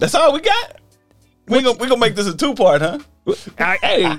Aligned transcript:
That's 0.00 0.14
all 0.14 0.32
we 0.32 0.40
got. 0.40 0.80
We 1.46 1.62
gonna 1.62 1.78
we 1.78 1.88
gonna 1.88 2.00
make 2.00 2.14
this 2.14 2.26
a 2.26 2.36
two 2.36 2.54
part, 2.54 2.80
huh? 2.80 2.98
I- 3.58 3.78
hey, 3.82 4.16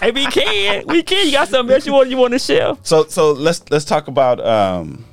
hey, 0.00 0.10
we 0.10 0.26
can, 0.26 0.86
we 0.88 1.02
can. 1.02 1.26
You 1.26 1.32
got 1.32 1.48
something 1.48 1.72
else 1.74 1.86
you 1.86 1.92
want 1.92 2.10
you 2.10 2.16
want 2.16 2.32
to 2.32 2.38
share? 2.38 2.76
So 2.82 3.04
so 3.06 3.32
let's 3.32 3.62
let's 3.70 3.84
talk 3.84 4.08
about 4.08 4.44
um 4.44 5.04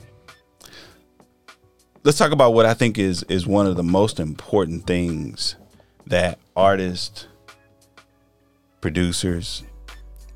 let's 2.03 2.17
talk 2.17 2.31
about 2.31 2.53
what 2.53 2.65
I 2.65 2.73
think 2.73 2.97
is 2.97 3.23
is 3.23 3.45
one 3.45 3.67
of 3.67 3.75
the 3.75 3.83
most 3.83 4.19
important 4.19 4.87
things 4.87 5.55
that 6.07 6.39
artists, 6.55 7.27
producers, 8.81 9.63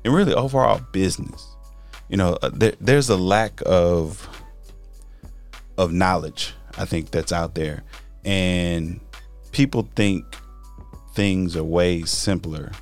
and 0.04 0.14
really 0.14 0.34
overall 0.34 0.80
business. 0.92 1.46
You 2.08 2.18
know, 2.18 2.38
uh, 2.42 2.50
there, 2.52 2.74
there's 2.80 3.08
a 3.08 3.16
lack 3.16 3.60
of 3.66 4.28
of 5.76 5.92
knowledge. 5.92 6.54
I 6.76 6.84
think 6.84 7.10
that's 7.10 7.32
out 7.32 7.54
there, 7.54 7.82
and 8.24 9.00
people 9.54 9.88
think 9.96 10.24
things 11.14 11.56
are 11.56 11.64
way 11.64 12.02
simpler 12.02 12.72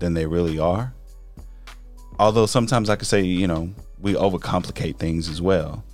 than 0.00 0.14
they 0.14 0.26
really 0.26 0.58
are 0.58 0.92
although 2.18 2.46
sometimes 2.46 2.90
I 2.90 2.96
could 2.96 3.08
say, 3.08 3.22
you 3.22 3.46
know, 3.46 3.72
we 4.00 4.14
overcomplicate 4.14 4.96
things 4.98 5.28
as 5.28 5.40
well. 5.40 5.84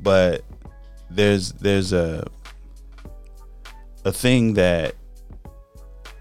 But 0.00 0.44
there's 1.10 1.52
there's 1.52 1.92
a 1.92 2.26
a 4.04 4.12
thing 4.12 4.54
that 4.54 4.94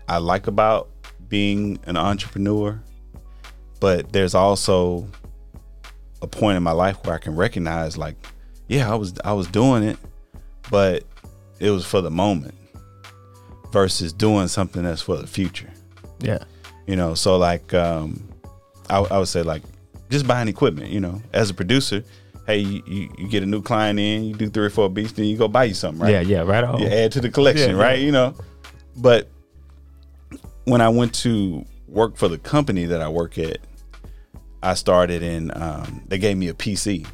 I 0.07 0.17
like 0.17 0.47
about 0.47 0.89
being 1.27 1.79
an 1.85 1.97
entrepreneur, 1.97 2.81
but 3.79 4.11
there's 4.11 4.35
also 4.35 5.07
a 6.21 6.27
point 6.27 6.57
in 6.57 6.63
my 6.63 6.71
life 6.71 7.03
where 7.05 7.15
I 7.15 7.19
can 7.19 7.35
recognize 7.35 7.97
like, 7.97 8.15
yeah, 8.67 8.91
I 8.91 8.95
was 8.95 9.13
I 9.23 9.33
was 9.33 9.47
doing 9.47 9.83
it, 9.83 9.97
but 10.69 11.03
it 11.59 11.69
was 11.71 11.85
for 11.85 12.01
the 12.01 12.11
moment 12.11 12.55
versus 13.75 14.13
doing 14.13 14.47
something 14.47 14.83
that's 14.83 15.01
for 15.01 15.17
the 15.17 15.27
future 15.27 15.69
Yeah. 16.19 16.39
you 16.87 16.95
know 16.95 17.13
so 17.13 17.35
like 17.37 17.73
um 17.73 18.23
I, 18.89 18.99
I 18.99 19.17
would 19.19 19.27
say 19.27 19.43
like 19.43 19.63
just 20.09 20.25
buying 20.25 20.47
equipment 20.47 20.91
you 20.91 21.01
know 21.01 21.21
as 21.33 21.49
a 21.49 21.53
producer 21.53 22.01
hey 22.47 22.59
you, 22.59 22.81
you, 22.87 23.09
you 23.17 23.27
get 23.27 23.43
a 23.43 23.45
new 23.45 23.61
client 23.61 23.99
in 23.99 24.23
you 24.23 24.33
do 24.33 24.49
three 24.49 24.67
or 24.67 24.69
four 24.69 24.89
beats 24.89 25.11
then 25.11 25.25
you 25.25 25.35
go 25.35 25.49
buy 25.49 25.65
you 25.65 25.73
something 25.73 26.01
right 26.01 26.11
Yeah, 26.13 26.21
yeah, 26.21 26.41
right 26.43 26.63
on. 26.63 26.79
you 26.81 26.87
add 26.87 27.11
to 27.13 27.19
the 27.19 27.29
collection 27.29 27.71
Yeah, 27.71 27.75
yeah. 27.77 27.83
right 27.83 27.99
you 27.99 28.13
know 28.13 28.33
but 28.95 29.27
when 30.63 30.79
i 30.79 30.87
went 30.87 31.13
to 31.15 31.65
work 31.89 32.15
for 32.15 32.29
the 32.29 32.37
company 32.37 32.85
that 32.85 33.01
i 33.01 33.09
work 33.09 33.37
at 33.37 33.57
i 34.63 34.73
started 34.73 35.21
in 35.21 35.51
um, 35.61 36.01
they 36.07 36.17
gave 36.17 36.37
me 36.37 36.47
a 36.47 36.53
pc 36.53 37.05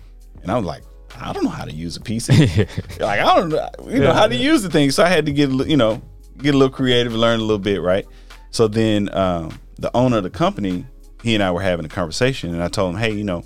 and 0.43 0.51
i 0.51 0.55
was 0.55 0.65
like 0.65 0.83
i 1.19 1.33
don't 1.33 1.43
know 1.43 1.49
how 1.49 1.65
to 1.65 1.73
use 1.73 1.97
a 1.97 2.01
pc 2.01 2.29
like 2.99 3.19
i 3.19 3.35
don't 3.35 3.49
know 3.49 3.67
you 3.89 3.97
know 3.99 4.05
Yeah. 4.11 4.13
how 4.13 4.27
to 4.27 4.35
use 4.35 4.61
the 4.61 4.69
thing 4.69 4.91
so 4.91 5.03
i 5.03 5.07
had 5.09 5.25
to 5.25 5.31
get 5.33 5.49
you 5.49 5.77
know 5.77 5.99
get 6.41 6.55
a 6.55 6.57
little 6.57 6.73
creative 6.73 7.13
learn 7.13 7.39
a 7.39 7.43
little 7.43 7.59
bit 7.59 7.81
right 7.81 8.05
so 8.49 8.67
then 8.67 9.13
um, 9.15 9.57
the 9.77 9.95
owner 9.95 10.17
of 10.17 10.23
the 10.23 10.29
company 10.29 10.85
he 11.23 11.33
and 11.35 11.43
i 11.43 11.51
were 11.51 11.61
having 11.61 11.85
a 11.85 11.89
conversation 11.89 12.53
and 12.53 12.63
i 12.63 12.67
told 12.67 12.93
him 12.93 12.99
hey 12.99 13.11
you 13.11 13.23
know 13.23 13.43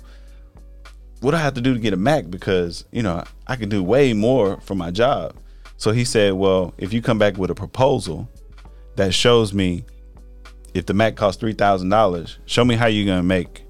what 1.20 1.30
do 1.30 1.38
I 1.38 1.40
have 1.40 1.54
to 1.54 1.60
do 1.60 1.74
to 1.74 1.80
get 1.80 1.92
a 1.92 1.96
Mac? 1.96 2.30
Because, 2.30 2.84
you 2.92 3.02
know, 3.02 3.24
I 3.46 3.56
can 3.56 3.68
do 3.68 3.82
way 3.82 4.12
more 4.12 4.60
for 4.60 4.74
my 4.74 4.90
job. 4.90 5.34
So 5.76 5.92
he 5.92 6.04
said, 6.04 6.34
well, 6.34 6.74
if 6.78 6.92
you 6.92 7.02
come 7.02 7.18
back 7.18 7.36
with 7.36 7.50
a 7.50 7.54
proposal 7.54 8.28
that 8.96 9.12
shows 9.12 9.52
me 9.52 9.84
if 10.74 10.86
the 10.86 10.94
Mac 10.94 11.16
costs 11.16 11.42
$3,000, 11.42 12.36
show 12.46 12.64
me 12.64 12.76
how 12.76 12.86
you're 12.86 13.06
going 13.06 13.18
to 13.18 13.22
make 13.22 13.64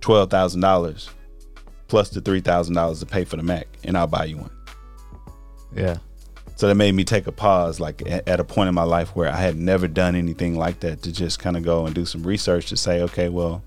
$12,000 0.00 1.10
plus 1.86 2.10
the 2.10 2.20
$3,000 2.20 3.00
to 3.00 3.06
pay 3.06 3.24
for 3.24 3.36
the 3.36 3.42
Mac, 3.42 3.66
and 3.84 3.96
I'll 3.96 4.06
buy 4.06 4.24
you 4.24 4.38
one. 4.38 4.50
Yeah. 5.74 5.98
So 6.58 6.66
that 6.66 6.74
made 6.74 6.92
me 6.92 7.04
take 7.04 7.28
a 7.28 7.32
pause, 7.32 7.78
like 7.78 8.02
at 8.04 8.40
a 8.40 8.42
point 8.42 8.68
in 8.68 8.74
my 8.74 8.82
life 8.82 9.14
where 9.14 9.30
I 9.30 9.36
had 9.36 9.56
never 9.56 9.86
done 9.86 10.16
anything 10.16 10.58
like 10.58 10.80
that 10.80 11.02
to 11.02 11.12
just 11.12 11.38
kind 11.38 11.56
of 11.56 11.62
go 11.62 11.86
and 11.86 11.94
do 11.94 12.04
some 12.04 12.24
research 12.24 12.66
to 12.70 12.76
say, 12.76 13.00
okay, 13.02 13.28
well, 13.28 13.62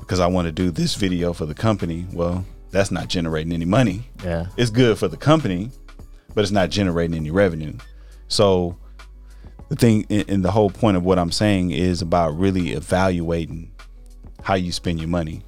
because 0.00 0.18
I 0.18 0.26
want 0.26 0.46
to 0.46 0.52
do 0.52 0.72
this 0.72 0.96
video 0.96 1.32
for 1.32 1.46
the 1.46 1.54
company, 1.54 2.08
well, 2.12 2.44
that's 2.72 2.90
not 2.90 3.06
generating 3.06 3.52
any 3.52 3.66
money. 3.66 4.02
Yeah. 4.24 4.46
It's 4.56 4.70
good 4.70 4.98
for 4.98 5.06
the 5.06 5.16
company, 5.16 5.70
but 6.34 6.42
it's 6.42 6.50
not 6.50 6.70
generating 6.70 7.14
any 7.14 7.30
revenue. 7.30 7.74
So 8.26 8.76
the 9.68 9.76
thing, 9.76 10.06
and 10.10 10.28
and 10.28 10.44
the 10.44 10.50
whole 10.50 10.70
point 10.70 10.96
of 10.96 11.04
what 11.04 11.20
I'm 11.20 11.30
saying 11.30 11.70
is 11.70 12.02
about 12.02 12.36
really 12.36 12.72
evaluating 12.72 13.70
how 14.42 14.54
you 14.54 14.72
spend 14.72 14.98
your 14.98 15.08
money. 15.08 15.44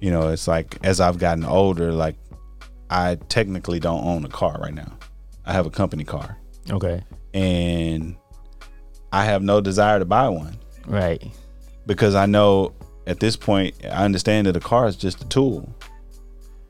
You 0.00 0.10
know, 0.10 0.28
it's 0.28 0.46
like 0.46 0.76
as 0.84 1.00
I've 1.00 1.16
gotten 1.16 1.46
older, 1.46 1.92
like 1.92 2.16
I 2.90 3.14
technically 3.30 3.80
don't 3.80 4.04
own 4.04 4.26
a 4.26 4.28
car 4.28 4.58
right 4.60 4.74
now. 4.74 4.98
I 5.44 5.52
have 5.52 5.66
a 5.66 5.70
company 5.70 6.04
car 6.04 6.38
Okay. 6.70 7.02
and 7.34 8.16
I 9.12 9.24
have 9.24 9.42
no 9.42 9.60
desire 9.60 9.98
to 9.98 10.04
buy 10.04 10.28
one 10.28 10.56
Right. 10.86 11.22
because 11.86 12.14
I 12.14 12.26
know 12.26 12.72
at 13.06 13.20
this 13.20 13.36
point 13.36 13.74
I 13.84 14.04
understand 14.04 14.46
that 14.46 14.56
a 14.56 14.60
car 14.60 14.86
is 14.86 14.96
just 14.96 15.20
a 15.22 15.28
tool. 15.28 15.68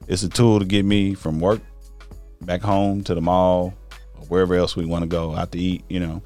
It's 0.08 0.22
a 0.22 0.28
tool 0.28 0.58
to 0.58 0.64
get 0.64 0.84
me 0.84 1.14
from 1.14 1.38
work 1.40 1.60
back 2.40 2.60
home 2.62 3.04
to 3.04 3.14
the 3.14 3.20
mall 3.20 3.74
or 4.18 4.24
wherever 4.26 4.54
else 4.54 4.74
we 4.74 4.84
want 4.86 5.02
to 5.02 5.06
go 5.08 5.34
out 5.36 5.52
to 5.52 5.58
eat, 5.58 5.84
you 5.88 6.00
know. 6.00 6.22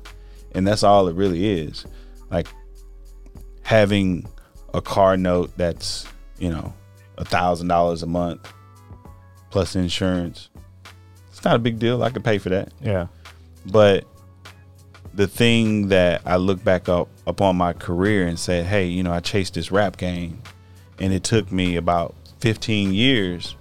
And 0.52 0.66
that's 0.66 0.82
all 0.82 1.08
it 1.08 1.14
really 1.14 1.60
is. 1.60 1.84
Like 2.30 2.46
having 3.62 4.26
a 4.72 4.80
car 4.80 5.16
note 5.16 5.50
that's, 5.56 6.06
you 6.38 6.48
know, 6.50 6.72
a 7.18 7.24
thousand 7.24 7.68
dollars 7.68 8.02
a 8.02 8.06
month 8.06 8.50
plus 9.50 9.76
insurance. 9.76 10.48
Not 11.46 11.54
a 11.54 11.60
big 11.60 11.78
deal. 11.78 12.02
I 12.02 12.10
could 12.10 12.24
pay 12.24 12.38
for 12.38 12.48
that. 12.48 12.72
Yeah. 12.80 13.06
But 13.66 14.04
the 15.14 15.28
thing 15.28 15.90
that 15.90 16.22
I 16.26 16.38
look 16.38 16.64
back 16.64 16.88
up 16.88 17.08
upon 17.24 17.54
my 17.54 17.72
career 17.72 18.26
and 18.26 18.36
said, 18.36 18.66
hey, 18.66 18.86
you 18.86 19.04
know, 19.04 19.12
I 19.12 19.20
chased 19.20 19.54
this 19.54 19.70
rap 19.70 19.96
game 19.96 20.42
and 20.98 21.12
it 21.12 21.22
took 21.22 21.52
me 21.52 21.76
about 21.76 22.16
15 22.40 22.92
years 22.92 23.54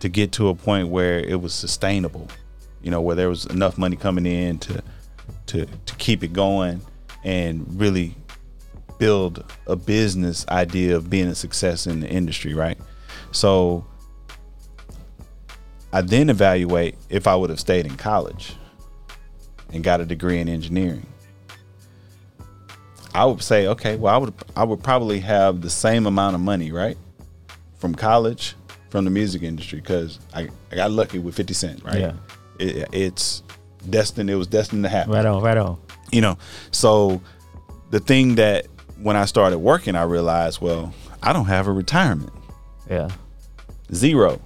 to 0.00 0.08
get 0.08 0.32
to 0.32 0.48
a 0.48 0.56
point 0.56 0.88
where 0.88 1.20
it 1.20 1.40
was 1.40 1.54
sustainable, 1.54 2.26
you 2.82 2.90
know, 2.90 3.00
where 3.00 3.14
there 3.14 3.28
was 3.28 3.46
enough 3.46 3.78
money 3.78 3.94
coming 3.94 4.26
in 4.26 4.58
to 4.58 4.82
to 5.46 5.66
to 5.66 5.94
keep 5.94 6.24
it 6.24 6.32
going 6.32 6.80
and 7.22 7.64
really 7.78 8.16
build 8.98 9.44
a 9.68 9.76
business 9.76 10.44
idea 10.48 10.96
of 10.96 11.08
being 11.08 11.28
a 11.28 11.34
success 11.36 11.86
in 11.86 12.00
the 12.00 12.08
industry, 12.08 12.54
right? 12.54 12.78
So 13.30 13.86
I 15.92 16.02
then 16.02 16.30
evaluate 16.30 16.96
if 17.08 17.26
I 17.26 17.34
would 17.36 17.50
have 17.50 17.60
stayed 17.60 17.86
in 17.86 17.96
college 17.96 18.54
and 19.72 19.82
got 19.82 20.00
a 20.00 20.04
degree 20.06 20.38
in 20.38 20.48
engineering. 20.48 21.06
I 23.14 23.24
would 23.24 23.42
say, 23.42 23.66
okay, 23.66 23.96
well, 23.96 24.14
I 24.14 24.18
would 24.18 24.34
I 24.56 24.64
would 24.64 24.82
probably 24.82 25.18
have 25.20 25.60
the 25.62 25.70
same 25.70 26.06
amount 26.06 26.36
of 26.36 26.40
money, 26.40 26.70
right, 26.70 26.96
from 27.78 27.94
college, 27.94 28.54
from 28.90 29.04
the 29.04 29.10
music 29.10 29.42
industry, 29.42 29.80
because 29.80 30.20
I, 30.32 30.48
I 30.70 30.76
got 30.76 30.92
lucky 30.92 31.18
with 31.18 31.34
Fifty 31.34 31.54
Cent, 31.54 31.82
right? 31.84 31.98
Yeah. 32.00 32.12
It, 32.60 32.88
it's 32.92 33.42
destined. 33.88 34.30
It 34.30 34.36
was 34.36 34.46
destined 34.46 34.84
to 34.84 34.88
happen 34.90 35.12
Right 35.12 35.24
on. 35.26 35.42
Right 35.42 35.56
on. 35.56 35.78
you 36.12 36.20
know 36.20 36.36
so 36.70 37.20
the 37.90 37.98
thing 38.00 38.34
that 38.34 38.66
when 39.00 39.16
i 39.16 39.24
started 39.24 39.58
working 39.58 39.94
i 39.96 40.02
realized 40.02 40.60
well 40.60 40.92
i 41.22 41.32
don't 41.32 41.46
have 41.46 41.66
a 41.68 41.72
retirement 41.72 42.30
Yeah. 42.90 43.08
zero 43.94 44.38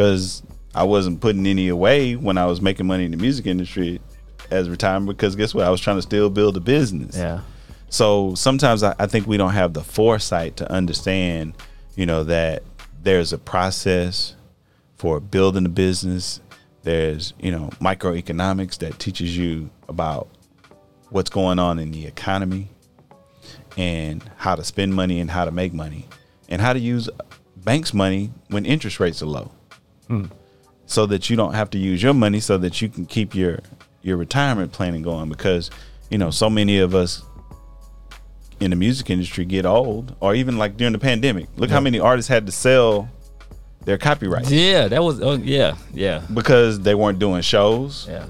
because 0.00 0.42
i 0.74 0.82
wasn't 0.82 1.20
putting 1.20 1.46
any 1.46 1.68
away 1.68 2.16
when 2.16 2.38
i 2.38 2.46
was 2.46 2.60
making 2.62 2.86
money 2.86 3.04
in 3.04 3.10
the 3.10 3.16
music 3.18 3.44
industry 3.46 4.00
as 4.50 4.68
retirement 4.70 5.06
because 5.16 5.36
guess 5.36 5.52
what 5.54 5.66
i 5.66 5.70
was 5.70 5.78
trying 5.80 5.96
to 5.96 6.02
still 6.02 6.30
build 6.30 6.56
a 6.56 6.60
business 6.60 7.16
Yeah. 7.16 7.40
so 7.90 8.34
sometimes 8.34 8.82
I, 8.82 8.94
I 8.98 9.06
think 9.06 9.26
we 9.26 9.36
don't 9.36 9.52
have 9.52 9.74
the 9.74 9.82
foresight 9.84 10.56
to 10.56 10.72
understand, 10.72 11.54
you 11.96 12.06
know, 12.06 12.24
that 12.24 12.62
there's 13.02 13.32
a 13.34 13.38
process 13.38 14.36
for 14.96 15.18
building 15.20 15.66
a 15.66 15.68
business. 15.68 16.40
There's, 16.82 17.34
you 17.40 17.50
know, 17.50 17.70
microeconomics 17.80 18.78
that 18.78 18.98
teaches 18.98 19.36
you 19.36 19.70
about 19.88 20.28
what's 21.10 21.30
going 21.30 21.58
on 21.58 21.78
in 21.78 21.90
the 21.90 22.06
economy 22.06 22.68
and 23.76 24.22
how 24.36 24.54
to 24.54 24.62
spend 24.64 24.94
money 24.94 25.18
and 25.20 25.30
how 25.30 25.44
to 25.44 25.50
make 25.50 25.72
money 25.72 26.06
and 26.48 26.60
how 26.62 26.72
to 26.72 26.78
use 26.78 27.08
banks' 27.56 27.92
money 27.94 28.30
when 28.48 28.64
interest 28.66 29.00
rates 29.00 29.20
are 29.22 29.26
low. 29.26 29.50
So 30.86 31.06
that 31.06 31.30
you 31.30 31.36
don't 31.36 31.54
have 31.54 31.70
to 31.70 31.78
use 31.78 32.02
your 32.02 32.14
money 32.14 32.40
so 32.40 32.58
that 32.58 32.82
you 32.82 32.88
can 32.88 33.06
keep 33.06 33.34
your 33.34 33.60
your 34.02 34.16
retirement 34.16 34.72
planning 34.72 35.02
going 35.02 35.28
because, 35.28 35.70
you 36.10 36.18
know, 36.18 36.30
so 36.30 36.48
many 36.50 36.78
of 36.78 36.94
us 36.94 37.22
in 38.58 38.70
the 38.70 38.76
music 38.76 39.08
industry 39.10 39.44
get 39.44 39.64
old, 39.64 40.14
or 40.20 40.34
even 40.34 40.58
like 40.58 40.76
during 40.76 40.92
the 40.92 40.98
pandemic. 40.98 41.48
Look 41.56 41.70
how 41.70 41.80
many 41.80 41.98
artists 42.00 42.28
had 42.28 42.46
to 42.46 42.52
sell 42.52 43.08
their 43.84 43.96
copyrights 43.98 44.50
Yeah. 44.50 44.88
That 44.88 45.02
was. 45.02 45.20
Oh, 45.22 45.34
yeah. 45.34 45.76
Yeah. 45.94 46.22
because 46.32 46.80
they 46.80 46.94
weren't 46.94 47.18
doing 47.18 47.42
shows. 47.42 48.06
Yeah. 48.08 48.26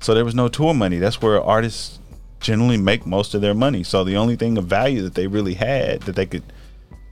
So 0.00 0.14
there 0.14 0.24
was 0.24 0.34
no 0.34 0.48
tour 0.48 0.74
money. 0.74 0.98
That's 0.98 1.20
where 1.20 1.42
artists 1.42 1.98
generally 2.40 2.78
make 2.78 3.04
most 3.06 3.34
of 3.34 3.42
their 3.42 3.54
money. 3.54 3.82
So 3.84 4.02
the 4.02 4.16
only 4.16 4.36
thing 4.36 4.56
of 4.58 4.64
value 4.64 5.02
that 5.02 5.14
they 5.14 5.26
really 5.26 5.54
had 5.54 6.00
that 6.02 6.16
they 6.16 6.26
could, 6.26 6.42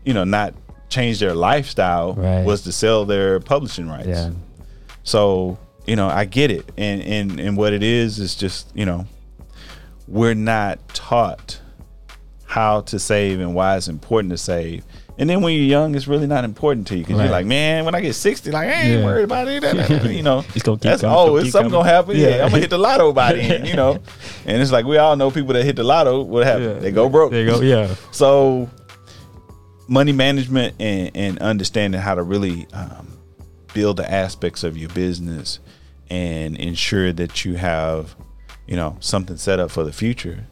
you 0.04 0.14
know, 0.14 0.24
not 0.24 0.54
change 0.88 1.20
their 1.20 1.34
lifestyle 1.34 2.14
Right. 2.14 2.44
was 2.44 2.62
to 2.62 2.72
sell 2.72 3.04
their 3.04 3.40
publishing 3.40 3.88
rights. 3.88 4.08
Yeah. 4.08 4.30
So 5.04 5.58
you 5.86 5.96
know, 5.96 6.08
I 6.08 6.24
get 6.26 6.50
it. 6.50 6.70
And 6.76 7.02
and 7.02 7.40
and 7.40 7.56
what 7.56 7.72
it 7.72 7.82
is 7.82 8.18
is 8.18 8.34
just, 8.34 8.68
you 8.74 8.84
know, 8.84 9.06
we're 10.06 10.34
not 10.34 10.78
taught 10.94 11.60
how 12.44 12.80
to 12.82 12.98
save 12.98 13.40
and 13.40 13.54
why 13.54 13.76
it's 13.76 13.88
important 13.88 14.30
to 14.32 14.38
save. 14.38 14.84
And 15.18 15.28
then 15.28 15.40
when 15.42 15.54
you're 15.54 15.64
young, 15.64 15.94
it's 15.96 16.06
really 16.06 16.26
not 16.28 16.44
important 16.44 16.86
to 16.88 16.94
you 16.96 17.00
because 17.02 17.16
Right. 17.18 17.24
you're 17.24 17.32
like, 17.32 17.46
man, 17.46 17.84
when 17.84 17.94
I 17.94 18.00
get 18.00 18.14
60, 18.14 18.50
like, 18.52 18.68
I 18.68 18.72
ain't 18.72 19.00
Yeah. 19.00 19.04
worried 19.04 19.24
about 19.24 19.48
it. 19.48 19.62
you 20.12 20.22
know, 20.22 20.44
It's 20.54 20.62
gonna 20.62 20.76
keep 20.76 20.82
that's 20.82 21.00
coming, 21.02 21.16
oh, 21.18 21.36
it's 21.36 21.50
something 21.50 21.70
coming. 21.72 21.84
gonna 21.84 21.94
happen. 21.96 22.16
Yeah. 22.16 22.28
Yeah. 22.28 22.44
I'm 22.44 22.50
gonna 22.50 22.60
hit 22.60 22.70
the 22.70 22.78
lotto 22.78 23.12
by 23.12 23.32
then, 23.32 23.64
you 23.64 23.74
know. 23.74 23.98
And 24.46 24.62
it's 24.62 24.70
like 24.70 24.84
we 24.86 24.96
all 24.98 25.16
know 25.16 25.30
people 25.30 25.54
that 25.54 25.64
hit 25.64 25.76
the 25.76 25.84
lotto. 25.84 26.22
What 26.22 26.46
happens? 26.46 26.74
Yeah. 26.76 26.80
They 26.80 26.90
go 26.92 27.08
broke. 27.08 27.32
There 27.32 27.42
you 27.44 27.50
go. 27.50 27.60
Yeah. 27.60 27.94
So, 28.12 28.68
money 29.88 30.12
management 30.12 30.76
and, 30.78 31.10
and 31.16 31.38
understanding 31.40 32.00
how 32.00 32.14
to 32.14 32.22
really 32.22 32.66
um, 32.72 33.18
build 33.74 33.96
the 33.96 34.10
aspects 34.10 34.62
of 34.62 34.76
your 34.76 34.90
business 34.90 35.58
and 36.10 36.56
ensure 36.56 37.12
that 37.12 37.44
you 37.44 37.54
have, 37.56 38.14
you 38.66 38.76
know, 38.76 38.96
something 39.00 39.36
set 39.36 39.58
up 39.58 39.70
for 39.70 39.82
the 39.84 39.92
future. 39.92 40.44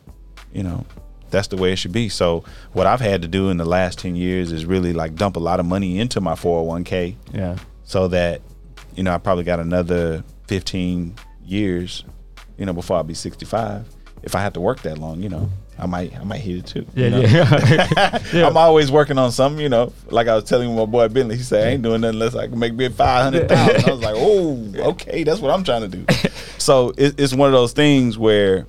You 0.53 0.63
know, 0.63 0.87
that's 1.31 1.49
the 1.49 1.57
way 1.57 1.73
it 1.73 1.77
should 1.77 1.93
be. 1.93 2.09
So, 2.09 2.45
what 2.73 2.87
I've 2.87 3.01
had 3.01 3.23
to 3.23 3.29
do 3.29 3.51
in 3.51 3.57
the 3.59 3.65
last 3.65 3.99
ten 3.99 4.17
years 4.17 4.53
is 4.53 4.65
really 4.65 4.93
like 4.93 5.15
dump 5.17 5.37
a 5.37 5.41
lot 5.41 5.61
of 5.61 5.67
money 5.67 5.99
into 5.99 6.21
my 6.21 6.35
four 6.35 6.59
hundred 6.61 6.69
one 6.69 6.85
k 6.85 7.17
Yeah. 7.33 7.57
so 7.85 8.09
that 8.09 8.41
you 8.95 9.03
know 9.03 9.13
I 9.15 9.19
probably 9.19 9.45
got 9.45 9.61
another 9.61 10.25
15 10.49 11.15
years, 11.45 12.05
you 12.57 12.65
know, 12.65 12.73
before 12.73 12.97
I'll 12.97 13.03
be 13.03 13.15
65. 13.15 13.85
If 14.23 14.35
I 14.35 14.41
have 14.41 14.53
to 14.55 14.61
work 14.61 14.81
that 14.83 14.97
long, 14.99 15.23
you 15.23 15.29
know, 15.29 15.51
I 15.79 15.87
might 15.87 16.19
I 16.19 16.25
might 16.25 16.41
hit 16.41 16.59
it 16.59 16.67
too. 16.67 16.87
Yeah. 16.95 17.05
you 17.05 17.11
know? 17.11 17.21
Yeah. 17.21 18.19
Yeah. 18.33 18.47
I'm 18.49 18.57
always 18.57 18.91
working 18.91 19.19
on 19.19 19.31
something, 19.31 19.63
you 19.63 19.69
know. 19.69 19.93
Like 20.09 20.27
I 20.27 20.35
was 20.35 20.45
telling 20.45 20.75
my 20.75 20.87
boy 20.87 21.09
Bentley, 21.09 21.37
he 21.37 21.43
said 21.43 21.67
I 21.67 21.71
ain't 21.73 21.83
doing 21.83 22.01
nothing 22.01 22.15
unless 22.17 22.35
I 22.35 22.49
can 22.49 22.59
make 22.59 22.75
me 22.75 22.89
five 22.89 23.25
hundred 23.25 23.49
thousand. 23.49 23.89
I 23.89 23.93
was 23.95 24.01
like, 24.01 24.15
oh, 24.17 24.91
okay, 24.91 25.23
that's 25.23 25.41
what 25.41 25.51
I'm 25.51 25.65
trying 25.65 25.89
to 25.89 25.89
do. 25.89 26.05
So 26.59 26.93
it, 26.97 27.21
it's 27.21 27.35
one 27.35 27.49
of 27.49 27.53
those 27.53 27.73
things 27.73 28.19
where 28.19 28.67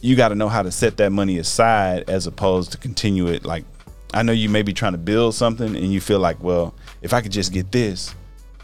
you 0.00 0.16
got 0.16 0.28
to 0.28 0.34
know 0.34 0.48
how 0.48 0.62
to 0.62 0.70
set 0.70 0.96
that 0.98 1.10
money 1.10 1.38
aside 1.38 2.08
as 2.08 2.26
opposed 2.26 2.72
to 2.72 2.78
continue 2.78 3.26
it. 3.28 3.44
Like 3.44 3.64
I 4.12 4.22
know 4.22 4.32
you 4.32 4.48
may 4.48 4.62
be 4.62 4.72
trying 4.72 4.92
to 4.92 4.98
build 4.98 5.34
something 5.34 5.76
and 5.76 5.92
you 5.92 6.00
feel 6.00 6.18
like, 6.18 6.42
well, 6.42 6.74
if 7.02 7.12
I 7.12 7.20
could 7.20 7.32
just 7.32 7.52
get 7.52 7.72
this, 7.72 8.14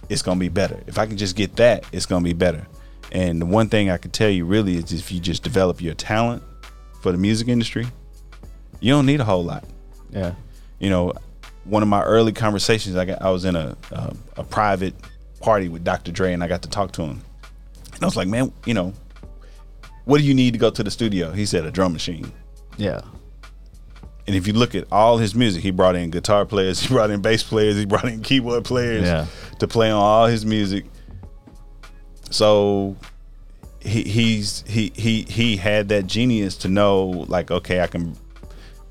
it's 0.08 0.22
gonna 0.22 0.40
be 0.40 0.48
better. 0.48 0.80
If 0.86 0.98
I 0.98 1.06
can 1.06 1.16
just 1.16 1.36
get 1.36 1.56
that, 1.56 1.84
it's 1.92 2.06
gonna 2.06 2.24
be 2.24 2.32
better. 2.32 2.66
And 3.12 3.40
the 3.40 3.46
one 3.46 3.68
thing 3.68 3.90
I 3.90 3.98
can 3.98 4.10
tell 4.10 4.30
you 4.30 4.44
really 4.44 4.76
is 4.76 4.90
if 4.92 5.12
you 5.12 5.20
just 5.20 5.42
develop 5.42 5.80
your 5.80 5.94
talent 5.94 6.42
for 7.02 7.12
the 7.12 7.18
music 7.18 7.46
industry, 7.48 7.86
you 8.80 8.90
don't 8.92 9.06
need 9.06 9.20
a 9.20 9.24
whole 9.24 9.44
lot. 9.44 9.64
yeah. 10.10 10.34
You 10.80 10.90
know, 10.90 11.12
one 11.64 11.82
of 11.84 11.88
my 11.88 12.02
early 12.02 12.32
conversations, 12.32 12.96
I 12.96 13.04
got, 13.04 13.22
I 13.22 13.30
was 13.30 13.44
in 13.44 13.54
a, 13.54 13.76
a 13.92 14.16
a 14.38 14.42
private 14.44 14.94
party 15.40 15.68
with 15.68 15.84
Dr. 15.84 16.10
Dre, 16.10 16.32
and 16.32 16.42
I 16.42 16.48
got 16.48 16.62
to 16.62 16.68
talk 16.68 16.90
to 16.92 17.02
him. 17.02 17.20
And 17.94 18.02
I 18.02 18.06
was 18.06 18.16
like, 18.16 18.26
man, 18.26 18.50
you 18.66 18.74
know, 18.74 18.92
what 20.06 20.18
do 20.18 20.24
you 20.24 20.34
need 20.34 20.54
to 20.54 20.58
go 20.58 20.70
to 20.70 20.82
the 20.82 20.90
studio? 20.90 21.30
He 21.30 21.46
said 21.46 21.64
a 21.64 21.70
drum 21.70 21.92
machine. 21.92 22.32
Yeah. 22.78 23.02
And 24.26 24.34
if 24.34 24.46
you 24.48 24.54
look 24.54 24.74
at 24.74 24.86
all 24.90 25.18
his 25.18 25.34
music, 25.36 25.62
he 25.62 25.70
brought 25.70 25.94
in 25.94 26.10
guitar 26.10 26.44
players, 26.46 26.80
he 26.86 26.88
brought 26.88 27.10
in 27.10 27.20
bass 27.20 27.42
players, 27.44 27.76
he 27.76 27.84
brought 27.84 28.06
in 28.06 28.22
keyboard 28.22 28.64
players 28.64 29.04
Yeah. 29.04 29.26
to 29.60 29.68
play 29.68 29.90
on 29.90 30.00
all 30.02 30.26
his 30.26 30.44
music. 30.46 30.86
So 32.32 32.96
he 33.80 34.02
he's 34.02 34.64
he 34.66 34.92
he 34.94 35.22
he 35.22 35.56
had 35.56 35.88
that 35.90 36.06
genius 36.06 36.56
to 36.58 36.68
know 36.68 37.24
like 37.28 37.50
okay, 37.50 37.80
I 37.80 37.86
can 37.86 38.16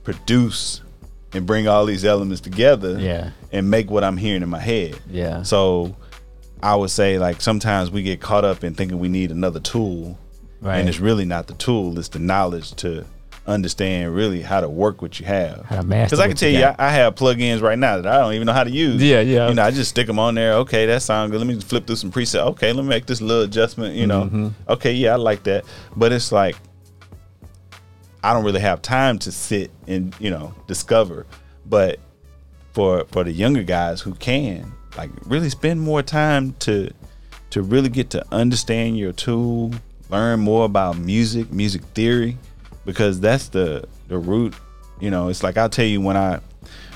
produce 0.03 0.81
and 1.33 1.45
bring 1.45 1.67
all 1.67 1.85
these 1.85 2.03
elements 2.03 2.41
together 2.41 2.99
Yeah. 2.99 3.31
and 3.51 3.69
make 3.69 3.89
what 3.89 4.03
I'm 4.03 4.17
hearing 4.17 4.41
in 4.43 4.49
my 4.49 4.59
head. 4.59 4.99
Yeah. 5.09 5.43
So 5.43 5.95
I 6.61 6.75
would 6.75 6.89
say 6.89 7.17
like 7.19 7.39
sometimes 7.41 7.89
we 7.89 8.03
get 8.03 8.19
caught 8.19 8.43
up 8.43 8.63
in 8.63 8.73
thinking 8.73 8.99
we 8.99 9.07
need 9.09 9.31
another 9.31 9.59
tool 9.59 10.17
Right. 10.59 10.77
and 10.79 10.89
it's 10.89 10.99
really 10.99 11.25
not 11.25 11.47
the 11.47 11.53
tool, 11.55 11.97
it's 11.97 12.09
the 12.09 12.19
knowledge 12.19 12.73
to 12.77 13.05
understand 13.47 14.13
really 14.15 14.41
how 14.41 14.61
to 14.61 14.69
work 14.69 15.01
what 15.01 15.19
you 15.19 15.25
have. 15.25 15.65
How 15.65 15.77
to 15.77 15.83
master 15.83 16.15
Because 16.15 16.19
I 16.19 16.27
can 16.27 16.37
tell 16.37 16.49
you 16.49 16.59
you, 16.59 16.65
I. 16.65 16.75
I 16.77 16.89
have 16.91 17.15
plugins 17.15 17.61
right 17.61 17.77
now 17.77 17.97
that 17.97 18.05
I 18.07 18.19
don't 18.19 18.33
even 18.33 18.45
know 18.45 18.53
how 18.53 18.63
to 18.63 18.69
use. 18.71 19.01
Yeah, 19.01 19.21
yeah. 19.21 19.47
You 19.49 19.55
know, 19.55 19.63
I 19.63 19.71
just 19.71 19.89
stick 19.89 20.05
them 20.07 20.19
on 20.19 20.35
there. 20.35 20.53
Okay, 20.55 20.85
that 20.85 21.01
sounds 21.01 21.31
good. 21.31 21.39
Let 21.39 21.47
me 21.47 21.55
just 21.55 21.67
flip 21.67 21.87
through 21.87 21.95
some 21.95 22.11
presets. 22.11 22.45
Okay, 22.51 22.71
let 22.71 22.83
me 22.83 22.89
make 22.89 23.05
this 23.07 23.21
little 23.21 23.43
adjustment. 23.43 23.95
You 23.95 24.07
know, 24.07 24.23
Mm-hmm. 24.23 24.47
okay, 24.69 24.93
yeah, 24.93 25.13
I 25.13 25.15
like 25.15 25.43
that. 25.43 25.65
But 25.95 26.11
it's 26.11 26.31
like 26.31 26.55
I 28.23 28.33
don't 28.33 28.43
really 28.43 28.59
have 28.59 28.81
time 28.81 29.17
to 29.19 29.31
sit 29.31 29.71
and 29.87 30.15
you 30.19 30.29
know 30.29 30.53
discover. 30.67 31.25
But 31.65 31.99
for 32.73 33.05
for 33.11 33.23
the 33.23 33.31
younger 33.31 33.63
guys 33.63 34.01
who 34.01 34.13
can, 34.15 34.71
like, 34.97 35.09
really 35.25 35.49
spend 35.49 35.81
more 35.81 36.01
time 36.03 36.53
to 36.59 36.91
to 37.49 37.61
really 37.63 37.89
get 37.89 38.09
to 38.11 38.23
understand 38.31 38.97
your 38.97 39.11
tool, 39.13 39.71
learn 40.09 40.39
more 40.39 40.65
about 40.65 40.97
music, 40.97 41.51
music 41.51 41.81
theory, 41.95 42.37
because 42.85 43.19
that's 43.19 43.49
the 43.49 43.85
the 44.07 44.17
root. 44.17 44.53
You 44.99 45.09
know, 45.11 45.29
it's 45.29 45.43
like 45.43 45.57
I'll 45.57 45.69
tell 45.69 45.85
you 45.85 46.01
when 46.01 46.17
I 46.17 46.39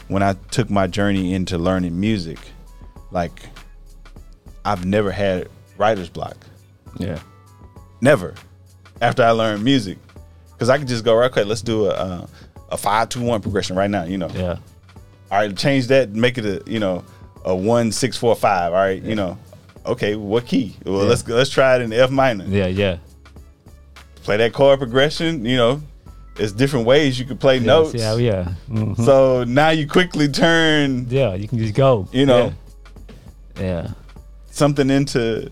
when 0.08 0.22
I 0.24 0.34
took 0.52 0.70
my 0.70 0.88
journey 0.88 1.34
into 1.34 1.58
learning 1.58 2.00
music, 2.00 2.38
like 3.12 3.42
I've 4.64 4.86
never 4.86 5.12
had 5.12 5.50
writer's 5.78 6.10
block. 6.10 6.38
Yeah. 6.98 7.20
Never. 8.02 8.34
After 9.02 9.24
I 9.24 9.32
learned 9.32 9.64
music, 9.64 9.98
because 10.54 10.70
I 10.70 10.78
could 10.78 10.88
just 10.88 11.04
go 11.04 11.16
right. 11.16 11.30
Okay, 11.32 11.44
let's 11.44 11.62
do 11.62 11.86
a 11.86 11.90
uh, 11.90 12.28
a 12.70 12.78
five 12.78 13.10
two 13.10 13.22
one 13.22 13.42
progression 13.42 13.76
right 13.76 13.90
now. 13.90 14.04
You 14.04 14.18
know, 14.18 14.30
Yeah. 14.30 14.58
all 15.32 15.40
right, 15.40 15.56
change 15.56 15.88
that, 15.88 16.12
make 16.12 16.38
it 16.38 16.46
a 16.46 16.64
you 16.72 16.80
know 16.80 17.04
a 17.44 17.56
one 17.56 17.92
six 17.92 18.16
four 18.18 18.36
five. 18.36 18.72
All 18.72 18.80
right, 18.80 19.02
you 19.02 19.16
know, 19.16 19.38
okay, 19.86 20.16
what 20.16 20.46
key? 20.46 20.76
Well, 20.86 21.04
Yeah. 21.04 21.10
let's 21.10 21.28
let's 21.28 21.50
try 21.50 21.76
it 21.76 21.82
in 21.82 21.92
F 21.92 22.10
minor. 22.10 22.46
Yeah. 22.46 22.68
Yeah. 22.68 22.98
Play 24.26 24.38
that 24.38 24.54
chord 24.54 24.80
progression. 24.80 25.46
You 25.46 25.56
know, 25.58 25.82
there's 26.36 26.52
different 26.52 26.86
ways 26.88 27.20
you 27.20 27.26
could 27.26 27.40
play 27.40 27.60
notes. 27.60 27.94
Yeah. 27.94 28.16
Yeah. 28.16 28.54
Mhm. 28.70 29.06
So 29.06 29.44
now 29.44 29.70
you 29.70 29.88
quickly 29.88 30.28
turn 30.28 31.06
Yeah. 31.10 31.36
You 31.36 31.48
can 31.48 31.60
just 31.60 31.76
go. 31.76 32.08
You 32.12 32.26
know. 32.26 32.52
Yeah. 33.58 33.64
yeah. 33.64 33.88
something 34.50 34.90
into 34.90 35.52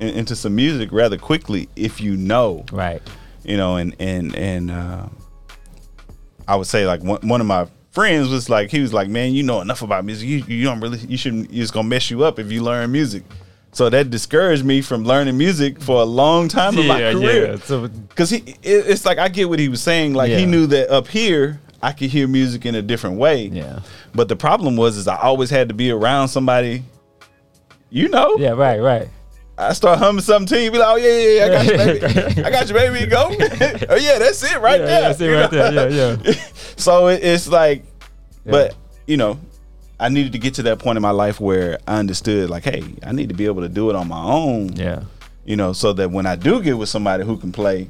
in- 0.00 0.08
into 0.14 0.34
some 0.34 0.54
music 0.54 0.90
rather 0.92 1.16
quickly 1.16 1.68
if 1.76 2.00
you 2.00 2.16
know. 2.16 2.64
Right. 2.72 3.00
you 3.44 3.56
know, 3.56 3.76
and 3.76 3.94
and 4.00 4.34
and 4.34 4.70
uh, 4.70 5.06
I 6.46 6.56
would 6.56 6.66
say 6.66 6.84
like 6.86 7.02
one, 7.02 7.20
one 7.28 7.40
of 7.40 7.46
my 7.46 7.66
friends 7.92 8.28
was 8.28 8.48
like 8.50 8.70
he 8.70 8.80
was 8.80 8.92
like, 8.92 9.08
man, 9.08 9.32
you 9.34 9.42
know 9.42 9.60
enough 9.60 9.82
about 9.82 10.04
music. 10.04 10.28
You 10.28 10.42
you 10.48 10.64
don't 10.64 10.80
really 10.80 10.98
you 10.98 11.16
shouldn't. 11.16 11.50
It's 11.52 11.70
gonna 11.70 11.88
mess 11.88 12.10
you 12.10 12.24
up 12.24 12.38
if 12.40 12.50
you 12.50 12.62
learn 12.62 12.90
music. 12.90 13.22
So 13.78 13.88
that 13.88 14.10
discouraged 14.10 14.64
me 14.64 14.82
from 14.82 15.04
learning 15.04 15.38
music 15.38 15.80
for 15.80 16.00
a 16.00 16.04
long 16.04 16.48
time 16.48 16.76
in 16.76 16.88
my 16.88 16.98
Yeah. 16.98 17.12
career. 17.12 17.46
Yeah. 17.52 17.56
So 17.58 17.88
he, 18.26 18.38
it, 18.38 18.56
it's 18.64 19.04
like 19.06 19.18
I 19.18 19.28
get 19.28 19.48
what 19.48 19.60
he 19.60 19.68
was 19.68 19.80
saying. 19.80 20.14
Like 20.14 20.32
he 20.32 20.46
knew 20.46 20.66
that 20.66 20.90
up 20.90 21.06
here 21.06 21.60
I 21.80 21.92
could 21.92 22.10
hear 22.10 22.26
music 22.26 22.66
in 22.66 22.74
a 22.74 22.82
different 22.82 23.18
way. 23.18 23.44
yeah. 23.44 23.78
But 24.12 24.26
the 24.26 24.34
problem 24.34 24.76
was 24.76 24.96
is 24.96 25.06
I 25.06 25.16
always 25.18 25.48
had 25.48 25.68
to 25.68 25.74
be 25.74 25.92
around 25.92 26.26
somebody. 26.26 26.82
You 27.88 28.08
know, 28.08 28.36
Yeah. 28.36 28.54
Right. 28.54 28.80
Right. 28.80 29.08
I 29.56 29.72
start 29.74 30.00
humming 30.00 30.22
something 30.22 30.48
to 30.56 30.60
you, 30.60 30.72
be 30.72 30.78
like, 30.78 30.88
"Oh 30.88 30.96
yeah, 30.96 31.18
yeah, 31.18 31.36
yeah 31.36 31.44
I 31.44 31.48
got 31.48 31.66
you, 31.66 31.76
baby. 31.78 32.42
I 32.46 32.50
got 32.50 32.68
you, 32.68 32.74
baby. 32.74 33.06
Go. 33.06 33.28
oh 33.90 33.94
yeah, 33.94 34.18
that's 34.18 34.42
it 34.42 34.60
right 34.60 34.80
yeah, 34.80 34.86
there. 34.86 35.00
That's 35.02 35.20
it 35.20 35.28
right 35.28 35.52
know? 35.52 35.70
there. 35.70 35.90
Yeah. 35.90 36.16
Yeah. 36.24 36.44
so 36.76 37.06
it, 37.06 37.22
it's 37.22 37.46
like, 37.46 37.84
Yeah. 38.44 38.50
but 38.50 38.74
you 39.06 39.16
know, 39.16 39.38
I 40.00 40.08
needed 40.08 40.32
to 40.32 40.38
get 40.38 40.54
to 40.54 40.62
that 40.64 40.78
point 40.78 40.96
in 40.96 41.02
my 41.02 41.10
life 41.10 41.40
where 41.40 41.78
I 41.88 41.98
understood, 41.98 42.50
like, 42.50 42.64
hey, 42.64 42.84
I 43.02 43.12
need 43.12 43.28
to 43.30 43.34
be 43.34 43.46
able 43.46 43.62
to 43.62 43.68
do 43.68 43.90
it 43.90 43.96
on 43.96 44.08
my 44.08 44.22
own. 44.22 44.72
Yeah. 44.74 45.02
You 45.44 45.56
know, 45.56 45.72
so 45.72 45.92
that 45.94 46.10
when 46.10 46.26
I 46.26 46.36
do 46.36 46.62
get 46.62 46.76
with 46.78 46.88
somebody 46.88 47.24
who 47.24 47.36
can 47.36 47.52
play, 47.52 47.88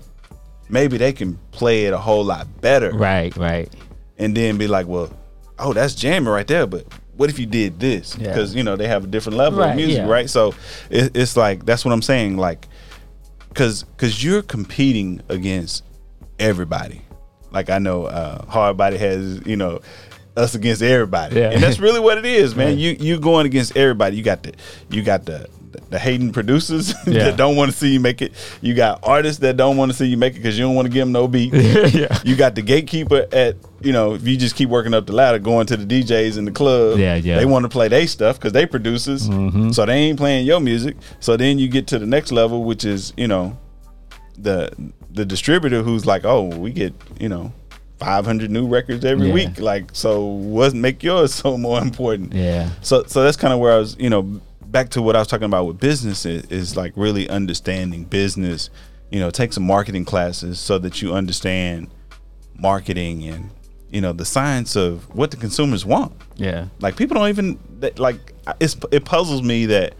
maybe 0.68 0.96
they 0.96 1.12
can 1.12 1.38
play 1.50 1.84
it 1.86 1.92
a 1.92 1.98
whole 1.98 2.24
lot 2.24 2.60
better, 2.60 2.92
Right. 2.92 3.36
Right. 3.36 3.72
and 4.18 4.34
then 4.36 4.56
be 4.58 4.66
like, 4.68 4.86
well, 4.86 5.10
oh, 5.58 5.72
that's 5.72 5.94
jamming 5.94 6.28
right 6.32 6.46
there, 6.46 6.66
but. 6.66 6.84
What 7.18 7.28
if 7.30 7.40
you 7.40 7.46
did 7.46 7.80
this? 7.80 8.16
Yeah. 8.16 8.28
Because 8.28 8.54
you 8.54 8.62
know 8.62 8.76
they 8.76 8.86
have 8.86 9.02
a 9.02 9.06
different 9.08 9.38
level 9.38 9.58
Right, 9.58 9.70
of 9.70 9.76
music, 9.76 9.96
yeah. 9.96 10.06
right? 10.08 10.30
So 10.30 10.54
it, 10.88 11.16
it's 11.16 11.36
like 11.36 11.66
that's 11.66 11.84
what 11.84 11.90
I'm 11.90 12.00
saying. 12.00 12.36
Like, 12.36 12.68
because 13.48 13.82
because 13.82 14.22
you're 14.22 14.40
competing 14.42 15.20
against 15.28 15.82
everybody. 16.38 17.02
Like 17.50 17.70
I 17.70 17.78
know 17.80 18.04
uh, 18.04 18.44
Hardbody 18.44 18.98
has 18.98 19.44
you 19.44 19.56
know 19.56 19.80
us 20.38 20.54
against 20.54 20.82
everybody, 20.82 21.36
Yeah. 21.36 21.50
and 21.50 21.62
that's 21.62 21.78
really 21.78 22.00
what 22.00 22.16
it 22.18 22.24
is, 22.26 22.54
man. 22.54 22.78
You 22.78 22.96
you 22.98 23.18
going 23.18 23.46
against 23.46 23.76
everybody. 23.76 24.16
You 24.16 24.22
got 24.22 24.42
the 24.42 24.54
you 24.90 25.02
got 25.02 25.24
the 25.26 25.48
the 25.90 25.98
hating 25.98 26.32
producers 26.32 26.92
Yeah. 27.06 27.24
that 27.24 27.36
don't 27.36 27.56
want 27.56 27.70
to 27.70 27.76
see 27.76 27.92
you 27.92 28.00
make 28.00 28.20
it. 28.22 28.32
You 28.62 28.74
got 28.74 29.00
artists 29.02 29.40
that 29.40 29.56
don't 29.56 29.76
want 29.76 29.90
to 29.90 29.96
see 29.96 30.06
you 30.06 30.16
make 30.16 30.34
it 30.34 30.36
because 30.38 30.58
you 30.58 30.64
don't 30.64 30.74
want 30.74 30.86
to 30.86 30.92
give 30.92 31.02
them 31.02 31.12
no 31.12 31.28
beat. 31.28 31.52
yeah. 31.54 32.18
You 32.24 32.36
got 32.36 32.54
the 32.54 32.62
gatekeeper 32.62 33.26
at 33.32 33.56
you 33.80 33.92
know 33.92 34.14
if 34.14 34.26
you 34.26 34.36
just 34.36 34.54
keep 34.56 34.68
working 34.70 34.94
up 34.94 35.06
the 35.06 35.12
ladder, 35.12 35.38
going 35.38 35.66
to 35.66 35.76
the 35.76 35.84
DJs 36.02 36.38
in 36.38 36.44
the 36.44 36.50
club. 36.52 36.98
Yeah, 36.98 37.14
yeah. 37.16 37.38
They 37.38 37.44
want 37.46 37.64
to 37.64 37.68
play 37.68 37.88
their 37.88 38.06
stuff 38.06 38.38
because 38.38 38.52
they 38.52 38.66
producers, 38.66 39.28
Mhm. 39.28 39.74
so 39.74 39.84
they 39.86 39.94
ain't 39.94 40.18
playing 40.18 40.46
your 40.46 40.60
music. 40.60 40.96
So 41.20 41.36
then 41.36 41.58
you 41.58 41.68
get 41.68 41.86
to 41.88 41.98
the 41.98 42.06
next 42.06 42.32
level, 42.32 42.64
which 42.64 42.84
is 42.84 43.12
you 43.16 43.28
know 43.28 43.56
the 44.36 44.70
the 45.12 45.24
distributor 45.24 45.82
who's 45.82 46.06
like, 46.06 46.24
oh, 46.24 46.44
we 46.44 46.70
get 46.70 46.94
you 47.20 47.28
know. 47.28 47.52
500 47.98 48.50
new 48.50 48.66
records 48.68 49.04
every 49.04 49.28
Yeah. 49.28 49.34
week 49.34 49.58
like 49.60 49.90
so 49.92 50.24
what 50.24 50.72
make 50.74 51.02
yours 51.02 51.34
so 51.42 51.56
more 51.58 51.80
important 51.80 52.32
Yeah. 52.32 52.70
so 52.80 53.04
so 53.06 53.22
that's 53.24 53.36
kind 53.36 53.52
of 53.52 53.58
where 53.60 53.72
I 53.72 53.78
was, 53.78 53.96
you 53.98 54.08
know, 54.10 54.40
back 54.66 54.90
to 54.90 55.02
what 55.02 55.16
I 55.16 55.18
was 55.18 55.28
talking 55.28 55.46
about 55.46 55.66
with 55.66 55.80
business 55.80 56.24
is, 56.26 56.44
is 56.46 56.76
like 56.76 56.92
really 56.96 57.28
understanding 57.28 58.04
business. 58.04 58.70
You 59.10 59.18
know, 59.20 59.30
take 59.30 59.54
some 59.54 59.64
marketing 59.66 60.04
classes 60.04 60.60
so 60.60 60.76
that 60.78 61.00
you 61.00 61.14
understand 61.14 61.88
marketing 62.58 63.24
and 63.24 63.50
you 63.90 64.02
know 64.02 64.12
the 64.12 64.26
science 64.26 64.76
of 64.76 65.08
what 65.14 65.30
the 65.30 65.38
consumers 65.38 65.86
want. 65.86 66.12
Yeah. 66.36 66.66
Like 66.80 66.96
people 66.96 67.14
don't 67.16 67.28
even 67.30 67.58
like 67.96 68.34
it's 68.60 68.76
it 68.92 69.06
puzzles 69.06 69.42
me 69.42 69.64
that 69.66 69.94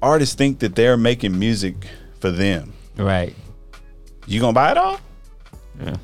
artists 0.00 0.34
think 0.34 0.60
that 0.60 0.74
they're 0.74 0.96
making 0.96 1.38
music 1.38 1.74
for 2.20 2.30
them. 2.30 2.72
Right. 2.96 3.34
You 4.26 4.40
gonna 4.40 4.52
buy 4.52 4.70
it 4.70 4.78
all? 4.78 5.00
Yeah. 5.82 5.96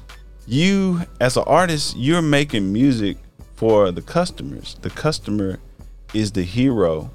You 0.47 1.03
as 1.21 1.37
an 1.37 1.45
artist, 1.47 1.97
you're 1.97 2.23
making 2.23 2.73
music 2.73 3.17
for 3.55 3.91
the 3.91 4.03
customers. 4.03 4.76
The 4.83 4.91
customer 4.91 5.59
is 6.15 6.33
the 6.33 6.43
hero 6.43 7.11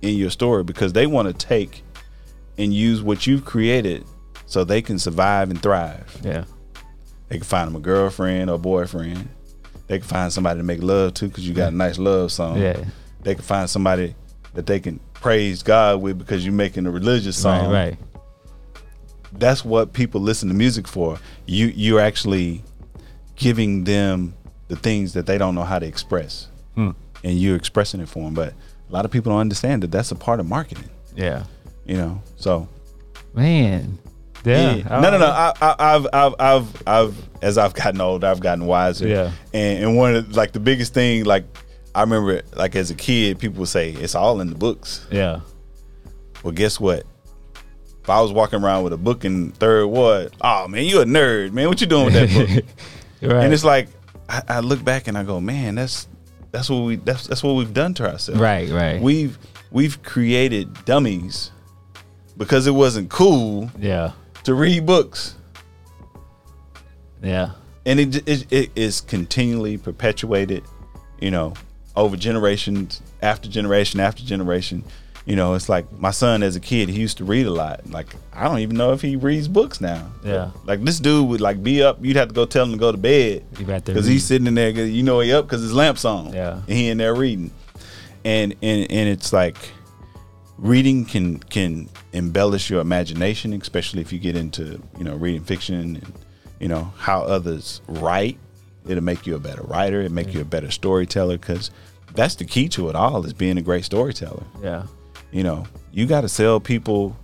in 0.00 0.16
your 0.16 0.30
story 0.30 0.64
because 0.64 0.92
they 0.92 1.06
want 1.06 1.28
to 1.28 1.34
take 1.34 1.82
and 2.58 2.72
use 2.72 3.02
what 3.02 3.26
you've 3.26 3.44
created 3.44 4.04
so 4.46 4.64
they 4.64 4.82
can 4.82 4.98
survive 4.98 5.50
and 5.50 5.60
thrive. 5.62 6.18
Yeah. 6.22 6.44
They 7.28 7.36
can 7.36 7.44
find 7.44 7.68
them 7.68 7.76
a 7.76 7.80
girlfriend 7.80 8.50
or 8.50 8.58
boyfriend. 8.58 9.28
They 9.86 9.98
can 9.98 10.08
find 10.08 10.32
somebody 10.32 10.60
to 10.60 10.64
make 10.64 10.82
love 10.82 11.14
to 11.14 11.28
because 11.28 11.46
you 11.46 11.54
got 11.54 11.72
a 11.72 11.76
nice 11.76 11.98
love 11.98 12.32
song. 12.32 12.58
Yeah. 12.58 12.84
They 13.22 13.34
can 13.34 13.44
find 13.44 13.68
somebody 13.68 14.14
that 14.54 14.66
they 14.66 14.80
can 14.80 15.00
praise 15.14 15.62
God 15.62 16.02
with 16.02 16.18
because 16.18 16.44
you're 16.44 16.54
making 16.54 16.86
a 16.86 16.90
religious 16.90 17.36
song. 17.36 17.70
Right. 17.70 17.90
Right. 17.90 17.98
That's 19.32 19.64
what 19.64 19.92
people 19.92 20.20
listen 20.20 20.48
to 20.48 20.54
music 20.54 20.86
for. 20.86 21.18
You 21.46 21.66
you're 21.74 22.00
actually 22.00 22.62
giving 23.36 23.84
them 23.84 24.34
the 24.68 24.76
things 24.76 25.12
that 25.14 25.26
they 25.26 25.38
don't 25.38 25.54
know 25.54 25.64
how 25.64 25.78
to 25.78 25.86
express, 25.86 26.48
Hmm. 26.74 26.90
and 27.24 27.38
you're 27.38 27.56
expressing 27.56 28.00
it 28.00 28.08
for 28.08 28.24
them. 28.24 28.34
But 28.34 28.52
a 28.88 28.92
lot 28.92 29.04
of 29.04 29.10
people 29.10 29.32
don't 29.32 29.40
understand 29.40 29.82
that 29.82 29.90
that's 29.90 30.10
a 30.12 30.14
part 30.16 30.38
of 30.40 30.46
marketing. 30.46 30.88
Yeah. 31.16 31.44
You 31.84 31.96
know, 31.96 32.22
so 32.36 32.68
Man. 33.34 33.98
Yeah. 34.44 34.74
Yeah. 34.76 35.00
No, 35.00 35.10
no, 35.10 35.18
no. 35.18 35.26
I, 35.26 35.52
I, 35.60 35.74
I've, 35.78 36.06
I've, 36.12 36.34
I've, 36.38 36.82
I've, 36.86 37.28
as 37.42 37.58
I've 37.58 37.74
gotten 37.74 38.00
older, 38.00 38.26
I've 38.26 38.40
gotten 38.40 38.66
wiser. 38.66 39.06
Yeah. 39.08 39.32
And, 39.54 39.84
and 39.84 39.96
one 39.96 40.14
of 40.14 40.30
the, 40.30 40.36
like 40.36 40.52
the 40.52 40.60
biggest 40.60 40.92
thing, 40.94 41.24
like 41.24 41.44
I 41.94 42.00
remember, 42.02 42.42
like 42.54 42.76
as 42.76 42.90
a 42.90 42.94
kid, 42.94 43.38
people 43.38 43.60
would 43.60 43.68
say 43.68 43.90
it's 43.90 44.14
all 44.14 44.40
in 44.40 44.48
the 44.50 44.54
books. 44.56 45.06
Yeah. 45.10 45.40
Well, 46.42 46.52
guess 46.52 46.78
what? 46.80 47.04
If 48.02 48.10
I 48.10 48.20
was 48.20 48.32
walking 48.32 48.62
around 48.62 48.82
with 48.82 48.92
a 48.92 48.96
book 48.98 49.24
in 49.24 49.52
third 49.52 49.86
ward, 49.86 50.34
oh 50.40 50.66
man, 50.66 50.84
you 50.84 51.00
a 51.00 51.04
nerd, 51.04 51.52
man. 51.52 51.68
What 51.68 51.80
you 51.80 51.86
doing 51.86 52.06
with 52.06 52.14
that 52.14 52.30
book? 52.30 52.64
right. 53.22 53.44
and 53.44 53.52
it's 53.52 53.64
like 53.64 53.88
I, 54.28 54.42
I 54.48 54.60
look 54.60 54.82
back 54.84 55.06
and 55.06 55.16
I 55.16 55.22
go, 55.22 55.40
man, 55.40 55.76
that's 55.76 56.08
that's 56.50 56.68
what 56.68 56.80
we 56.80 56.96
that's 56.96 57.28
that's 57.28 57.42
what 57.44 57.52
we've 57.54 57.72
done 57.72 57.94
to 57.94 58.10
ourselves. 58.10 58.40
right. 58.40 58.68
Right. 58.70 59.00
We've 59.00 59.38
we've 59.70 60.02
created 60.02 60.84
dummies 60.84 61.52
because 62.36 62.66
it 62.66 62.72
wasn't 62.72 63.08
cool 63.08 63.70
yeah. 63.78 64.12
to 64.44 64.54
read 64.54 64.84
books. 64.84 65.36
Yeah. 67.22 67.52
and 67.86 68.00
it, 68.00 68.28
it 68.28 68.52
it 68.52 68.70
is 68.74 69.00
continually 69.00 69.78
perpetuated, 69.78 70.64
you 71.20 71.30
know, 71.30 71.54
over 71.94 72.16
generations 72.16 73.00
after 73.22 73.48
generation 73.48 74.00
after 74.00 74.24
generation. 74.24 74.84
You 75.24 75.36
know, 75.36 75.54
it's 75.54 75.68
like 75.68 75.90
my 75.92 76.10
son 76.10 76.42
as 76.42 76.56
a 76.56 76.60
kid, 76.60 76.88
he 76.88 77.00
used 77.00 77.18
to 77.18 77.24
read 77.24 77.46
a 77.46 77.50
lot. 77.50 77.88
Like 77.88 78.08
I 78.32 78.44
don't 78.44 78.58
even 78.58 78.76
know 78.76 78.92
if 78.92 79.00
he 79.00 79.14
reads 79.16 79.46
books 79.46 79.80
now. 79.80 80.10
Yeah. 80.24 80.50
Like 80.64 80.82
this 80.82 80.98
dude 80.98 81.28
would 81.28 81.40
like 81.40 81.62
be 81.62 81.82
up. 81.82 81.98
You'd 82.04 82.16
have 82.16 82.28
to 82.28 82.34
go 82.34 82.44
tell 82.44 82.64
him 82.64 82.72
to 82.72 82.78
go 82.78 82.90
to 82.90 82.98
bed 82.98 83.44
You 83.58 83.64
got 83.64 83.84
to 83.86 83.92
because 83.92 84.06
he's 84.06 84.24
sitting 84.24 84.46
in 84.48 84.54
there. 84.54 84.70
You 84.70 85.02
know 85.02 85.20
he 85.20 85.32
up 85.32 85.46
because 85.46 85.62
his 85.62 85.72
lamp's 85.72 86.04
on. 86.04 86.32
Yeah. 86.32 86.54
and 86.66 86.76
he 86.76 86.88
in 86.88 86.98
there 86.98 87.14
reading, 87.14 87.52
and 88.24 88.52
and 88.62 88.90
and 88.90 89.08
it's 89.08 89.32
like 89.32 89.56
reading 90.58 91.04
can 91.04 91.38
can 91.38 91.88
embellish 92.12 92.68
your 92.68 92.80
imagination, 92.80 93.52
especially 93.52 94.00
if 94.00 94.12
you 94.12 94.18
get 94.18 94.36
into 94.36 94.82
you 94.98 95.04
know 95.04 95.14
reading 95.14 95.44
fiction 95.44 95.96
and 95.96 96.12
you 96.58 96.68
know 96.68 96.92
how 96.96 97.22
others 97.22 97.80
write. 97.86 98.38
It'll 98.88 99.04
make 99.04 99.26
you 99.26 99.36
a 99.36 99.38
better 99.38 99.62
writer. 99.62 100.00
It'll 100.00 100.12
make 100.12 100.34
you 100.34 100.40
a 100.40 100.44
better 100.44 100.72
storyteller 100.72 101.38
because 101.38 101.70
that's 102.14 102.34
the 102.34 102.44
key 102.44 102.68
to 102.70 102.88
it 102.88 102.96
all 102.96 103.24
is 103.24 103.32
being 103.32 103.56
a 103.56 103.62
great 103.62 103.84
storyteller. 103.84 104.42
Yeah. 104.60 104.86
You 105.32 105.42
know, 105.42 105.66
you 105.92 106.06
got 106.06 106.20
to 106.22 106.28
sell 106.28 106.60
people 106.60 107.16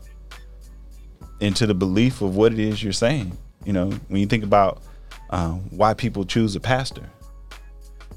into 1.40 1.66
the 1.66 1.74
belief 1.74 2.20
of 2.22 2.34
what 2.36 2.52
it 2.52 2.58
is 2.58 2.82
you're 2.82 2.92
saying. 2.92 3.36
You 3.64 3.72
know, 3.72 3.90
when 4.08 4.20
you 4.20 4.26
think 4.26 4.44
about 4.44 4.82
um, 5.30 5.60
why 5.70 5.94
people 5.94 6.24
choose 6.24 6.56
a 6.56 6.60
pastor, 6.60 7.04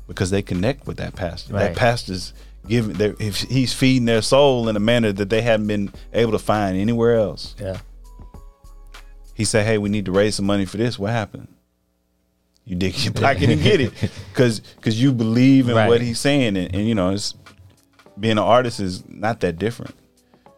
because 0.08 0.30
they 0.30 0.42
connect 0.42 0.88
with 0.88 0.98
that 0.98 1.16
pastor. 1.16 1.54
Right. 1.54 1.68
That 1.68 1.76
pastor's 1.76 2.34
giving, 2.68 2.94
their- 2.94 3.16
if 3.20 3.38
he's 3.42 3.74
feeding 3.74 4.06
their 4.06 4.22
soul 4.22 4.70
in 4.70 4.76
a 4.76 4.80
manner 4.80 5.12
that 5.12 5.30
they 5.30 5.42
haven't 5.42 5.68
been 5.68 5.92
able 6.14 6.32
to 6.32 6.40
find 6.40 6.78
anywhere 6.78 7.16
else. 7.18 7.56
Yeah. 7.60 7.78
He 9.34 9.46
said, 9.46 9.66
"Hey, 9.66 9.78
we 9.78 9.90
need 9.90 10.06
to 10.06 10.12
raise 10.12 10.36
some 10.36 10.46
money 10.46 10.66
for 10.66 10.78
this." 10.78 11.00
What 11.00 11.12
happened? 11.12 11.48
You 12.66 12.76
dig 12.76 12.96
your 13.04 13.14
pocket 13.14 13.50
and 13.50 13.62
get 13.62 13.82
it, 13.82 13.92
because 14.32 14.60
because 14.60 15.02
you 15.02 15.12
believe 15.12 15.68
in 15.68 15.76
Right. 15.76 15.88
what 15.88 16.02
he's 16.02 16.20
saying, 16.20 16.56
and, 16.58 16.74
and 16.76 16.88
you 16.88 16.94
know, 16.94 17.10
it's 17.10 17.34
being 18.20 18.34
an 18.34 18.40
artist 18.40 18.80
is 18.80 19.04
not 19.10 19.40
that 19.42 19.58
different. 19.58 19.96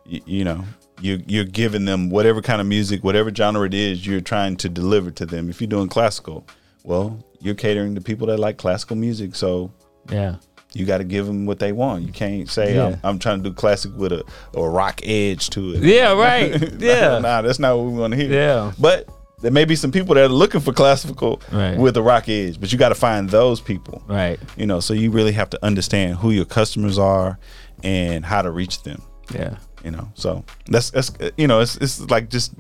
You, 0.06 0.22
you 0.26 0.44
know, 0.44 0.64
you 1.02 1.22
you're 1.28 1.46
giving 1.46 1.86
them 1.86 2.10
whatever 2.10 2.42
kind 2.42 2.60
of 2.62 2.68
music, 2.68 3.04
whatever 3.04 3.34
genre 3.34 3.66
it 3.66 3.74
is, 3.74 4.06
you're 4.06 4.22
trying 4.22 4.58
to 4.58 4.70
deliver 4.70 5.12
to 5.12 5.26
them. 5.26 5.50
If 5.50 5.62
you're 5.62 5.68
doing 5.70 5.88
classical, 5.90 6.46
well, 6.84 7.24
you're 7.40 7.56
catering 7.56 7.96
to 7.96 8.02
people 8.02 8.28
that 8.28 8.38
like 8.40 8.58
classical 8.58 8.96
music, 8.98 9.36
so 9.36 9.72
Yeah. 10.10 10.36
you 10.74 10.86
got 10.86 10.98
to 11.00 11.04
give 11.04 11.26
them 11.26 11.46
what 11.46 11.60
they 11.60 11.72
want. 11.72 12.04
You 12.06 12.12
can't 12.12 12.50
say 12.50 12.76
Yeah. 12.76 12.88
I'm, 12.88 13.00
I'm 13.04 13.20
trying 13.20 13.44
to 13.44 13.50
do 13.50 13.54
classic 13.56 13.92
with 13.96 14.12
a, 14.14 14.24
a 14.56 14.68
rock 14.70 15.02
edge 15.04 15.50
to 15.52 15.74
it. 15.76 15.84
Yeah. 15.84 16.14
Right. 16.14 16.52
Yeah. 16.80 17.20
nah, 17.20 17.42
that's 17.42 17.60
not 17.60 17.78
what 17.78 17.86
we 17.92 18.00
want 18.00 18.12
to 18.14 18.18
hear. 18.18 18.32
Yeah. 18.32 18.72
But 18.80 19.08
there 19.44 19.52
may 19.52 19.66
be 19.66 19.76
some 19.76 19.92
people 19.92 20.16
that 20.16 20.24
are 20.24 20.28
looking 20.30 20.62
for 20.62 20.74
classical 20.74 21.42
Right. 21.52 21.78
with 21.78 21.96
a 21.98 22.02
rock 22.02 22.28
edge, 22.30 22.60
but 22.60 22.72
you 22.72 22.80
got 22.80 22.90
to 22.90 22.96
find 22.96 23.30
those 23.30 23.62
people. 23.62 24.02
Right. 24.08 24.40
You 24.58 24.66
know, 24.66 24.80
so 24.80 24.94
you 24.94 25.12
really 25.12 25.34
have 25.34 25.50
to 25.52 25.60
understand 25.64 26.16
who 26.16 26.32
your 26.32 26.46
customers 26.46 26.98
are 26.98 27.38
and 27.84 28.26
how 28.26 28.42
to 28.42 28.50
reach 28.50 28.82
them. 28.84 29.02
Yeah. 29.34 29.58
You 29.84 29.92
know, 29.92 30.10
so 30.16 30.46
that's 30.68 30.90
that's 30.92 31.12
you 31.38 31.46
know, 31.48 31.60
it's 31.60 31.76
it's 31.78 32.00
like 32.10 32.30
just 32.30 32.54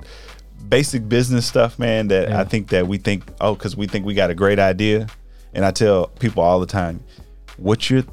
basic 0.67 1.07
business 1.07 1.45
stuff, 1.45 1.79
man. 1.79 2.09
That 2.09 2.29
Yeah. 2.29 2.41
I 2.41 2.43
think 2.43 2.67
that 2.69 2.85
we 2.87 2.97
think 2.97 3.23
oh, 3.39 3.55
because 3.55 3.77
we 3.77 3.87
think 3.87 4.05
we 4.05 4.13
got 4.13 4.29
a 4.29 4.35
great 4.35 4.59
idea, 4.59 5.07
and 5.53 5.63
I 5.63 5.71
tell 5.71 6.07
people 6.19 6.43
all 6.43 6.59
the 6.59 6.65
time, 6.65 7.01
what 7.57 7.89
you're 7.89 8.03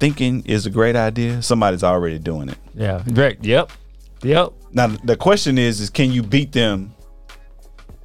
thinking 0.00 0.42
is 0.46 0.64
a 0.64 0.70
great 0.70 0.96
idea. 0.96 1.42
Somebody's 1.42 1.84
already 1.84 2.18
doing 2.18 2.48
it. 2.48 2.58
Yeah. 2.74 3.02
Right. 3.06 3.36
Yep. 3.44 3.70
Yep. 4.22 4.52
Now 4.72 4.86
the 5.04 5.16
question 5.16 5.58
is, 5.58 5.80
is 5.80 5.90
can 5.90 6.10
you 6.10 6.22
beat 6.22 6.52
them 6.52 6.93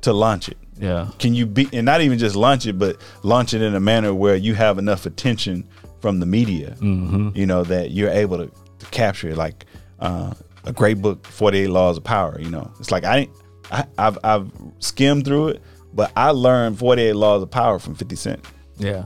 to 0.01 0.13
launch 0.13 0.49
it? 0.49 0.57
Yeah. 0.79 1.09
Can 1.19 1.33
you 1.33 1.45
be 1.45 1.67
and 1.73 1.85
not 1.85 2.01
even 2.01 2.17
just 2.19 2.35
launch 2.35 2.65
it, 2.65 2.79
but 2.79 2.97
launch 3.23 3.53
it 3.53 3.61
in 3.61 3.75
a 3.75 3.79
manner 3.79 4.13
where 4.13 4.35
you 4.35 4.55
have 4.55 4.77
enough 4.77 5.05
attention 5.05 5.67
from 5.99 6.19
the 6.21 6.25
media, 6.25 6.75
Mm-hmm. 6.79 7.31
you 7.35 7.45
know, 7.45 7.63
that 7.65 7.91
you're 7.91 8.09
able 8.11 8.37
to, 8.37 8.51
to 8.79 8.85
capture 8.87 9.29
it. 9.29 9.37
Like 9.37 9.65
uh, 9.99 10.33
a 10.63 10.71
great 10.71 11.01
book, 11.01 11.25
Forty 11.25 11.59
Eight 11.59 11.69
Laws 11.69 11.97
of 11.97 12.03
Power. 12.05 12.39
You 12.39 12.49
know, 12.49 12.71
it's 12.79 12.91
like 12.91 13.03
I, 13.03 13.27
I 13.71 13.85
I've 13.97 14.17
I've 14.23 14.51
skimmed 14.79 15.25
through 15.25 15.49
it, 15.49 15.61
but 15.93 16.11
I 16.15 16.29
learned 16.31 16.79
Forty 16.79 17.01
Eight 17.01 17.13
Laws 17.13 17.43
of 17.43 17.51
Power 17.51 17.77
from 17.79 17.95
Fifty 17.95 18.15
Cent 18.15 18.39
Yeah. 18.77 19.03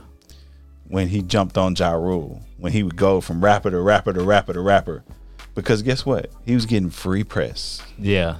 when 0.86 1.08
he 1.08 1.22
jumped 1.22 1.58
on 1.58 1.74
Ja 1.74 1.90
Rule, 1.94 2.40
when 2.58 2.70
he 2.72 2.84
would 2.84 2.96
go 2.96 3.20
from 3.20 3.42
rapper 3.42 3.72
to 3.72 3.80
rapper 3.80 4.12
to 4.12 4.22
rapper 4.22 4.52
to 4.52 4.60
rapper, 4.60 5.02
because 5.56 5.82
guess 5.82 6.06
what? 6.06 6.30
He 6.46 6.54
was 6.54 6.66
getting 6.66 6.90
free 6.90 7.24
press. 7.24 7.82
Yeah. 7.98 8.36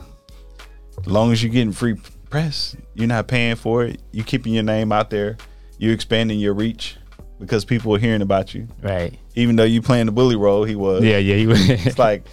As 1.01 1.07
long 1.09 1.33
as 1.33 1.43
you're 1.43 1.53
getting 1.53 1.73
free 1.73 1.97
press, 2.35 2.77
you're 2.95 3.07
not 3.07 3.29
paying 3.29 3.55
for 3.55 3.85
it. 3.85 4.03
You're 4.11 4.25
keeping 4.25 4.53
your 4.53 4.65
name 4.65 4.91
out 4.91 5.09
there. 5.09 5.37
You're 5.79 5.95
expanding 5.95 6.41
your 6.41 6.53
reach 6.53 6.97
because 7.39 7.65
people 7.65 7.95
are 7.95 7.99
hearing 8.01 8.23
about 8.23 8.53
you. 8.55 8.67
Right. 8.83 9.17
Even 9.37 9.55
though 9.55 9.63
you 9.63 9.81
playing 9.81 10.07
the 10.07 10.13
bully 10.13 10.35
role, 10.35 10.65
he 10.65 10.75
was. 10.75 11.05
Yeah. 11.05 11.19
Yeah. 11.19 11.37
You. 11.37 11.53
It's 11.55 11.97
like, 11.97 12.27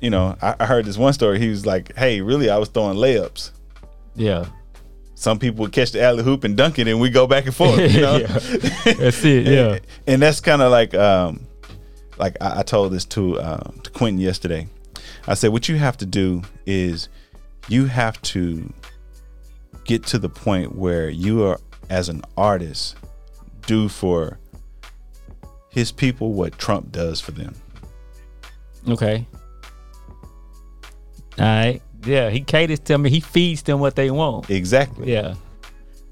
you 0.00 0.10
know, 0.10 0.36
I, 0.42 0.56
I 0.58 0.66
heard 0.66 0.86
this 0.86 0.98
one 0.98 1.12
story. 1.12 1.38
He 1.38 1.48
was 1.48 1.64
like, 1.64 1.94
"Hey, 1.96 2.20
really, 2.20 2.50
I 2.50 2.56
was 2.56 2.68
throwing 2.68 2.96
layups. 2.98 3.52
yeah. 4.16 4.46
Some 5.14 5.38
people 5.40 5.62
would 5.62 5.72
catch 5.72 5.92
the 5.92 6.02
alley 6.02 6.22
hoop 6.24 6.42
and 6.44 6.56
dunk 6.56 6.78
it, 6.80 6.86
and 6.88 7.00
we 7.00 7.08
go 7.10 7.26
back 7.28 7.46
and 7.46 7.54
forth. 7.54 7.78
You 7.78 8.00
know, 8.06 8.16
Yeah. 8.16 8.26
That's 8.94 9.24
it. 9.24 9.46
Yeah. 9.52 9.68
and, 9.74 9.80
and 10.08 10.22
that's 10.22 10.40
kind 10.40 10.62
of 10.62 10.70
like, 10.72 10.94
um, 10.94 11.46
like 12.18 12.36
I, 12.40 12.60
I 12.60 12.62
told 12.64 12.92
this 12.92 13.04
to 13.06 13.38
uh, 13.38 13.70
to 13.84 13.90
Quentin 13.92 14.18
yesterday. 14.20 14.66
I 15.28 15.34
said, 15.34 15.50
what 15.52 15.68
you 15.68 15.76
have 15.76 15.96
to 15.98 16.06
do 16.06 16.42
is 16.66 17.08
you 17.68 17.86
have 17.86 18.20
to 18.22 18.72
get 19.88 20.04
to 20.04 20.18
the 20.18 20.28
point 20.28 20.76
where 20.76 21.08
you 21.08 21.42
are, 21.44 21.58
as 21.90 22.08
an 22.08 22.22
artist, 22.36 22.94
do 23.66 23.88
for 23.88 24.38
his 25.70 25.90
people 25.90 26.34
what 26.34 26.58
Trump 26.58 26.92
does 26.92 27.20
for 27.20 27.32
them. 27.32 27.54
Okay. 28.86 29.26
All 31.38 31.44
right. 31.44 31.80
Yeah. 32.04 32.30
He 32.30 32.42
caters 32.42 32.80
to 32.80 32.98
me. 32.98 33.10
He 33.10 33.20
feeds 33.20 33.62
them 33.62 33.80
what 33.80 33.96
they 33.96 34.10
want. 34.10 34.50
Exactly. 34.50 35.10
Yeah. 35.10 35.34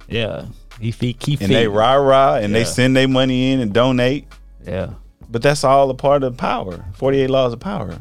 Yeah. 0.08 0.46
He 0.80 0.90
feed. 0.90 1.22
He 1.22 1.36
feed. 1.36 1.44
And 1.44 1.54
they 1.54 1.68
rah 1.68 1.94
rah 1.94 2.36
and 2.36 2.54
they 2.54 2.64
send 2.64 2.96
their 2.96 3.08
money 3.08 3.52
in 3.52 3.60
and 3.60 3.72
donate. 3.72 4.26
Yeah. 4.64 4.94
but 5.28 5.42
that's 5.42 5.64
all 5.64 5.90
a 5.90 5.94
part 5.94 6.22
of 6.22 6.36
power. 6.36 6.84
Forty 6.94 7.20
eight 7.20 7.30
laws 7.30 7.52
of 7.52 7.60
power. 7.60 8.00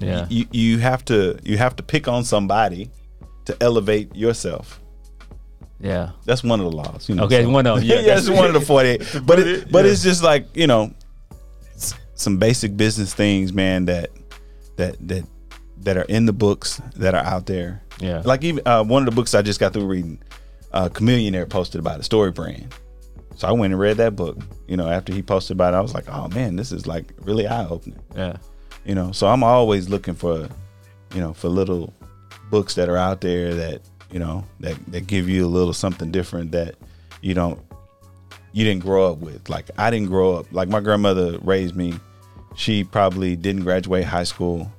Yeah. 0.00 0.26
You 0.28 0.46
you 0.50 0.78
have 0.78 1.04
to 1.06 1.38
you 1.44 1.58
have 1.58 1.76
to 1.76 1.82
pick 1.82 2.08
on 2.08 2.24
somebody 2.24 2.90
to 3.46 3.56
elevate 3.60 4.14
yourself. 4.14 4.80
Yeah. 5.80 6.10
That's 6.24 6.42
one 6.44 6.60
of 6.60 6.70
the 6.70 6.76
laws. 6.76 7.08
You 7.08 7.14
know, 7.16 7.24
Okay, 7.24 7.44
one 7.46 7.66
of 7.66 7.78
'em. 7.78 7.84
Yeah, 7.84 7.94
yeah, 8.00 8.16
it's 8.16 8.26
that's- 8.26 8.38
one 8.40 8.46
of 8.46 8.54
the 8.54 8.60
forty-eight. 8.60 9.20
but 9.26 9.38
it, 9.38 9.70
but 9.72 9.84
yeah. 9.84 9.90
it's 9.92 10.02
just 10.02 10.22
like 10.22 10.46
you 10.56 10.66
know, 10.66 10.92
some 12.14 12.38
basic 12.38 12.76
business 12.76 13.14
things, 13.14 13.52
man. 13.52 13.84
That 13.86 14.10
that 14.76 14.96
that 15.08 15.24
that 15.78 15.96
are 15.96 16.02
in 16.04 16.26
the 16.26 16.32
books 16.32 16.80
that 16.96 17.14
are 17.14 17.24
out 17.24 17.46
there. 17.46 17.82
Yeah. 18.00 18.22
Like 18.24 18.42
even 18.44 18.66
uh, 18.66 18.84
one 18.84 19.02
of 19.02 19.06
the 19.06 19.14
books 19.14 19.34
I 19.34 19.42
just 19.42 19.60
got 19.60 19.72
through 19.72 19.86
reading, 19.86 20.22
uh, 20.72 20.88
Chamillionaire 20.88 21.48
posted 21.48 21.78
about 21.80 22.00
a 22.00 22.02
story 22.02 22.30
brand. 22.32 22.74
So 23.36 23.46
I 23.46 23.52
went 23.52 23.72
and 23.72 23.80
read 23.80 23.98
that 23.98 24.16
book. 24.16 24.38
You 24.66 24.76
know, 24.78 24.88
after 24.88 25.12
he 25.12 25.22
posted 25.22 25.56
about 25.56 25.74
it, 25.74 25.76
I 25.76 25.80
was 25.80 25.94
like, 25.94 26.08
oh 26.08 26.28
man, 26.28 26.56
this 26.56 26.72
is 26.72 26.86
like 26.86 27.12
really 27.20 27.46
eye 27.46 27.66
opening 27.68 28.00
Yeah. 28.16 28.36
you 28.86 28.94
know 28.94 29.10
so 29.12 29.26
i'm 29.26 29.42
always 29.42 29.88
looking 29.88 30.14
for 30.14 30.48
you 31.14 31.20
know 31.20 31.32
for 31.34 31.48
little 31.48 31.92
books 32.50 32.74
that 32.74 32.88
are 32.88 32.96
out 32.96 33.20
there 33.20 33.54
that 33.54 33.80
you 34.10 34.18
know 34.18 34.44
that 34.60 34.76
that 34.92 35.06
give 35.06 35.28
you 35.28 35.44
a 35.44 35.48
little 35.48 35.72
something 35.72 36.10
different 36.10 36.52
that 36.52 36.74
you 37.22 37.34
don't 37.34 37.58
you 38.52 38.64
didn't 38.64 38.82
grow 38.82 39.10
up 39.12 39.18
with 39.18 39.48
like 39.48 39.68
i 39.78 39.90
didn't 39.90 40.08
grow 40.08 40.34
up 40.36 40.46
like 40.52 40.68
my 40.68 40.80
grandmother 40.80 41.38
raised 41.42 41.74
me 41.74 41.94
she 42.54 42.84
probably 42.84 43.34
didn't 43.36 43.62
graduate 43.62 44.04
high 44.04 44.22
school 44.24 44.70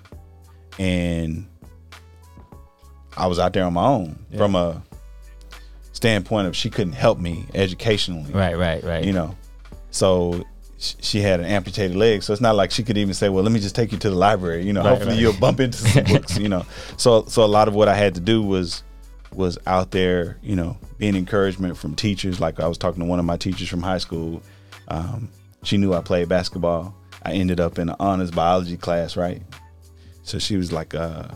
and 0.79 1.45
i 3.17 3.27
was 3.27 3.37
out 3.39 3.53
there 3.53 3.65
on 3.65 3.73
my 3.73 3.85
own 3.85 4.17
Yeah. 4.31 4.37
from 4.37 4.55
a 4.55 4.81
standpoint 5.91 6.47
of 6.47 6.55
she 6.55 6.69
couldn't 6.69 6.93
help 6.93 7.19
me 7.19 7.45
educationally 7.53 8.31
Right. 8.31 8.57
Right. 8.57 8.83
Right. 8.83 9.03
you 9.03 9.11
know 9.13 9.35
so 9.91 10.43
she 10.79 11.21
had 11.21 11.39
an 11.39 11.45
amputated 11.47 11.97
leg 11.97 12.21
so 12.21 12.31
it's 12.31 12.41
not 12.41 12.55
like 12.55 12.69
she 12.71 12.83
could 12.83 12.97
even 12.97 13.13
say 13.13 13.29
well 13.29 13.43
let 13.43 13.51
me 13.51 13.59
just 13.59 13.75
take 13.75 13.91
you 13.91 13.97
to 13.97 14.09
the 14.09 14.15
library 14.15 14.63
you 14.63 14.73
know 14.73 14.81
Right, 14.81 14.89
hopefully 14.89 15.13
right. 15.13 15.19
you'll 15.19 15.33
bump 15.33 15.59
into 15.59 15.77
some 15.79 16.03
books 16.13 16.37
you 16.37 16.49
know 16.49 16.65
so 16.97 17.25
so 17.25 17.43
a 17.43 17.47
lot 17.47 17.67
of 17.67 17.73
what 17.73 17.87
i 17.87 17.95
had 17.95 18.13
to 18.15 18.21
do 18.21 18.43
was 18.43 18.83
was 19.33 19.57
out 19.65 19.89
there 19.91 20.37
you 20.43 20.55
know 20.55 20.77
being 20.99 21.15
encouragement 21.15 21.77
from 21.77 21.95
teachers 21.95 22.39
like 22.39 22.59
i 22.59 22.67
was 22.67 22.77
talking 22.77 23.01
to 23.01 23.07
one 23.07 23.17
of 23.19 23.25
my 23.25 23.37
teachers 23.37 23.67
from 23.67 23.81
high 23.81 23.97
school 23.97 24.41
um, 24.89 25.29
she 25.63 25.77
knew 25.77 25.93
i 25.93 26.01
played 26.01 26.29
basketball 26.29 26.93
i 27.23 27.31
ended 27.33 27.59
up 27.59 27.79
in 27.79 27.89
an 27.89 27.95
honors 27.99 28.29
biology 28.31 28.77
class 28.77 29.17
right 29.17 29.41
so 30.23 30.37
she 30.37 30.57
was 30.57 30.71
like 30.71 30.93
uh 30.93 31.27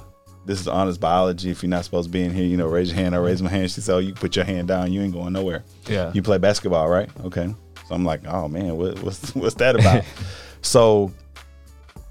this 0.44 0.60
is 0.60 0.68
honors 0.68 0.98
biology. 0.98 1.52
If 1.52 1.62
you're 1.62 1.70
not 1.70 1.86
supposed 1.86 2.08
to 2.10 2.12
be 2.12 2.24
in 2.24 2.34
here, 2.34 2.44
you 2.44 2.58
know, 2.58 2.66
raise 2.66 2.90
your 2.90 2.96
hand. 2.96 3.14
I 3.14 3.20
raise 3.20 3.44
my 3.44 3.50
hand. 3.52 3.70
She 3.70 3.80
said, 3.80 3.94
"Oh, 3.94 4.00
you 4.00 4.12
put 4.16 4.36
your 4.36 4.44
hand 4.44 4.70
down. 4.70 4.92
You 4.92 5.04
ain't 5.04 5.14
going 5.14 5.34
nowhere." 5.34 5.64
Yeah. 5.88 6.12
You 6.16 6.24
play 6.24 6.40
basketball, 6.40 6.90
right? 6.90 7.08
Okay. 7.26 7.54
So 7.92 7.96
I'm 7.96 8.06
like, 8.06 8.26
oh 8.26 8.48
man, 8.48 8.78
what, 8.78 9.04
what's 9.04 9.36
what's 9.36 9.56
that 9.56 9.76
about? 9.76 10.06
so, 10.62 11.12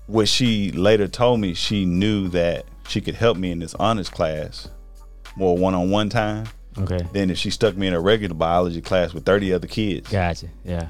what 0.09 0.29
she 0.29 0.73
later 0.73 1.09
told 1.09 1.41
me, 1.41 1.55
she 1.55 1.87
knew 1.87 2.29
that 2.29 2.67
she 2.87 3.01
could 3.01 3.15
help 3.15 3.39
me 3.39 3.51
in 3.51 3.61
this 3.61 3.75
honors 3.77 4.11
class 4.11 4.69
more 5.37 5.57
one 5.57 5.75
on 5.75 5.91
one 5.91 6.11
time 6.11 6.47
Okay. 6.79 7.01
Then 7.13 7.31
if 7.31 7.39
she 7.39 7.51
stuck 7.51 7.77
me 7.77 7.87
in 7.87 7.95
a 7.95 8.01
regular 8.01 8.35
biology 8.35 8.81
class 8.81 9.13
with 9.13 9.25
30 9.25 9.55
other 9.55 9.67
kids. 9.67 10.11
Gotcha. 10.11 10.49
Yeah. 10.65 10.89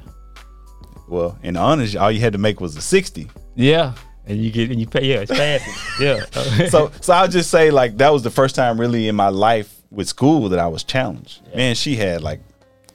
Well, 1.07 1.37
in 1.41 1.57
honors, 1.57 1.95
all 1.95 2.11
you 2.11 2.19
had 2.19 2.33
to 2.33 2.39
make 2.39 2.61
was 2.61 2.75
a 2.75 2.81
60. 2.81 3.29
Yeah. 3.55 3.93
And 4.27 4.37
you 4.37 4.51
get 4.51 4.69
and 4.69 4.79
you 4.79 4.87
pay. 4.87 5.05
Yeah. 5.05 5.21
It's 5.21 5.31
fast. 5.31 5.65
yeah. 5.99 6.67
so 6.69 6.91
so 7.01 7.13
I'll 7.13 7.27
just 7.27 7.49
say 7.49 7.71
like 7.71 7.97
that 7.97 8.13
was 8.13 8.23
the 8.23 8.29
first 8.29 8.55
time 8.55 8.79
really 8.79 9.07
in 9.07 9.15
my 9.15 9.29
life 9.29 9.81
with 9.89 10.07
school 10.07 10.49
that 10.49 10.59
I 10.59 10.67
was 10.67 10.83
challenged. 10.83 11.41
Man, 11.55 11.75
she 11.75 11.95
had 11.95 12.21
like 12.21 12.41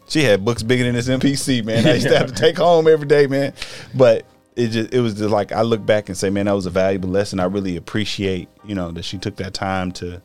she 0.09 0.23
had 0.23 0.45
books 0.45 0.63
bigger 0.63 0.85
than 0.85 0.95
this 0.95 1.09
MPC, 1.09 1.65
man. 1.65 1.87
I 1.87 1.95
used 1.95 2.09
to 2.09 2.17
have 2.17 2.29
to 2.29 2.35
take 2.35 2.57
home 2.57 2.87
every 2.87 3.07
day, 3.07 3.27
man. 3.27 3.53
But 3.95 4.25
it 4.55 4.69
just 4.69 4.93
it 4.93 5.01
was 5.01 5.15
just 5.15 5.31
like 5.31 5.53
I 5.53 5.63
look 5.63 5.85
back 5.85 6.09
and 6.09 6.17
say, 6.17 6.31
man, 6.31 6.47
that 6.47 6.53
was 6.53 6.67
a 6.67 6.71
valuable 6.71 7.11
lesson. 7.11 7.41
I 7.41 7.45
really 7.45 7.77
appreciate, 7.77 8.49
you 8.65 8.75
know, 8.75 8.91
that 8.93 9.05
she 9.05 9.19
took 9.19 9.37
that 9.37 9.55
time 9.55 9.93
to 9.93 10.23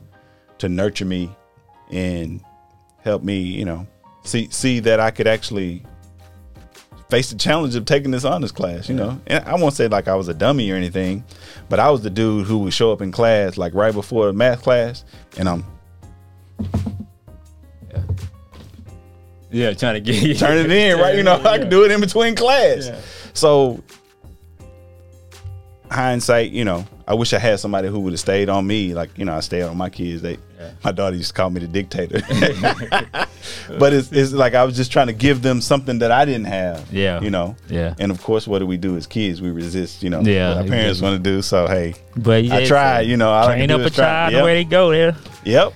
to 0.60 0.70
nurture 0.70 1.06
me 1.06 1.30
and 1.90 2.44
help 3.04 3.24
me, 3.24 3.40
you 3.40 3.66
know, 3.66 3.88
see 4.24 4.48
see 4.52 4.80
that 4.82 5.00
I 5.00 5.12
could 5.12 5.28
actually 5.28 5.84
face 7.10 7.30
the 7.30 7.38
challenge 7.38 7.76
of 7.76 7.84
taking 7.84 8.12
this 8.12 8.24
honors 8.24 8.54
class, 8.54 8.88
you 8.88 8.96
know. 8.96 9.20
And 9.28 9.44
I 9.46 9.56
won't 9.56 9.74
say 9.74 9.88
like 9.90 10.08
I 10.08 10.16
was 10.16 10.30
a 10.30 10.34
dummy 10.34 10.72
or 10.72 10.76
anything, 10.76 11.26
but 11.68 11.80
I 11.80 11.90
was 11.90 12.02
the 12.02 12.10
dude 12.10 12.48
who 12.48 12.60
would 12.60 12.74
show 12.74 12.92
up 12.92 13.02
in 13.02 13.12
class 13.12 13.58
like 13.58 13.74
right 13.74 13.94
before 13.94 14.32
math 14.32 14.64
class 14.64 15.04
and 15.38 15.50
I'm 15.50 15.66
yeah. 17.90 18.04
Yeah, 19.52 19.74
trying 19.74 19.96
to 19.96 20.00
get 20.02 20.22
you. 20.24 20.34
turning 20.36 20.66
it 20.66 20.72
in, 20.72 20.98
right? 21.00 21.16
You 21.16 21.24
know, 21.24 21.42
I 21.44 21.58
can 21.60 21.70
do 21.70 21.84
it 21.84 21.92
in 21.92 22.00
between 22.02 22.36
class. 22.36 22.90
So 23.34 23.84
hindsight, 25.90 26.52
you 26.52 26.64
know, 26.64 26.86
I 27.08 27.14
wish 27.16 27.34
I 27.34 27.40
had 27.40 27.60
somebody 27.60 27.90
who 27.90 28.00
would 28.02 28.14
have 28.14 28.20
stayed 28.20 28.48
on 28.48 28.66
me. 28.66 28.94
Like, 28.94 29.10
you 29.18 29.26
know, 29.26 29.34
I 29.36 29.42
stayed 29.42 29.64
on 29.64 29.76
my 29.76 29.90
kids. 29.90 30.22
They 30.22 30.38
Yeah. 30.58 30.72
my 30.84 30.92
daughter 30.94 31.16
used 31.18 31.30
to 31.30 31.34
call 31.34 31.50
me 31.50 31.60
the 31.60 31.68
dictator. 31.68 32.22
but 33.80 33.92
it's 33.92 34.12
it's 34.14 34.32
like 34.32 34.54
I 34.54 34.64
was 34.64 34.76
just 34.78 34.92
trying 34.92 35.08
to 35.08 35.14
give 35.14 35.42
them 35.42 35.60
something 35.60 36.00
that 36.00 36.12
I 36.12 36.24
didn't 36.24 36.46
have. 36.46 36.88
Yeah. 36.94 37.20
You 37.20 37.30
know? 37.32 37.58
Yeah. 37.68 37.96
And 38.00 38.12
of 38.12 38.22
course 38.24 38.48
what 38.48 38.60
do 38.60 38.66
we 38.68 38.78
do 38.78 38.96
as 38.96 39.06
kids? 39.08 39.42
We 39.42 39.50
resist, 39.52 40.02
you 40.04 40.10
know, 40.10 40.22
Yeah, 40.22 40.50
what 40.50 40.58
our 40.60 40.64
parents 40.64 41.00
exactly. 41.00 41.12
want 41.12 41.24
to 41.26 41.30
do. 41.32 41.42
So 41.42 41.68
hey, 41.68 41.96
But 42.16 42.46
I 42.52 42.66
tried, 42.66 43.02
you 43.02 43.18
know, 43.18 43.30
all 43.32 43.44
I 43.50 43.56
train 43.56 43.68
can 43.68 43.78
do 43.78 43.84
up 43.84 43.92
a 43.92 43.94
try. 43.94 44.06
child 44.06 44.32
Yep. 44.34 44.40
the 44.42 44.46
way 44.46 44.54
they 44.56 44.64
go 44.64 44.92
there. 44.92 45.16
Yep. 45.44 45.74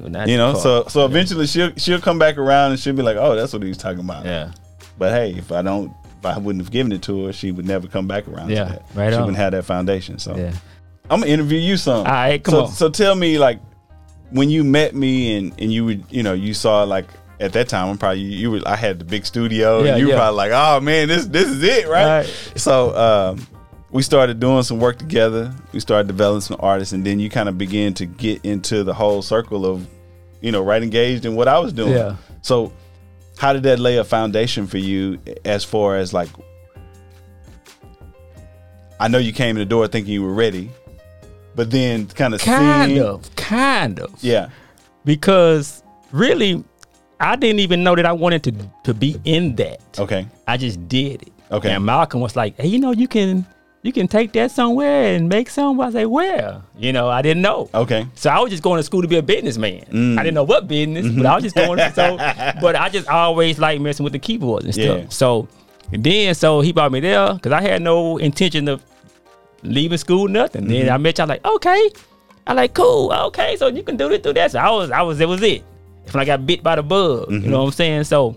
You 0.00 0.36
know, 0.36 0.54
so 0.54 0.84
so 0.88 1.04
eventually 1.04 1.46
she'll 1.46 1.72
she'll 1.76 2.00
come 2.00 2.18
back 2.18 2.38
around 2.38 2.72
and 2.72 2.80
she'll 2.80 2.94
be 2.94 3.02
like, 3.02 3.16
Oh, 3.16 3.34
that's 3.34 3.52
what 3.52 3.62
he 3.62 3.68
was 3.68 3.78
talking 3.78 4.00
about. 4.00 4.24
yeah. 4.24 4.52
But 4.98 5.12
hey, 5.12 5.34
if 5.36 5.52
I 5.52 5.62
don't, 5.62 5.92
if 6.18 6.26
I 6.26 6.38
wouldn't 6.38 6.64
have 6.64 6.72
given 6.72 6.92
it 6.92 7.02
to 7.02 7.26
her, 7.26 7.32
she 7.32 7.52
would 7.52 7.66
never 7.66 7.86
come 7.88 8.06
back 8.08 8.26
around. 8.28 8.50
Yeah, 8.50 8.64
to 8.64 8.70
that. 8.70 8.82
right 8.94 9.10
She 9.10 9.14
on. 9.16 9.22
wouldn't 9.22 9.36
have 9.38 9.52
that 9.52 9.64
foundation. 9.64 10.18
So 10.18 10.36
Yeah. 10.36 10.52
I'm 11.10 11.20
gonna 11.20 11.30
interview 11.32 11.58
you 11.58 11.76
some. 11.76 11.98
All 11.98 12.04
right, 12.12 12.42
come 12.42 12.52
so, 12.52 12.64
on. 12.64 12.70
So 12.72 12.90
tell 12.90 13.14
me, 13.14 13.38
like, 13.38 13.60
when 14.30 14.50
you 14.50 14.62
met 14.64 14.94
me 14.94 15.36
and 15.38 15.52
and 15.60 15.72
you 15.72 15.84
would, 15.84 16.04
you 16.10 16.22
know, 16.22 16.34
you 16.34 16.52
saw 16.54 16.82
like 16.84 17.06
at 17.40 17.52
that 17.54 17.68
time, 17.68 17.88
I'm 17.88 17.96
probably 17.98 18.20
you 18.20 18.50
were. 18.50 18.60
I 18.66 18.76
had 18.76 18.98
the 18.98 19.04
big 19.04 19.24
studio, 19.24 19.82
Yeah, 19.84 19.92
and 19.92 20.00
you 20.00 20.08
were 20.08 20.14
probably 20.14 20.36
like, 20.36 20.52
oh 20.52 20.80
man, 20.80 21.08
this 21.08 21.24
this 21.26 21.48
is 21.48 21.62
it, 21.62 21.88
right? 21.88 22.18
Right. 22.26 22.52
So 22.56 22.94
um, 22.96 23.46
we 23.90 24.02
started 24.02 24.38
doing 24.40 24.62
some 24.62 24.80
work 24.80 24.98
together. 24.98 25.52
We 25.72 25.80
started 25.80 26.06
developing 26.08 26.42
some 26.42 26.56
artists, 26.60 26.92
and 26.92 27.04
then 27.04 27.18
you 27.20 27.30
kind 27.30 27.48
of 27.48 27.56
began 27.56 27.94
to 27.94 28.06
get 28.06 28.44
into 28.44 28.84
the 28.84 28.92
whole 28.94 29.22
circle 29.22 29.64
of, 29.64 29.86
you 30.40 30.52
know, 30.52 30.62
right 30.62 30.82
engaged 30.82 31.24
in 31.24 31.34
what 31.36 31.48
I 31.48 31.58
was 31.58 31.72
doing. 31.72 31.92
Yeah. 31.92 32.16
So 32.42 32.72
how 33.38 33.52
did 33.52 33.62
that 33.64 33.78
lay 33.78 33.96
a 33.96 34.04
foundation 34.04 34.66
for 34.66 34.78
you 34.78 35.18
as 35.44 35.64
far 35.64 35.96
as 35.96 36.12
like 36.12 36.28
I 39.00 39.08
know 39.08 39.18
you 39.18 39.32
came 39.32 39.50
in 39.56 39.60
the 39.60 39.64
door 39.64 39.86
thinking 39.86 40.12
you 40.12 40.22
were 40.22 40.34
ready, 40.34 40.70
but 41.54 41.70
then 41.70 42.06
kind 42.08 42.34
of 42.34 42.40
Kind 42.40 42.90
seeing, 42.90 43.02
of. 43.02 43.34
Kind 43.36 44.00
of. 44.00 44.12
yeah, 44.22 44.48
Because 45.04 45.82
really, 46.10 46.64
I 47.20 47.36
didn't 47.36 47.60
even 47.60 47.84
know 47.84 47.94
that 47.94 48.06
I 48.06 48.12
wanted 48.12 48.42
to 48.44 48.52
to 48.84 48.94
be 48.94 49.20
in 49.24 49.54
that. 49.56 49.80
okay, 49.98 50.26
I 50.46 50.56
just 50.56 50.88
did 50.88 51.22
it. 51.22 51.32
Okay. 51.50 51.70
And 51.70 51.84
Malcolm 51.84 52.20
was 52.20 52.36
like, 52.36 52.56
"Hey, 52.60 52.66
you 52.68 52.78
know, 52.78 52.92
you 52.92 53.08
can 53.08 53.46
you 53.88 53.92
can 53.92 54.06
take 54.06 54.32
that 54.34 54.50
somewhere 54.50 55.14
and 55.14 55.28
make 55.28 55.50
some." 55.50 55.80
I 55.80 55.90
say, 55.90 56.06
"Where?" 56.06 56.62
You 56.78 56.92
know, 56.92 57.08
I 57.08 57.22
didn't 57.22 57.42
know. 57.42 57.68
okay, 57.74 58.06
So 58.14 58.30
I 58.30 58.38
was 58.38 58.50
just 58.50 58.62
going 58.62 58.78
to 58.78 58.82
school 58.84 59.02
to 59.02 59.08
be 59.08 59.16
a 59.16 59.22
businessman. 59.22 59.84
Mm. 59.90 60.18
I 60.18 60.22
didn't 60.22 60.34
know 60.34 60.44
what 60.44 60.68
business, 60.68 61.08
but 61.08 61.26
I 61.26 61.34
was 61.34 61.42
just 61.42 61.56
going. 61.56 61.78
To, 61.78 61.92
so, 61.92 62.16
but 62.60 62.76
I 62.76 62.88
just 62.88 63.08
always 63.08 63.58
like 63.58 63.80
messing 63.80 64.04
with 64.04 64.12
the 64.12 64.18
keyboards 64.20 64.64
and 64.64 64.74
stuff. 64.74 65.00
Yeah. 65.00 65.08
So 65.08 65.48
then, 65.90 66.34
so 66.34 66.60
he 66.60 66.72
brought 66.72 66.92
me 66.92 67.00
there 67.00 67.34
because 67.34 67.52
I 67.52 67.62
had 67.62 67.82
no 67.82 68.18
intention 68.18 68.68
of 68.68 68.84
leaving 69.62 69.98
school, 69.98 70.28
nothing. 70.28 70.62
Mm-hmm. 70.62 70.72
Then 70.72 70.90
I 70.90 70.98
met 70.98 71.18
y'all 71.18 71.26
like, 71.26 71.44
okay. 71.44 71.90
I 72.46 72.52
like, 72.52 72.74
cool. 72.74 73.12
Okay, 73.12 73.56
so 73.56 73.66
you 73.68 73.82
can 73.82 73.96
do 73.96 74.08
this, 74.08 74.20
do 74.20 74.32
that. 74.32 74.52
So 74.52 74.58
I 74.58 74.70
was, 74.70 74.90
I 74.90 75.02
was, 75.02 75.20
it 75.20 75.28
was 75.28 75.42
it. 75.42 75.64
It's 76.04 76.14
when 76.14 76.22
I 76.22 76.24
got 76.24 76.46
bit 76.46 76.62
by 76.62 76.76
the 76.76 76.82
bug. 76.82 77.28
Mm-hmm. 77.28 77.44
You 77.44 77.50
know 77.50 77.58
what 77.58 77.66
I'm 77.66 77.72
saying? 77.72 78.04
So, 78.04 78.34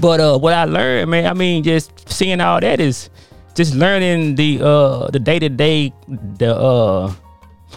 but 0.00 0.20
uh, 0.20 0.38
what 0.38 0.52
I 0.52 0.64
learned, 0.64 1.10
man, 1.10 1.26
I 1.26 1.32
mean, 1.32 1.62
just 1.62 2.08
seeing 2.08 2.40
all 2.40 2.60
that 2.60 2.80
is 2.80 3.08
just 3.54 3.74
learning 3.74 4.34
the 4.36 4.60
uh 4.62 5.08
the 5.10 5.18
day 5.18 5.38
to 5.38 5.48
day 5.48 5.92
the 6.38 6.54
uh 6.56 7.12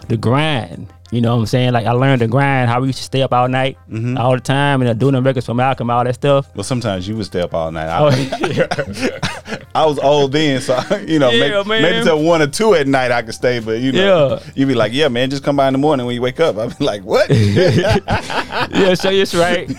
the 0.07 0.17
grind. 0.17 0.87
You 1.11 1.21
know 1.21 1.35
what 1.35 1.41
I'm 1.41 1.45
saying? 1.45 1.71
Like 1.71 1.85
I 1.85 1.91
learned 1.91 2.21
the 2.21 2.27
grind, 2.27 2.67
how 2.69 2.81
we 2.81 2.87
used 2.87 2.97
to 2.97 3.03
stay 3.05 3.21
up 3.21 3.31
all 3.31 3.47
night, 3.47 3.77
Mm-hmm. 3.89 4.17
all 4.17 4.33
the 4.33 4.41
time, 4.41 4.81
and 4.81 4.89
uh, 4.89 4.93
doing 4.93 5.13
the 5.13 5.21
records 5.21 5.45
for 5.45 5.53
Malcolm, 5.53 5.89
all 5.89 6.03
that 6.03 6.15
stuff. 6.15 6.47
Well, 6.55 6.63
sometimes 6.63 7.07
you 7.07 7.15
would 7.15 7.27
stay 7.27 7.41
up 7.41 7.53
all 7.53 7.71
night. 7.71 7.87
I, 7.87 7.99
Oh, 8.01 8.09
yeah. 8.47 9.59
I 9.75 9.85
was 9.85 9.99
old 9.99 10.31
then, 10.31 10.59
so 10.61 10.75
you 11.07 11.19
know, 11.19 11.29
Yeah, 11.29 11.63
maybe, 11.65 11.83
maybe 11.83 12.03
till 12.03 12.21
one 12.23 12.41
or 12.41 12.47
two 12.47 12.73
at 12.73 12.87
night 12.87 13.11
I 13.11 13.21
could 13.21 13.35
stay. 13.35 13.59
But 13.59 13.79
you 13.79 13.91
know, 13.91 14.29
Yeah. 14.43 14.51
you'd 14.55 14.67
be 14.67 14.73
like, 14.75 14.91
"Yeah, 14.93 15.07
man, 15.07 15.29
just 15.29 15.43
come 15.43 15.55
by 15.57 15.67
in 15.67 15.73
the 15.73 15.77
morning 15.79 16.05
when 16.07 16.15
you 16.15 16.21
wake 16.21 16.39
up." 16.39 16.57
I'd 16.57 16.77
be 16.77 16.83
like, 16.83 17.03
"What?" 17.03 17.29
yeah, 17.29 18.93
so 18.95 19.09
it's 19.11 19.35
right. 19.35 19.69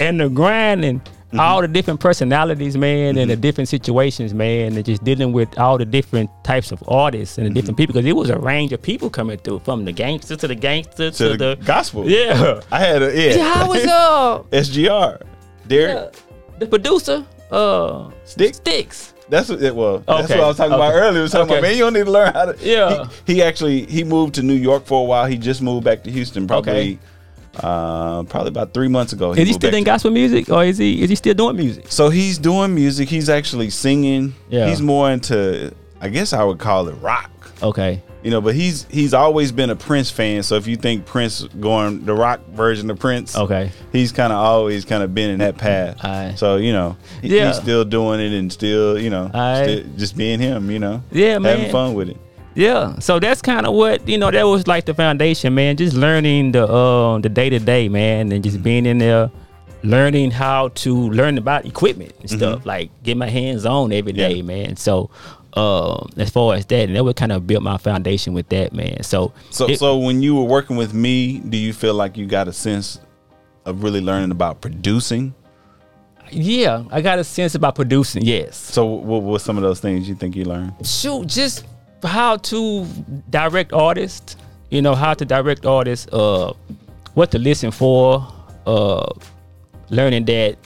and 0.00 0.20
the 0.20 0.28
grind 0.28 0.84
and 0.84 1.00
Mm-hmm. 1.34 1.40
all 1.40 1.60
the 1.60 1.68
different 1.68 2.00
personalities, 2.00 2.76
man, 2.76 3.18
and 3.18 3.30
the 3.30 3.36
different 3.36 3.68
situations, 3.68 4.32
man, 4.34 4.76
and 4.76 4.84
just 4.84 5.02
dealing 5.04 5.32
with 5.32 5.58
all 5.58 5.78
the 5.78 5.84
different 5.84 6.30
types 6.44 6.72
of 6.72 6.82
artists 6.88 7.38
and 7.38 7.46
the 7.46 7.50
Mm-hmm. 7.50 7.54
different 7.56 7.76
people 7.76 7.92
because 7.94 8.06
it 8.06 8.12
was 8.16 8.30
a 8.30 8.38
range 8.38 8.72
of 8.72 8.80
people 8.82 9.10
coming 9.10 9.38
through 9.38 9.60
from 9.60 9.84
the 9.84 9.92
gangster 9.92 10.36
to 10.36 10.48
the 10.48 10.54
gangster 10.54 11.10
to, 11.10 11.16
to 11.16 11.36
the, 11.36 11.56
the, 11.56 11.64
gospel. 11.64 12.08
yeah. 12.08 12.60
I 12.72 12.78
had 12.80 13.02
a 13.02 13.10
yeah. 13.14 13.34
Yeah, 13.36 13.52
I 13.56 13.68
was 13.68 13.84
uh 13.84 14.42
SGR, 14.52 15.22
Derek 15.66 15.94
yeah, 16.14 16.20
the 16.58 16.66
producer, 16.66 17.24
uh 17.50 18.10
Sticks. 18.24 18.56
Sticks. 18.58 19.10
That's 19.28 19.48
what 19.48 19.62
it 19.62 19.74
well. 19.74 19.98
That's 20.06 20.24
Okay, 20.30 20.34
what 20.38 20.44
I 20.44 20.48
was 20.48 20.56
talking 20.58 20.74
about 20.74 20.92
earlier. 20.92 21.20
I 21.20 21.22
was 21.22 21.32
talking 21.32 21.46
okay. 21.50 21.58
about 21.58 21.62
man, 21.68 21.76
you 21.78 21.84
don't 21.84 21.94
need 21.94 22.04
to 22.04 22.10
learn 22.10 22.32
how 22.34 22.44
to. 22.52 22.56
Yeah. 22.60 23.08
He, 23.26 23.34
he 23.36 23.42
actually 23.42 23.86
he 23.86 24.04
moved 24.04 24.34
to 24.34 24.42
New 24.42 24.52
York 24.54 24.84
for 24.84 25.00
a 25.00 25.04
while. 25.04 25.24
He 25.26 25.38
just 25.38 25.62
moved 25.62 25.84
back 25.84 26.02
to 26.04 26.10
Houston 26.10 26.46
probably, 26.46 26.72
Okay. 26.72 26.98
Uh, 27.56 28.22
probably 28.24 28.48
about 28.48 28.74
three 28.74 28.88
months 28.88 29.12
ago. 29.12 29.32
Is 29.32 29.46
he 29.46 29.52
still 29.52 29.74
in 29.74 29.84
gospel 29.84 30.10
music, 30.10 30.48
or 30.50 30.64
is 30.64 30.78
he 30.78 31.02
is 31.02 31.10
he 31.10 31.16
still 31.16 31.34
doing 31.34 31.56
music? 31.56 31.86
So 31.90 32.08
he's 32.10 32.38
doing 32.38 32.74
music. 32.74 33.08
He's 33.08 33.28
actually 33.28 33.70
singing. 33.70 34.34
Yeah. 34.48 34.68
He's 34.68 34.80
more 34.82 35.10
into, 35.10 35.72
I 36.00 36.08
guess 36.08 36.32
I 36.32 36.42
would 36.44 36.58
call 36.58 36.88
it 36.88 36.92
rock. 36.94 37.30
Okay. 37.62 38.02
You 38.22 38.30
know, 38.30 38.40
but 38.40 38.54
he's 38.54 38.86
he's 38.90 39.12
always 39.12 39.52
been 39.52 39.68
a 39.68 39.76
Prince 39.76 40.10
fan. 40.10 40.42
So 40.42 40.54
if 40.56 40.66
you 40.66 40.76
think 40.76 41.04
Prince 41.04 41.42
going 41.60 42.06
the 42.06 42.14
rock 42.14 42.40
version 42.48 42.90
of 42.90 42.98
Prince, 42.98 43.36
Okay. 43.36 43.70
he's 43.92 44.12
kind 44.12 44.32
of 44.32 44.38
always 44.38 44.86
kind 44.86 45.02
of 45.02 45.14
been 45.14 45.28
in 45.30 45.38
that 45.40 45.58
path. 45.58 46.38
So 46.38 46.56
you 46.56 46.72
know, 46.72 46.96
he- 47.20 47.36
Yeah. 47.36 47.48
he's 47.48 47.56
still 47.58 47.84
doing 47.84 48.20
it 48.20 48.32
and 48.32 48.50
still 48.50 48.98
you 48.98 49.10
know, 49.10 49.28
still 49.28 49.84
just 49.98 50.16
being 50.16 50.40
him. 50.40 50.70
You 50.70 50.78
know, 50.78 51.02
Yeah, 51.12 51.32
having 51.34 51.42
man. 51.42 51.70
fun 51.70 51.92
with 51.94 52.08
it. 52.08 52.16
Yeah, 52.54 52.98
so 53.00 53.18
that's 53.18 53.42
kind 53.42 53.66
of 53.66 53.74
what 53.74 54.06
you 54.08 54.16
know. 54.18 54.30
That 54.30 54.44
was 54.44 54.66
like 54.66 54.84
the 54.84 54.94
foundation, 54.94 55.54
man. 55.54 55.76
Just 55.76 55.94
learning 55.96 56.52
the 56.52 56.66
uh, 56.66 57.18
the 57.18 57.28
day 57.28 57.50
to 57.50 57.58
day, 57.58 57.88
man, 57.88 58.30
and 58.30 58.44
just 58.44 58.62
being 58.62 58.86
in 58.86 58.98
there, 58.98 59.30
learning 59.82 60.30
how 60.30 60.68
to 60.68 60.94
learn 61.10 61.36
about 61.36 61.66
equipment 61.66 62.12
and 62.20 62.30
stuff. 62.30 62.64
Like 62.64 62.90
get 63.02 63.16
my 63.16 63.28
hands 63.28 63.66
on 63.66 63.92
every 63.92 64.12
Mm-hmm. 64.12 64.20
Yeah. 64.20 64.28
day, 64.28 64.42
man. 64.42 64.76
So 64.76 65.10
uh, 65.54 66.06
as 66.16 66.30
far 66.30 66.54
as 66.54 66.64
that, 66.66 66.86
and 66.88 66.94
that 66.96 67.04
would 67.04 67.16
kind 67.16 67.32
of 67.32 67.46
build 67.46 67.64
my 67.64 67.76
foundation 67.76 68.34
with 68.34 68.48
that, 68.50 68.72
man. 68.72 69.02
So 69.02 69.32
So 69.50 69.66
it- 69.68 69.78
so 69.80 69.98
when 69.98 70.22
you 70.22 70.36
were 70.36 70.44
working 70.44 70.76
with 70.76 70.94
me, 70.94 71.38
do 71.40 71.56
you 71.56 71.72
feel 71.72 71.94
like 71.94 72.16
you 72.16 72.26
got 72.26 72.46
a 72.48 72.52
sense 72.52 73.00
of 73.64 73.82
really 73.82 74.00
learning 74.00 74.30
about 74.30 74.60
producing? 74.60 75.34
yeah, 76.30 76.84
I 76.90 77.00
got 77.00 77.18
a 77.18 77.24
sense 77.24 77.54
about 77.54 77.74
producing. 77.74 78.24
Yes. 78.24 78.56
So 78.56 78.84
what 78.86 79.22
what 79.22 79.40
some 79.40 79.56
of 79.56 79.62
those 79.62 79.80
things 79.80 80.08
you 80.08 80.14
think 80.14 80.34
you 80.36 80.44
learned? 80.44 80.72
shoot, 80.86 81.26
just 81.26 81.64
how 82.04 82.36
to 82.36 82.86
direct 83.30 83.72
artists. 83.72 84.36
You 84.70 84.82
know 84.82 84.94
how 84.94 85.14
to 85.14 85.24
direct 85.24 85.66
artists. 85.66 86.06
Uh, 86.12 86.52
what 87.14 87.30
to 87.32 87.38
listen 87.38 87.70
for. 87.70 88.26
Uh, 88.66 89.06
learning 89.90 90.24
that 90.24 90.56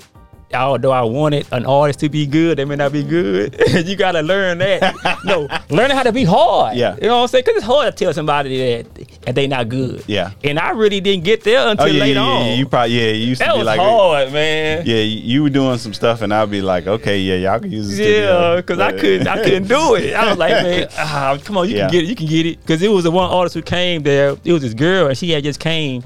although 0.54 0.92
I 0.92 1.02
wanted 1.02 1.46
an 1.52 1.66
artist 1.66 2.00
to 2.00 2.08
be 2.08 2.26
good, 2.26 2.58
they 2.58 2.64
may 2.64 2.76
not 2.76 2.92
be 2.92 3.02
good. 3.02 3.56
you 3.86 3.96
gotta 3.96 4.22
learn 4.22 4.58
that. 4.58 4.94
no, 5.24 5.48
learning 5.70 5.96
how 5.96 6.02
to 6.02 6.12
be 6.12 6.24
hard. 6.24 6.76
Yeah. 6.76 6.94
you 6.96 7.02
know 7.08 7.16
what 7.16 7.22
I'm 7.22 7.28
saying? 7.28 7.44
Because 7.44 7.58
it's 7.58 7.66
hard 7.66 7.96
to 7.96 8.04
tell 8.04 8.14
somebody 8.14 8.82
that 8.82 9.17
that 9.28 9.34
they 9.34 9.46
not 9.46 9.68
good. 9.68 10.02
Yeah. 10.06 10.30
and 10.42 10.58
I 10.58 10.70
really 10.70 11.00
didn't 11.00 11.24
get 11.24 11.44
there 11.44 11.68
until 11.68 11.84
Oh 11.86 11.90
yeah, 11.90 12.00
later 12.00 12.20
yeah, 12.20 12.26
on. 12.26 12.46
yeah. 12.46 12.54
You 12.54 12.66
probably 12.66 12.94
yeah. 12.98 13.12
You 13.12 13.26
used 13.26 13.40
to 13.42 13.46
that 13.46 13.52
be 13.52 13.58
was 13.58 13.66
like 13.66 13.78
hard, 13.80 14.32
man. 14.32 14.86
yeah. 14.86 14.96
You 15.02 15.42
were 15.42 15.50
doing 15.50 15.76
some 15.78 15.92
stuff, 15.92 16.22
and 16.22 16.32
I'd 16.32 16.50
be 16.50 16.62
like, 16.62 16.86
okay, 16.86 17.18
yeah, 17.18 17.34
y'all 17.34 17.60
can 17.60 17.70
use 17.70 17.88
this. 17.90 17.98
Yeah, 17.98 18.56
because 18.56 18.78
I 18.80 18.92
couldn't, 18.92 19.26
I 19.28 19.42
couldn't 19.42 19.68
do 19.68 19.94
it. 19.96 20.14
I 20.14 20.28
was 20.30 20.38
like, 20.38 20.52
man, 20.52 20.88
ah, 20.98 21.38
come 21.44 21.58
on, 21.58 21.68
you 21.68 21.76
Yeah. 21.76 21.82
can 21.88 21.92
get 21.92 22.04
it, 22.04 22.06
you 22.08 22.16
can 22.16 22.26
get 22.26 22.46
it. 22.46 22.60
Because 22.60 22.80
it 22.82 22.88
was 22.90 23.04
the 23.04 23.10
one 23.10 23.30
artist 23.30 23.54
who 23.54 23.62
came 23.62 24.02
there. 24.02 24.36
It 24.44 24.52
was 24.52 24.62
this 24.62 24.74
girl, 24.74 25.08
and 25.08 25.18
she 25.18 25.30
had 25.30 25.44
just 25.44 25.60
came. 25.60 26.02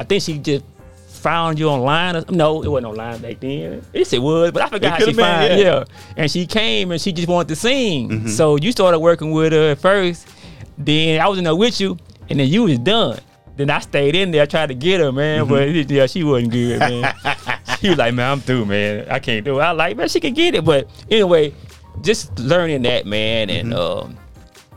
I 0.00 0.04
think 0.04 0.22
she 0.22 0.38
just 0.38 0.64
found 1.08 1.58
you 1.60 1.68
online. 1.68 2.16
Or, 2.16 2.24
no, 2.30 2.62
it 2.64 2.68
wasn't 2.68 2.86
online 2.88 3.20
back 3.22 3.38
then. 3.38 3.84
Yes, 3.94 4.12
it 4.12 4.20
was, 4.20 4.50
but 4.50 4.62
I 4.62 4.68
forgot 4.68 4.92
how 4.94 4.98
she 4.98 5.12
been, 5.12 5.14
found. 5.16 5.44
yeah. 5.52 5.56
Yeah. 5.58 5.84
and 6.16 6.28
she 6.28 6.44
came 6.46 6.90
and 6.90 7.00
she 7.00 7.12
just 7.12 7.28
wanted 7.28 7.48
to 7.50 7.56
sing. 7.56 8.08
Mm-hmm. 8.08 8.26
So 8.28 8.56
you 8.56 8.72
started 8.72 8.98
working 8.98 9.30
with 9.30 9.52
her 9.52 9.70
at 9.70 9.78
first. 9.78 10.26
Then 10.78 11.20
I 11.20 11.28
was 11.28 11.38
in 11.38 11.44
there 11.44 11.54
with 11.54 11.80
you, 11.80 11.96
and 12.32 12.40
then 12.40 12.48
you 12.48 12.64
was 12.64 12.78
done. 12.80 13.18
Then 13.56 13.68
I 13.70 13.78
stayed 13.80 14.14
in 14.16 14.30
there, 14.30 14.46
tried 14.46 14.68
to 14.68 14.74
get 14.74 15.00
her, 15.00 15.12
man, 15.12 15.46
but 15.46 15.68
Mm-hmm. 15.68 15.76
it- 15.76 15.90
yeah, 15.90 16.06
she 16.06 16.24
wasn't 16.24 16.50
good, 16.52 16.80
man. 16.80 17.14
she 17.80 17.90
was 17.90 17.98
like, 17.98 18.14
man, 18.14 18.32
I'm 18.32 18.40
through, 18.40 18.64
man. 18.64 19.06
I 19.10 19.18
can't 19.18 19.44
do 19.44 19.58
it. 19.60 19.62
I 19.62 19.72
like, 19.72 19.96
man, 19.96 20.08
she 20.08 20.18
can 20.20 20.32
get 20.34 20.54
it. 20.54 20.64
But 20.64 20.88
anyway, 21.10 21.52
just 22.00 22.36
learning 22.38 22.82
that, 22.82 23.04
man, 23.06 23.50
and 23.50 23.72
Mm-hmm. 23.72 24.08
um, 24.08 24.16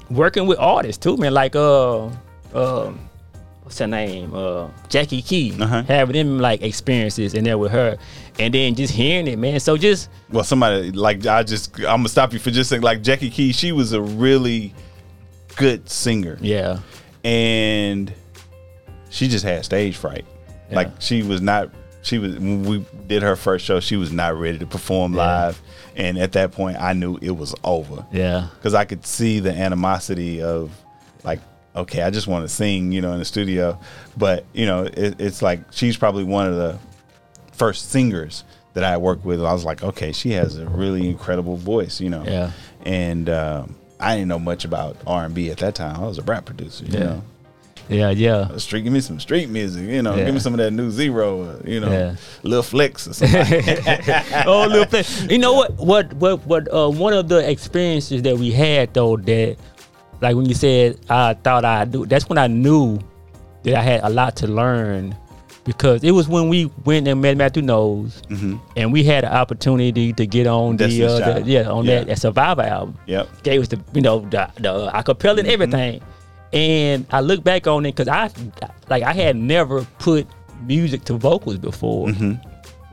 working 0.10 0.46
with 0.46 0.60
artists 0.60 1.02
too, 1.02 1.16
man. 1.18 1.34
Like 1.34 1.56
uh, 1.56 2.08
um, 2.54 3.00
what's 3.64 3.80
her 3.80 3.88
name? 3.88 4.32
Uh, 4.36 4.68
Jackie 4.90 5.22
Key. 5.22 5.56
Uh-huh. 5.60 5.84
Having 5.84 6.14
them 6.14 6.40
like 6.40 6.62
experiences 6.62 7.34
in 7.34 7.44
there 7.46 7.58
with 7.58 7.72
her, 7.72 7.98
and 8.40 8.54
then 8.54 8.76
just 8.76 8.94
hearing 8.94 9.28
it, 9.28 9.40
man. 9.40 9.60
So 9.62 9.78
just 9.78 10.10
Well, 10.30 10.44
somebody 10.44 10.92
like 10.92 11.26
I 11.26 11.44
just 11.44 11.78
I'm 11.80 11.84
gonna 12.00 12.10
stop 12.10 12.34
you 12.34 12.40
for 12.40 12.52
just 12.52 12.70
saying 12.70 12.82
like 12.82 13.02
Jackie 13.02 13.30
Key. 13.30 13.54
She 13.54 13.72
was 13.72 13.94
a 13.94 14.02
really 14.02 14.74
good 15.56 15.90
singer, 15.90 16.38
yeah, 16.42 16.80
and 17.26 18.14
she 19.10 19.28
just 19.28 19.44
had 19.44 19.66
stage 19.66 19.98
fright. 19.98 20.26
Yeah. 20.70 20.76
Like 20.78 21.02
she 21.02 21.24
was 21.24 21.42
not. 21.42 21.72
She 22.04 22.20
was 22.20 22.36
when 22.36 22.64
we 22.66 22.86
did 23.08 23.24
her 23.24 23.36
first 23.36 23.66
show. 23.66 23.80
She 23.80 23.96
was 23.98 24.12
not 24.12 24.38
ready 24.40 24.60
to 24.60 24.66
perform 24.68 25.14
Yeah. 25.16 25.26
live, 25.26 25.62
and 25.96 26.18
at 26.20 26.34
that 26.34 26.52
point, 26.52 26.78
I 26.80 26.94
knew 26.94 27.18
it 27.22 27.32
was 27.32 27.56
over. 27.64 28.06
yeah, 28.12 28.48
because 28.56 28.74
I 28.76 28.86
could 28.86 29.06
see 29.06 29.40
the 29.40 29.52
animosity 29.52 30.42
of 30.44 30.72
like, 31.24 31.40
okay, 31.76 32.04
I 32.04 32.12
just 32.12 32.28
want 32.28 32.48
to 32.48 32.54
sing, 32.54 32.92
you 32.92 33.02
know, 33.02 33.12
in 33.14 33.20
the 33.20 33.26
studio, 33.26 33.80
but 34.16 34.46
you 34.54 34.68
know, 34.68 34.84
it, 34.84 35.20
it's 35.20 35.42
like 35.42 35.62
she's 35.72 35.98
probably 35.98 36.24
one 36.24 36.46
of 36.48 36.56
the 36.56 36.78
first 37.54 37.90
singers 37.90 38.44
that 38.74 38.84
I 38.84 38.98
worked 38.98 39.26
with. 39.26 39.44
I 39.44 39.54
was 39.54 39.64
like, 39.66 39.82
okay, 39.84 40.12
she 40.12 40.32
has 40.32 40.58
a 40.60 40.68
really 40.68 41.10
incredible 41.10 41.56
voice, 41.58 42.00
you 42.00 42.10
know, 42.10 42.24
Yeah. 42.24 42.52
and 42.86 43.30
um, 43.30 43.76
I 44.00 44.16
didn't 44.16 44.28
know 44.30 44.40
much 44.40 44.66
about 44.66 44.98
R 45.08 45.26
and 45.26 45.34
B 45.34 45.50
at 45.52 45.58
that 45.60 45.76
time. 45.76 45.96
I 45.96 46.08
was 46.08 46.18
a 46.18 46.24
rap 46.24 46.46
producer, 46.46 46.86
you 46.86 46.94
Yeah. 46.94 47.04
know. 47.06 47.22
yeah, 47.88 48.10
yeah. 48.10 48.58
Street, 48.58 48.82
give 48.84 48.92
me 48.94 49.00
some 49.00 49.20
street 49.20 49.48
music, 49.50 49.84
you 49.88 50.02
know. 50.02 50.16
Yeah. 50.16 50.26
Give 50.26 50.34
me 50.34 50.40
some 50.40 50.54
of 50.54 50.58
that 50.58 50.72
new 50.72 50.90
zero, 50.92 51.42
uh, 51.44 51.60
you 51.66 51.80
know, 51.80 51.92
Yeah. 51.92 52.16
little 52.44 52.64
flicks 52.64 53.08
or 53.08 53.14
something. 53.14 53.40
oh, 54.46 54.68
little 54.70 54.86
thing. 54.86 55.30
You 55.30 55.38
know 55.38 55.54
what? 55.54 55.74
What? 55.78 56.14
What? 56.16 56.46
What? 56.46 56.74
Uh, 56.74 56.90
one 56.90 57.14
of 57.14 57.30
the 57.30 57.48
experiences 57.50 58.22
that 58.24 58.38
we 58.38 58.52
had 58.52 58.94
though 58.94 59.18
that, 59.18 59.58
like 60.22 60.36
when 60.36 60.46
you 60.46 60.56
said 60.56 61.00
I 61.10 61.36
thought 61.36 61.64
I 61.64 61.86
do, 61.86 62.06
that's 62.06 62.28
when 62.28 62.38
I 62.38 62.48
knew 62.48 63.00
that 63.64 63.76
I 63.76 63.82
had 63.82 64.02
a 64.04 64.10
lot 64.10 64.36
to 64.38 64.48
learn 64.48 65.16
because 65.66 66.04
it 66.04 66.12
was 66.12 66.28
when 66.30 66.48
we 66.48 66.72
went 66.86 67.08
and 67.08 67.22
met 67.22 67.36
Matthew 67.36 67.64
Knowles 67.64 68.22
mm-hmm. 68.30 68.58
and 68.78 68.94
we 68.94 69.04
had 69.04 69.24
an 69.26 69.34
opportunity 69.34 70.14
to 70.14 70.26
get 70.26 70.48
on 70.48 70.78
the, 70.78 70.86
uh, 70.86 71.40
the 71.40 71.44
yeah 71.46 71.70
on 71.70 71.84
Yeah. 71.86 71.96
that, 72.00 72.08
that 72.08 72.20
Survivor 72.20 72.62
album. 72.62 72.98
yep. 73.08 73.28
Gave 73.44 73.62
us 73.62 73.68
the 73.68 73.82
you 73.94 74.02
know 74.02 74.20
the 74.20 74.50
the 74.56 74.90
acapella 74.92 75.40
and 75.40 75.48
mm-hmm. 75.48 75.50
everything, 75.50 76.02
and 76.54 77.06
I 77.12 77.20
look 77.22 77.44
back 77.44 77.68
on 77.68 77.86
it 77.86 77.96
because 77.96 78.08
I 78.08 78.30
like 78.90 79.04
I 79.04 79.12
had 79.12 79.36
never 79.36 79.84
put 80.00 80.28
music 80.62 81.04
to 81.06 81.16
vocals 81.16 81.58
before. 81.58 82.08
Mm-hmm. 82.08 82.34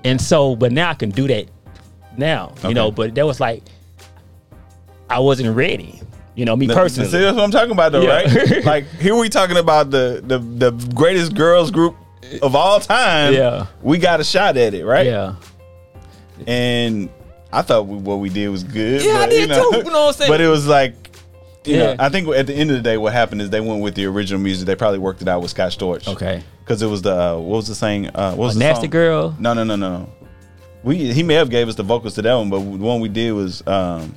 And 0.05 0.21
so, 0.21 0.57
but 0.57 0.73
now 0.73 0.91
I 0.91 0.95
can 0.95 1.11
do 1.11 1.29
that 1.29 1.47
now, 2.17 2.53
you 2.63 2.71
Okay. 2.71 2.75
know, 2.75 2.91
but 2.91 3.15
that 3.15 3.25
was 3.25 3.39
like, 3.39 3.63
I 5.09 5.19
wasn't 5.21 5.55
ready, 5.55 6.01
you 6.35 6.45
know, 6.45 6.57
me 6.57 6.67
personally. 6.67 7.09
See, 7.11 7.19
that's 7.19 7.37
what 7.37 7.45
I'm 7.45 7.51
talking 7.51 7.71
about, 7.71 7.93
though, 7.93 8.03
Yeah. 8.03 8.23
right? 8.25 8.65
like 8.65 8.87
here 8.99 9.15
we 9.15 9.29
talking 9.29 9.57
about 9.59 9.91
the, 9.91 10.23
the 10.27 10.39
the 10.39 10.71
greatest 10.95 11.35
girls 11.35 11.71
group 11.71 11.95
of 12.43 12.55
all 12.55 12.81
time. 12.81 13.35
Yeah. 13.35 13.67
we 13.83 13.99
got 13.99 14.21
a 14.21 14.25
shot 14.25 14.57
at 14.57 14.75
it, 14.75 14.85
right? 14.85 15.07
Yeah. 15.07 15.35
and 16.47 17.09
I 17.53 17.63
thought 17.63 17.87
we, 17.87 17.97
what 17.99 18.17
we 18.21 18.29
did 18.29 18.49
was 18.49 18.65
good. 18.65 19.03
Yeah, 19.05 19.13
I 19.13 19.19
but, 19.27 19.31
did 19.31 19.41
you 19.41 19.47
know, 19.49 19.71
too, 19.71 19.77
you 19.79 19.85
know 19.85 19.91
what 19.91 20.09
I'm 20.09 20.13
saying? 20.15 20.31
But 20.33 20.41
it 20.41 20.49
was 20.49 20.67
like, 20.67 20.95
you 21.65 21.77
Yeah. 21.77 21.95
know, 21.95 21.97
I 21.99 22.09
think 22.09 22.29
at 22.29 22.47
the 22.47 22.55
end 22.55 22.71
of 22.71 22.77
the 22.77 22.83
day, 22.83 22.97
what 22.97 23.13
happened 23.13 23.43
is 23.43 23.51
they 23.51 23.61
went 23.61 23.83
with 23.83 23.95
the 23.95 24.07
original 24.07 24.41
music. 24.41 24.67
They 24.67 24.75
probably 24.75 24.99
worked 24.99 25.21
it 25.23 25.29
out 25.29 25.43
with 25.43 25.51
Scott 25.51 25.73
Storch. 25.73 26.09
Okay. 26.09 26.43
because 26.65 26.81
it 26.83 26.87
was 26.87 27.03
the 27.03 27.15
uh, 27.15 27.37
what 27.37 27.57
was 27.57 27.69
the 27.69 27.75
saying? 27.75 28.09
Uh, 28.15 28.31
what 28.35 28.47
was 28.47 28.57
A 28.57 28.59
the 28.59 28.65
nasty 28.65 28.83
song? 28.87 28.91
girl. 28.91 29.37
No, 29.39 29.53
no, 29.55 29.65
no, 29.65 29.77
no, 29.77 29.99
no. 29.99 30.09
We 30.83 31.13
he 31.13 31.23
may 31.23 31.35
have 31.35 31.51
gave 31.51 31.69
us 31.69 31.75
the 31.77 31.85
vocals 31.85 32.15
to 32.15 32.23
that 32.23 32.35
one, 32.35 32.51
but 32.51 32.59
the 32.59 32.65
one 32.79 33.01
we 33.01 33.09
did 33.09 33.33
was 33.33 33.63
um, 33.69 34.15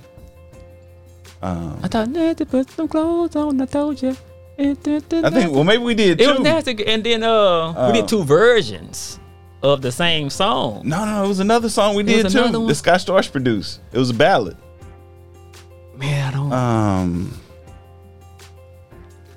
um, 1.44 1.80
I 1.84 1.88
thought 1.88 2.08
nasty 2.10 2.46
put 2.46 2.70
some 2.72 2.88
clothes 2.88 3.36
on. 3.36 3.62
I 3.62 3.65
told 3.65 4.02
you. 4.02 4.15
I 4.58 4.74
think 4.74 5.52
well 5.52 5.63
maybe 5.63 5.84
we 5.84 5.96
did 5.96 6.20
it 6.22 6.24
too. 6.24 6.32
was 6.32 6.39
nasty, 6.41 6.86
and 6.88 7.04
then 7.04 7.24
uh, 7.24 7.91
we 7.91 8.00
did 8.00 8.08
two 8.08 8.24
versions 8.24 9.20
of 9.62 9.82
the 9.82 9.91
same 9.91 10.30
song. 10.30 10.84
No, 10.86 11.04
no, 11.06 11.26
it 11.26 11.28
was 11.28 11.39
another 11.39 11.70
song 11.70 11.96
we 11.96 12.04
It 12.04 12.06
did 12.24 12.30
too. 12.30 12.41
one? 12.41 12.68
The 12.68 12.76
Scott 12.76 13.00
Storch 13.02 13.32
produced. 13.32 13.82
It 13.91 13.98
was 13.98 14.10
a 14.12 14.13
ballad. 14.13 14.56
Man, 15.98 16.28
I 16.34 16.38
don't. 16.38 16.54
Um, 16.54 17.39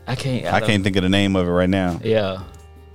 I 0.07 0.15
can't. 0.15 0.47
I 0.47 0.61
don't- 0.61 0.69
can't 0.69 0.85
think 0.85 0.97
of 0.97 1.03
the 1.03 1.09
name 1.09 1.37
of 1.37 1.47
it 1.47 1.51
right 1.51 1.69
now. 1.69 2.01
Yeah. 2.03 2.43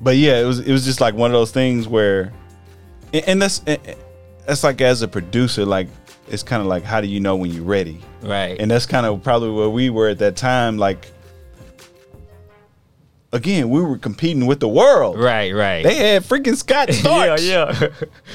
But 0.02 0.18
yeah, 0.18 0.40
it 0.40 0.46
was 0.46 0.60
it 0.60 0.72
was 0.72 0.86
just 0.86 1.00
like 1.02 1.14
one 1.16 1.30
of 1.32 1.34
those 1.34 1.52
things 1.52 1.88
where, 1.88 2.34
and- 3.14 3.42
that's 3.42 3.60
that's 4.46 4.64
like 4.64 4.82
as 4.82 5.02
a 5.02 5.08
producer, 5.08 5.66
like 5.66 5.88
it's 6.30 6.44
kind 6.44 6.62
of 6.62 6.68
like 6.68 6.84
how 6.84 7.02
do 7.02 7.08
you 7.08 7.20
know 7.20 7.36
when 7.36 7.52
you're 7.52 7.64
ready? 7.64 8.00
Right. 8.22 8.58
And 8.60 8.70
that's 8.72 8.86
kind 8.86 9.06
of 9.06 9.22
probably 9.24 9.50
where 9.52 9.70
we 9.70 9.90
were 9.90 10.08
at 10.10 10.20
that 10.20 10.36
time. 10.36 10.78
Like 10.78 11.08
again, 13.34 13.70
we 13.70 13.82
were 13.82 13.98
competing 13.98 14.46
with 14.46 14.60
the 14.62 14.70
world. 14.70 15.20
right. 15.20 15.54
Right. 15.54 15.84
They 15.84 15.96
had 15.96 16.24
freaking 16.24 16.56
Scott 16.56 16.88
yeah. 16.92 16.96
Storch 16.96 17.46
Yeah. 17.50 17.90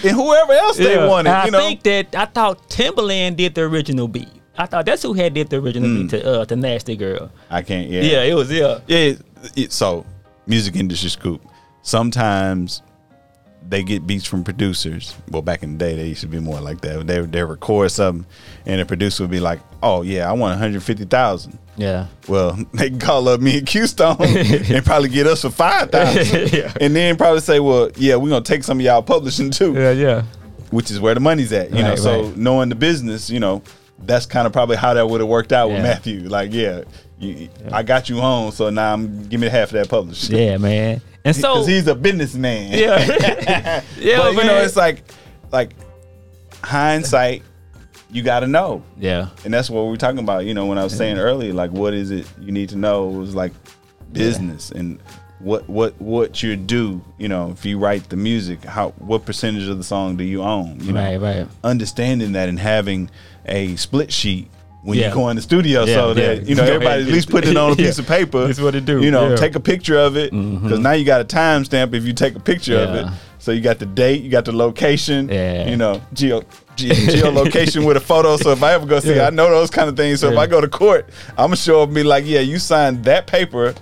and 0.08 0.16
whoever 0.16 0.52
else 0.52 0.76
they 0.76 0.94
Yeah. 0.96 1.06
wanted. 1.08 1.30
I 1.30 1.44
you 1.46 1.50
know, 1.52 1.58
think 1.60 1.82
that 1.84 2.14
I 2.14 2.26
thought 2.26 2.68
Timbaland 2.68 3.36
did 3.36 3.54
the 3.54 3.62
original 3.62 4.08
beat. 4.08 4.28
I 4.58 4.66
thought 4.66 4.84
that's 4.86 5.02
who 5.02 5.12
had 5.14 5.32
did 5.34 5.48
the 5.50 5.56
original 5.56 5.88
beat 5.88 6.10
to 6.10 6.40
uh 6.40 6.44
to 6.44 6.56
Nasty 6.56 6.96
Girl. 6.96 7.30
I 7.48 7.62
can't. 7.62 7.88
Yeah, 7.88 8.02
Yeah, 8.02 8.22
it 8.24 8.34
was 8.34 8.50
yeah. 8.52 8.80
yeah. 8.86 8.98
it- 8.98 9.20
it- 9.56 9.72
so 9.72 10.04
music 10.46 10.74
industry 10.76 11.10
scoop. 11.10 11.40
Sometimes 11.82 12.82
they 13.68 13.82
get 13.82 14.06
beats 14.06 14.24
from 14.24 14.44
producers. 14.44 15.14
Well, 15.30 15.42
back 15.42 15.62
in 15.62 15.72
the 15.72 15.78
day, 15.78 15.94
they 15.94 16.06
used 16.08 16.22
to 16.22 16.26
be 16.26 16.40
more 16.40 16.60
like 16.60 16.80
that. 16.80 17.06
They 17.06 17.20
they 17.20 17.42
record 17.42 17.90
something, 17.90 18.26
and 18.66 18.80
the 18.80 18.86
producer 18.86 19.22
would 19.24 19.30
be 19.30 19.40
like, 19.40 19.60
"Oh 19.82 20.02
yeah, 20.02 20.28
I 20.28 20.32
want 20.32 20.52
one 20.52 20.58
hundred 20.58 20.82
fifty 20.82 21.04
thousand. 21.04 21.58
Yeah. 21.76 22.06
Well, 22.26 22.58
they 22.74 22.88
can 22.90 22.98
call 22.98 23.28
up 23.28 23.40
me 23.40 23.58
and 23.58 23.66
Q 23.66 23.86
Stone 23.86 24.16
and 24.20 24.84
probably 24.84 25.10
get 25.10 25.26
us 25.26 25.42
for 25.42 25.50
five 25.50 25.90
thousand, 25.90 26.52
Yeah. 26.52 26.72
and 26.80 26.94
then 26.96 27.16
probably 27.16 27.40
say, 27.40 27.60
"Well, 27.60 27.90
yeah, 27.96 28.16
we're 28.16 28.30
gonna 28.30 28.44
take 28.44 28.64
some 28.64 28.78
of 28.78 28.84
y'all 28.84 29.02
publishing 29.02 29.50
too." 29.50 29.74
Yeah, 29.74 29.90
yeah. 29.92 30.22
which 30.70 30.90
is 30.90 30.98
where 31.00 31.14
the 31.14 31.20
money's 31.20 31.52
at. 31.52 31.70
You 31.70 31.82
know, 31.82 31.90
Right, 31.90 31.98
so 31.98 32.22
right. 32.24 32.36
knowing 32.36 32.68
the 32.70 32.74
business, 32.74 33.28
you 33.30 33.40
know, 33.40 33.62
that's 34.04 34.26
kind 34.26 34.46
of 34.46 34.52
probably 34.52 34.76
how 34.76 34.94
that 34.94 35.08
would 35.08 35.20
have 35.20 35.28
worked 35.28 35.52
out 35.52 35.68
with 35.70 35.82
Matthew. 35.82 36.28
Like, 36.28 36.52
yeah, 36.52 36.82
you, 37.18 37.48
I 37.72 37.82
got 37.82 38.08
you 38.08 38.20
home, 38.20 38.50
so 38.52 38.70
now 38.70 38.94
I'm 38.94 39.28
give 39.28 39.40
me 39.40 39.48
half 39.48 39.68
of 39.68 39.72
that 39.74 39.88
published. 39.88 40.30
Yeah, 40.30 40.56
man. 40.56 41.00
And 41.24 41.34
so 41.36 41.54
because 41.54 41.66
he's 41.66 41.86
a 41.86 41.94
businessman. 41.94 42.72
Yeah. 42.72 42.98
yeah, 43.98 44.18
but 44.18 44.34
man. 44.34 44.36
you 44.36 44.44
know, 44.44 44.58
it's 44.62 44.76
like, 44.76 45.04
like 45.50 45.72
hindsight. 46.62 47.42
You 48.10 48.22
got 48.22 48.40
to 48.40 48.46
know, 48.46 48.82
yeah. 48.96 49.28
and 49.44 49.52
that's 49.52 49.68
what 49.68 49.82
we 49.82 49.92
are 49.92 49.96
talking 49.98 50.20
about. 50.20 50.46
You 50.46 50.54
know, 50.54 50.64
when 50.64 50.78
I 50.78 50.84
was 50.84 50.96
saying 50.96 51.18
earlier, 51.18 51.52
like, 51.52 51.72
what 51.72 51.92
is 51.92 52.10
it 52.10 52.26
you 52.40 52.52
need 52.52 52.70
to 52.70 52.76
know? 52.76 53.10
It 53.10 53.18
was 53.18 53.34
like 53.34 53.52
business 54.12 54.70
and 54.70 54.98
what 55.40 55.68
what 55.68 56.00
what 56.00 56.42
you 56.42 56.56
do. 56.56 57.02
You 57.18 57.28
know, 57.28 57.50
if 57.50 57.66
you 57.66 57.78
write 57.78 58.08
the 58.08 58.16
music, 58.16 58.64
how 58.64 58.90
what 58.92 59.26
percentage 59.26 59.68
of 59.68 59.76
the 59.76 59.84
song 59.84 60.16
do 60.16 60.24
you 60.24 60.42
own? 60.42 60.80
You 60.80 60.92
know, 60.92 61.02
Right, 61.02 61.16
right. 61.20 61.46
understanding 61.62 62.32
that 62.32 62.48
and 62.48 62.58
having 62.58 63.10
a 63.44 63.76
split 63.76 64.10
sheet 64.10 64.48
when 64.88 64.96
Yeah. 64.98 65.08
you 65.08 65.14
go 65.14 65.28
in 65.28 65.36
the 65.36 65.42
studio 65.42 65.84
Yeah, 65.84 65.94
so 65.94 66.08
yeah. 66.08 66.14
that 66.14 66.48
you 66.48 66.54
know 66.54 66.64
everybody 66.64 67.02
at 67.02 67.08
least 67.08 67.28
put 67.28 67.46
it 67.46 67.56
on 67.62 67.72
a 67.72 67.76
piece 67.76 67.98
Yeah. 67.98 68.02
of 68.02 68.08
paper 68.08 68.46
That's 68.46 68.58
what 68.60 68.74
it 68.74 68.86
do. 68.86 69.02
you 69.02 69.10
know 69.10 69.28
Yeah. 69.30 69.36
take 69.36 69.54
a 69.54 69.60
picture 69.60 69.98
of 69.98 70.16
it 70.16 70.32
mm-hmm. 70.32 70.62
because 70.64 70.78
now 70.78 70.92
you 70.92 71.04
got 71.04 71.20
a 71.20 71.24
timestamp 71.24 71.92
if 71.94 72.04
you 72.04 72.14
take 72.14 72.34
a 72.34 72.40
picture 72.40 72.78
of 72.78 72.94
it 72.94 73.06
so 73.38 73.52
you 73.52 73.60
got 73.60 73.78
the 73.78 73.86
date 73.86 74.22
you 74.22 74.30
got 74.30 74.46
the 74.46 74.52
location 74.52 75.28
Yeah. 75.28 75.68
you 75.68 75.76
know 75.76 76.00
geo 76.14 76.40
ge- 76.76 76.88
geolocation 77.12 77.84
with 77.86 77.96
a 77.98 78.00
photo 78.00 78.36
so 78.38 78.50
if 78.52 78.62
i 78.62 78.72
ever 78.72 78.86
go 78.86 78.98
see 79.00 79.14
Yeah. 79.16 79.26
i 79.26 79.30
know 79.30 79.50
those 79.50 79.70
kind 79.70 79.88
of 79.90 79.96
things 79.96 80.20
so 80.20 80.30
if 80.32 80.38
i 80.38 80.46
go 80.46 80.60
to 80.60 80.68
court 80.68 81.08
i'm 81.36 81.46
gonna 81.48 81.56
show 81.56 81.82
up 81.82 81.88
and 81.88 81.94
be 81.94 82.02
like 82.02 82.24
yeah 82.26 82.40
you 82.40 82.58
signed 82.58 83.04
that 83.04 83.26
paper 83.26 83.74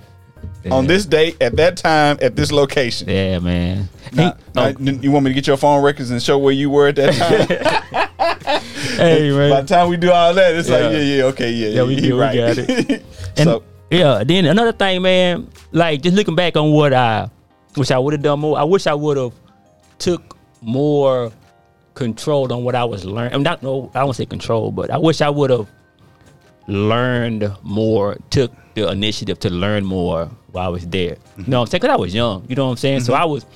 on 0.73 0.87
this 0.87 1.07
date 1.07 1.37
at 1.41 1.57
that 1.57 1.77
time 1.77 2.19
at 2.21 2.37
this 2.37 2.51
location 2.53 3.09
Yeah, 3.09 3.39
man. 3.39 3.89
now, 4.13 4.37
now, 4.55 4.67
oh. 4.67 4.75
you 4.79 5.11
want 5.11 5.25
me 5.25 5.31
to 5.31 5.35
get 5.35 5.47
your 5.47 5.57
phone 5.57 5.83
records 5.83 6.11
and 6.11 6.23
show 6.23 6.39
where 6.39 6.53
you 6.53 6.71
were 6.71 6.89
at 6.89 6.97
that 6.97 7.15
time 8.49 8.63
hey, 8.97 9.31
man. 9.31 9.51
By 9.51 9.61
the 9.61 9.67
time 9.69 9.89
we 9.89 9.97
do 9.97 10.11
all 10.11 10.35
that, 10.35 10.55
it's 10.55 10.69
like, 10.69 10.81
Yeah. 10.83 10.91
yeah, 10.91 11.17
yeah, 11.17 11.23
okay, 11.25 11.51
yeah, 11.51 11.69
Yeah, 11.69 11.83
we 11.85 11.97
do, 11.97 12.15
we 12.15 12.21
right. 12.21 12.37
got 12.37 12.59
it. 12.59 13.05
And 13.39 13.45
so, 13.45 13.63
yeah, 13.91 14.25
then 14.25 14.47
another 14.47 14.73
thing, 14.73 15.03
man, 15.03 15.49
like 15.73 16.01
just 16.03 16.17
looking 16.17 16.35
back 16.35 16.57
on 16.57 16.73
what 16.73 16.95
I 16.95 17.29
wish 17.77 17.91
I 17.91 17.99
would 17.99 18.15
have 18.15 18.23
done 18.23 18.41
more. 18.41 18.59
I 18.59 18.65
wish 18.65 18.87
I 18.87 18.95
would 18.95 19.17
have 19.19 19.33
took 19.99 20.37
more 20.63 21.31
control 21.95 22.51
on 22.53 22.65
what 22.65 22.75
I 22.75 22.85
was 22.85 23.05
learning. 23.05 23.35
I'm 23.35 23.43
not 23.43 23.63
no, 23.63 23.91
I 23.95 24.01
don't 24.01 24.15
say 24.15 24.25
control, 24.27 24.73
but 24.73 24.91
I 24.91 24.97
wish 24.99 25.21
I 25.21 25.29
would 25.29 25.51
have 25.51 25.69
learned 26.67 27.53
more, 27.63 28.17
took 28.31 28.53
the 28.75 28.91
initiative 28.91 29.39
to 29.41 29.51
learn 29.51 29.85
more 29.85 30.31
while 30.57 30.67
I 30.67 30.69
was 30.69 30.87
there. 30.87 31.17
You 31.37 31.45
know 31.47 31.61
what 31.61 31.67
I'm 31.67 31.71
saying? 31.71 31.81
Because 31.83 31.95
I 31.95 32.01
was 32.01 32.15
young. 32.15 32.45
You 32.49 32.57
know 32.57 32.65
what 32.65 32.73
I'm 32.73 32.77
saying? 32.79 33.01
So 33.01 33.15
I 33.15 33.21
mm-hmm. 33.21 33.33
was, 33.33 33.47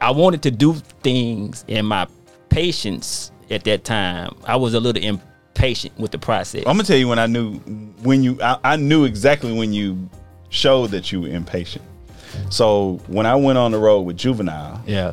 I 0.00 0.10
wanted 0.10 0.42
to 0.42 0.50
do 0.50 0.74
things, 1.02 1.64
and 1.68 1.86
my 1.86 2.06
patience 2.48 3.30
at 3.50 3.64
that 3.64 3.84
time, 3.84 4.36
I 4.44 4.56
was 4.56 4.74
a 4.74 4.80
little 4.80 5.02
impatient 5.02 5.98
with 5.98 6.10
the 6.10 6.18
process. 6.18 6.64
I'm 6.66 6.76
gonna 6.76 6.82
tell 6.82 6.96
you 6.96 7.08
when 7.08 7.18
I 7.18 7.26
knew 7.26 7.54
when 8.02 8.22
you, 8.22 8.38
I, 8.42 8.58
I 8.64 8.76
knew 8.76 9.04
exactly 9.04 9.52
when 9.52 9.72
you 9.72 10.10
showed 10.50 10.90
that 10.90 11.12
you 11.12 11.22
were 11.22 11.28
impatient. 11.28 11.84
So 12.50 13.00
when 13.06 13.24
I 13.24 13.36
went 13.36 13.56
on 13.56 13.70
the 13.70 13.78
road 13.78 14.02
with 14.02 14.18
Juvenile, 14.18 14.82
yeah. 14.86 15.12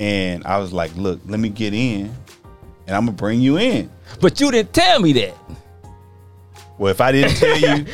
and 0.00 0.44
I 0.44 0.58
was 0.58 0.72
like, 0.72 0.94
look, 0.96 1.20
let 1.26 1.40
me 1.40 1.48
get 1.48 1.74
in, 1.74 2.14
and 2.86 2.96
I'm 2.96 3.04
gonna 3.04 3.12
bring 3.12 3.40
you 3.40 3.58
in. 3.58 3.90
But 4.20 4.40
you 4.40 4.50
didn't 4.50 4.72
tell 4.72 5.00
me 5.00 5.12
that. 5.14 5.34
Well, 6.76 6.90
if 6.90 7.00
I 7.00 7.12
didn't 7.12 7.36
tell 7.36 7.56
you, 7.56 7.68
I 7.68 7.76
mean- 7.76 7.86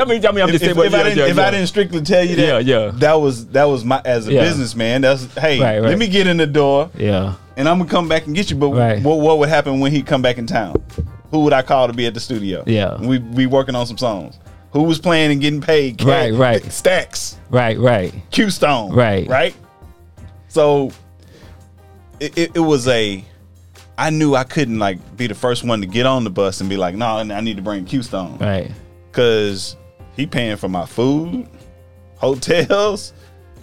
I 0.00 0.04
mean- 0.04 0.26
I 0.26 0.32
mean, 0.32 0.42
I'm 0.42 0.48
if, 0.48 0.52
just 0.52 0.64
saying, 0.64 0.76
if, 0.78 0.84
if 0.84 0.94
I 0.94 1.02
didn't, 1.02 1.18
yeah, 1.18 1.26
if 1.26 1.36
yeah. 1.36 1.46
I 1.46 1.50
didn't 1.50 1.66
strictly 1.66 2.00
tell 2.02 2.24
you 2.24 2.36
that, 2.36 2.64
Yeah, 2.64 2.84
yeah. 2.84 2.90
that 2.94 3.14
was 3.14 3.46
that 3.48 3.64
was 3.64 3.84
my 3.84 4.00
as 4.04 4.28
a 4.28 4.32
Yeah. 4.32 4.42
businessman. 4.42 5.00
That's 5.00 5.24
hey, 5.34 5.60
Right, 5.60 5.80
right. 5.80 5.88
let 5.88 5.98
me 5.98 6.06
get 6.08 6.26
in 6.28 6.36
the 6.36 6.46
door. 6.46 6.88
Yeah. 6.96 7.34
and 7.56 7.68
I'm 7.68 7.78
gonna 7.78 7.90
come 7.90 8.08
back 8.08 8.26
and 8.26 8.34
get 8.34 8.48
you. 8.50 8.56
But 8.56 8.68
Right. 8.70 9.02
what, 9.02 9.18
what 9.20 9.38
would 9.38 9.48
happen 9.48 9.80
when 9.80 9.90
he 9.92 10.02
come 10.02 10.22
back 10.22 10.38
in 10.38 10.46
town? 10.46 10.76
Who 11.32 11.40
would 11.44 11.52
I 11.52 11.62
call 11.62 11.86
to 11.88 11.92
be 11.92 12.06
at 12.06 12.14
the 12.14 12.20
studio? 12.20 12.62
Yeah. 12.66 12.96
we 13.00 13.18
we 13.18 13.46
working 13.46 13.74
on 13.74 13.86
some 13.86 13.98
songs. 13.98 14.38
Who 14.72 14.84
was 14.84 14.98
playing 14.98 15.32
and 15.32 15.40
getting 15.40 15.60
paid? 15.60 15.98
Cat- 15.98 16.06
Right, 16.06 16.32
right. 16.32 16.72
Stacks, 16.72 17.36
Right, 17.50 17.78
right. 17.78 18.14
Q 18.30 18.48
Stone. 18.50 18.92
Right. 18.94 19.28
right. 19.28 19.54
So 20.48 20.92
it, 22.20 22.38
it, 22.38 22.50
it 22.54 22.60
was 22.60 22.86
a. 22.88 23.24
I 23.98 24.10
knew 24.10 24.34
I 24.34 24.44
couldn't 24.44 24.78
like 24.78 24.98
be 25.16 25.26
the 25.26 25.34
first 25.34 25.64
one 25.64 25.80
to 25.82 25.86
get 25.86 26.06
on 26.06 26.24
the 26.24 26.30
bus 26.30 26.60
and 26.60 26.68
be 26.70 26.76
like, 26.76 26.94
no, 26.94 27.06
I 27.06 27.40
need 27.40 27.56
to 27.56 27.62
bring 27.62 27.84
Q 27.84 28.02
Stone 28.02 28.38
Right. 28.38 28.70
because 29.10 29.76
he 30.16 30.26
paying 30.26 30.56
for 30.56 30.68
my 30.68 30.86
food, 30.86 31.46
hotels. 32.16 33.12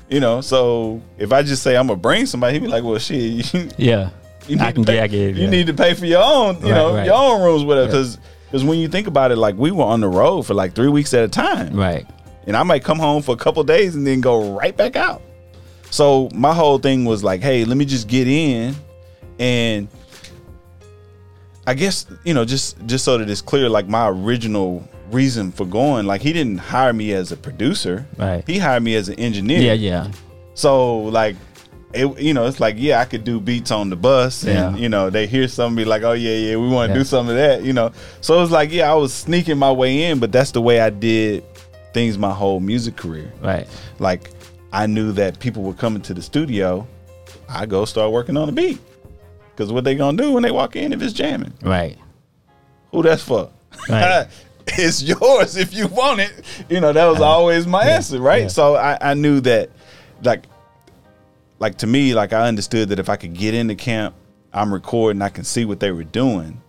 You 0.09 0.19
know, 0.19 0.41
so 0.41 1.01
if 1.19 1.31
I 1.31 1.43
just 1.43 1.61
say 1.61 1.75
I'm 1.77 1.85
gonna 1.87 1.99
bring 1.99 2.25
somebody, 2.25 2.53
he 2.53 2.59
be 2.59 2.67
like, 2.67 2.83
"Well, 2.83 2.97
shit, 2.97 3.21
you, 3.53 3.69
Yeah. 3.77 4.09
you 4.47 4.57
I 4.59 4.65
need 4.67 4.75
can 4.75 4.83
to 4.83 4.87
pay, 4.91 4.93
get- 4.95 5.03
I 5.03 5.07
get 5.07 5.19
it, 5.21 5.35
you 5.35 5.43
yeah. 5.43 5.49
need 5.49 5.67
to 5.67 5.73
pay 5.75 5.93
for 5.93 6.05
your 6.07 6.23
own, 6.23 6.55
you 6.65 6.71
Right, 6.71 6.75
know, 6.75 6.93
right. 6.95 7.05
your 7.05 7.13
own 7.15 7.41
rooms, 7.43 7.63
whatever. 7.63 7.85
Yeah. 7.87 7.91
Because 7.91 8.17
because 8.47 8.63
when 8.63 8.79
you 8.79 8.87
think 8.87 9.05
about 9.05 9.31
it, 9.31 9.35
like 9.37 9.55
we 9.55 9.69
were 9.69 9.83
on 9.83 9.99
the 10.01 10.07
road 10.07 10.41
for 10.47 10.55
like 10.55 10.73
three 10.73 10.87
weeks 10.89 11.13
at 11.13 11.23
a 11.23 11.27
time, 11.27 11.75
Right. 11.75 12.07
and 12.47 12.57
I 12.57 12.63
might 12.63 12.83
come 12.83 12.97
home 12.97 13.21
for 13.21 13.33
a 13.33 13.37
couple 13.37 13.63
days 13.63 13.93
and 13.95 14.05
then 14.07 14.21
go 14.21 14.53
right 14.57 14.75
back 14.75 14.95
out. 14.95 15.21
So 15.91 16.29
my 16.33 16.53
whole 16.55 16.79
thing 16.79 17.05
was 17.05 17.23
like, 17.23 17.41
hey, 17.41 17.63
let 17.65 17.77
me 17.77 17.85
just 17.85 18.07
get 18.07 18.27
in, 18.27 18.75
and 19.37 19.87
I 21.69 21.73
guess 21.75 22.07
you 22.27 22.33
know, 22.33 22.45
just 22.45 22.83
just 22.87 23.05
so 23.05 23.17
that 23.19 23.29
it's 23.29 23.41
clear, 23.41 23.69
like 23.69 23.87
my 23.87 24.07
original 24.09 24.69
reason 25.11 25.51
for 25.51 25.65
going, 25.65 26.05
like 26.07 26.21
he 26.21 26.33
didn't 26.33 26.57
hire 26.57 26.93
me 26.93 27.13
as 27.13 27.31
a 27.31 27.37
producer, 27.37 28.05
Right. 28.17 28.43
He 28.47 28.57
hired 28.57 28.83
me 28.83 28.95
as 28.95 29.07
an 29.09 29.15
engineer, 29.19 29.61
Yeah, 29.61 29.73
yeah. 29.73 30.07
so 30.55 30.99
like, 31.19 31.35
it 31.93 32.05
you 32.19 32.33
know, 32.33 32.45
it's 32.47 32.59
like 32.59 32.75
yeah, 32.79 32.99
I 33.01 33.05
could 33.05 33.23
do 33.23 33.39
beats 33.39 33.71
on 33.71 33.89
the 33.89 33.95
bus, 33.95 34.43
and 34.43 34.75
Yeah. 34.75 34.81
you 34.83 34.89
know, 34.89 35.09
they 35.11 35.27
hear 35.27 35.47
something 35.47 35.75
be 35.75 35.85
like, 35.85 36.03
oh 36.03 36.13
yeah, 36.13 36.37
yeah, 36.45 36.55
we 36.57 36.67
want 36.67 36.89
to 36.89 36.93
Yeah. 36.93 36.99
do 37.01 37.05
some 37.05 37.29
of 37.29 37.35
that, 37.35 37.63
you 37.63 37.73
know. 37.73 37.91
So 38.21 38.37
it 38.37 38.41
was 38.41 38.51
like 38.51 38.71
yeah, 38.71 38.91
I 38.91 38.95
was 38.95 39.13
sneaking 39.13 39.57
my 39.59 39.71
way 39.71 40.05
in, 40.05 40.17
but 40.19 40.31
that's 40.31 40.51
the 40.51 40.61
way 40.61 40.79
I 40.81 40.89
did 40.89 41.43
things 41.93 42.17
my 42.17 42.31
whole 42.41 42.59
music 42.59 42.95
career. 42.95 43.31
Right. 43.41 43.67
Like 43.99 44.31
I 44.73 44.87
knew 44.87 45.11
that 45.13 45.39
people 45.39 45.61
were 45.63 45.73
coming 45.83 46.01
to 46.03 46.13
the 46.15 46.21
studio, 46.21 46.87
I 47.47 47.65
go 47.67 47.85
start 47.85 48.11
working 48.11 48.37
on 48.37 48.45
the 48.47 48.53
beat. 48.53 48.79
Cause 49.59 49.73
what 49.73 49.83
they 49.83 49.95
gonna 49.95 50.15
do 50.15 50.31
when 50.31 50.41
they 50.41 50.51
walk 50.51 50.77
in 50.77 50.93
if 50.93 51.01
it's 51.01 51.11
jamming? 51.11 51.51
Right. 51.61 51.97
Who 52.93 53.03
that's 53.03 53.21
for? 53.21 53.49
Right. 53.89 54.25
it's 54.67 55.03
yours 55.03 55.57
if 55.57 55.73
you 55.73 55.87
want 55.87 56.21
it. 56.21 56.45
You 56.69 56.79
know, 56.79 56.93
that 56.93 57.05
was 57.05 57.19
uh, 57.19 57.25
always 57.25 57.67
my 57.67 57.83
answer, 57.83 58.21
right? 58.21 58.43
Yeah. 58.43 58.47
So 58.47 58.75
I, 58.77 58.97
I 59.01 59.13
knew 59.15 59.41
that 59.41 59.69
like 60.23 60.45
like 61.59 61.79
to 61.79 61.87
me, 61.87 62.13
like 62.13 62.31
I 62.31 62.47
understood 62.47 62.87
that 62.87 62.99
if 62.99 63.09
I 63.09 63.17
could 63.17 63.33
get 63.33 63.53
into 63.53 63.75
camp, 63.75 64.15
I'm 64.53 64.73
recording, 64.73 65.21
I 65.21 65.27
can 65.27 65.43
see 65.43 65.65
what 65.65 65.81
they 65.81 65.91
were 65.91 66.05
doing, 66.05 66.61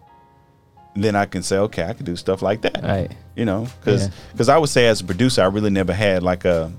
then 0.96 1.14
I 1.14 1.26
can 1.26 1.44
say, 1.44 1.58
okay, 1.58 1.84
I 1.84 1.92
can 1.92 2.04
do 2.04 2.16
stuff 2.16 2.42
like 2.42 2.62
that. 2.62 2.82
Right. 2.82 3.12
You 3.36 3.44
know, 3.44 3.68
because 3.78 4.10
Yeah. 4.36 4.52
I 4.52 4.58
would 4.58 4.68
say 4.68 4.88
as 4.88 5.00
a 5.00 5.04
producer, 5.04 5.42
I 5.42 5.46
really 5.46 5.70
never 5.70 5.92
had 5.92 6.24
like 6.24 6.44
a. 6.44 6.72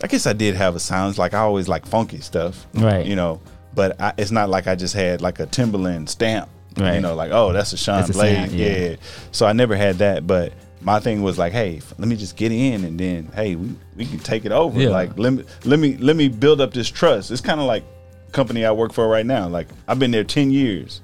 I 0.00 0.06
guess 0.06 0.28
I 0.28 0.32
did 0.32 0.54
have 0.54 0.76
a 0.76 0.78
sounds 0.78 1.18
like 1.18 1.34
I 1.34 1.38
always 1.40 1.66
like 1.66 1.86
funky 1.86 2.20
stuff, 2.20 2.68
Right. 2.72 3.04
You 3.04 3.16
know, 3.16 3.40
but 3.76 4.00
I, 4.00 4.12
it's 4.18 4.32
not 4.32 4.48
like 4.50 4.66
I 4.66 4.74
just 4.74 4.94
had 4.94 5.20
like 5.20 5.38
a 5.38 5.46
Timbaland 5.46 6.08
stamp, 6.08 6.48
You 6.76 7.00
know, 7.00 7.14
like 7.14 7.30
oh, 7.30 7.52
that's 7.52 7.72
a 7.72 7.76
Sean 7.76 7.98
That's 7.98 8.10
a 8.10 8.12
Blaze, 8.14 8.36
sound, 8.36 8.52
yeah. 8.52 8.76
yeah. 8.76 8.96
So 9.30 9.46
I 9.46 9.52
never 9.52 9.76
had 9.76 9.98
that, 9.98 10.26
but 10.26 10.52
my 10.80 10.98
thing 11.00 11.22
was 11.22 11.38
like, 11.38 11.52
hey, 11.52 11.80
let 11.98 12.08
me 12.08 12.16
just 12.16 12.36
get 12.36 12.50
in, 12.52 12.84
and 12.84 12.98
then 12.98 13.30
hey, 13.34 13.54
we, 13.54 13.74
we 13.96 14.06
can 14.06 14.18
take 14.18 14.44
it 14.44 14.52
over. 14.52 14.80
Yeah. 14.80 14.88
Like 14.90 15.16
let 15.16 15.32
me 15.32 15.44
let 15.64 15.78
me 15.78 15.96
let 15.98 16.16
me 16.16 16.28
build 16.28 16.60
up 16.60 16.72
this 16.74 16.88
trust. 16.88 17.30
It's 17.30 17.40
kind 17.40 17.60
of 17.60 17.66
like 17.66 17.84
company 18.32 18.64
I 18.64 18.72
work 18.72 18.92
for 18.92 19.06
right 19.08 19.24
now. 19.24 19.46
Like 19.48 19.68
I've 19.86 19.98
been 20.00 20.10
there 20.10 20.24
ten 20.24 20.50
years. 20.50 21.00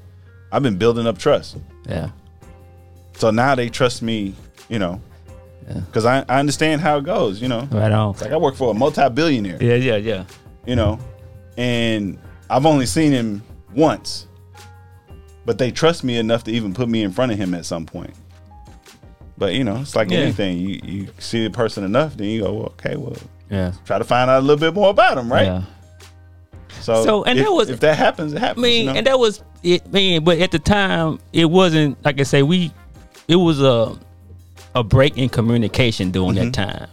I've 0.51 0.63
been 0.65 0.77
building 0.77 1.07
up 1.07 1.19
trust. 1.19 1.57
Yeah. 1.87 2.11
So 3.15 3.31
now 3.31 3.55
they 3.55 3.69
trust 3.69 4.03
me, 4.03 4.35
you 4.69 4.79
know, 4.79 5.01
Yeah. 5.69 5.81
because 5.81 6.05
I, 6.05 6.25
I 6.29 6.41
understand 6.41 6.81
how 6.81 6.99
it 6.99 7.05
goes, 7.05 7.41
you 7.41 7.49
know. 7.49 7.63
Right 7.71 7.93
on. 7.93 8.15
Like 8.21 8.33
I 8.33 8.37
work 8.37 8.57
for 8.57 8.71
a 8.71 8.75
multi-billionaire, 8.75 9.59
Yeah, 9.63 9.75
yeah, 9.77 9.97
yeah. 9.97 10.25
you 10.67 10.77
know, 10.77 10.99
and 11.57 12.19
I've 12.53 12.67
only 12.67 12.87
seen 12.87 13.13
him 13.13 13.43
once, 13.75 14.27
but 15.47 15.59
they 15.59 15.71
trust 15.71 16.05
me 16.05 16.19
enough 16.19 16.45
to 16.45 16.51
even 16.53 16.75
put 16.75 16.89
me 16.89 17.03
in 17.03 17.11
front 17.11 17.33
of 17.33 17.39
him 17.39 17.55
at 17.55 17.65
some 17.65 17.87
point. 17.87 18.15
But 19.39 19.55
you 19.55 19.65
know, 19.65 19.77
it's 19.77 19.97
like 19.97 20.11
Yeah. 20.11 20.19
anything. 20.19 20.59
You 20.59 20.81
you 20.85 21.09
see 21.19 21.43
the 21.45 21.51
person 21.51 21.83
enough, 21.85 22.17
then 22.17 22.29
you 22.29 22.43
go, 22.43 22.53
well, 22.53 22.67
okay, 22.79 22.97
well, 22.97 23.17
Yeah. 23.51 23.73
try 23.87 23.99
to 23.99 24.05
find 24.05 24.31
out 24.31 24.39
a 24.41 24.43
little 24.43 24.59
bit 24.61 24.75
more 24.75 24.91
about 24.91 25.17
him, 25.19 25.33
right? 25.33 25.47
Yeah. 25.47 25.63
So, 26.81 27.05
So, 27.05 27.25
and 27.25 27.39
if, 27.39 27.45
that 27.47 27.53
was- 27.53 27.69
if 27.71 27.81
that 27.81 27.97
happens, 27.97 28.33
it 28.35 28.43
I 28.43 28.55
mean, 28.55 28.81
you 28.81 28.93
know? 28.93 28.99
and 28.99 29.07
that 29.07 29.19
was 29.19 29.43
it, 29.63 29.91
man. 29.93 30.23
But 30.25 30.39
at 30.41 30.51
the 30.51 30.59
time, 30.59 31.19
it 31.33 31.47
wasn't 31.47 31.97
like 32.05 32.21
I 32.21 32.25
say. 32.25 32.43
We, 32.43 32.73
it 33.29 33.37
was 33.37 33.61
a, 33.63 33.97
a 34.75 34.83
break 34.85 35.17
in 35.17 35.29
communication 35.29 36.11
during 36.11 36.35
Mm-hmm. 36.35 36.51
that 36.51 36.55
time, 36.55 36.89